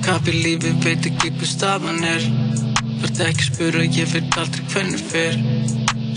[0.02, 2.24] Kapi lífi veit ekki hver staðan er.
[3.00, 5.38] Verð ekki spura, ég veit aldrei hvernig fer.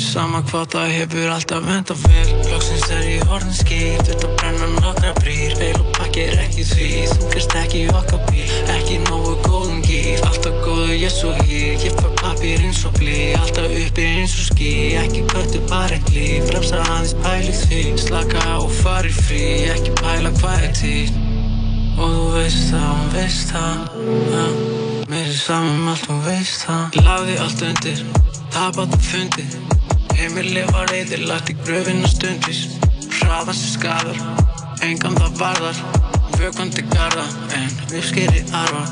[0.01, 5.11] Sama hvað það hefur alltaf enda vel Loksins er ég orðin skýr Þetta brenna nokkra
[5.19, 5.53] brýr.
[5.59, 8.47] Veil og pakki er ekki því Þú gerst ekki okkar bíl.
[8.73, 13.19] Ekki nógu góðum gýr Alltaf góðu ég svo hýr Ég fær pappir eins og blí
[13.37, 14.71] Alltaf uppi eins og ský.
[15.03, 17.83] Ekki köttu bara eitt líf Bremsa aðeins pæli því.
[18.07, 19.45] Slaka og fari frí
[19.75, 21.22] Ekki pæla hvað er til
[21.97, 23.75] Og þú veist það, hún veist það
[24.33, 24.45] ja.
[25.11, 26.97] Mér er saman um allt, hún veist það.
[27.05, 28.03] Lagði allt undir,
[28.53, 29.45] tapat og fundi.
[30.17, 32.63] Heimili var reyðir, lagt í gröfina stundvis
[33.19, 34.19] Hraðan sem skadar,
[34.85, 35.81] engan það varðar.
[36.39, 37.25] Vökvandi garda,
[37.57, 38.85] en uppskeri arfa.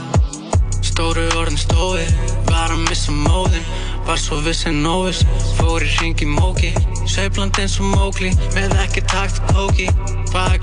[0.85, 2.05] Stóru orðin stóði,
[2.49, 3.65] var að missa móðin
[4.07, 5.21] Var svo viss en óviss,
[5.59, 6.71] fór í hring í móki.
[7.05, 10.10] Sveifland eins og mókli, með ekki takt Hvað er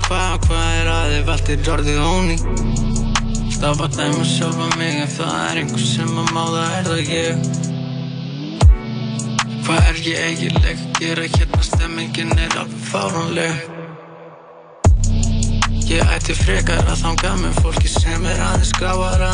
[0.09, 2.37] hvað hvað er að ef allt er orðið óný
[3.53, 7.33] Staf að dæma sjálfa mig ef það er einhver sem að máða er það ég?
[9.67, 10.79] Hvað er ég eiginleg?
[10.79, 13.53] Að gera hérna stemmingin er alveg fáránleg.
[15.89, 19.27] Ég ætti frekar að þanga með fólki sem er aðeins gráara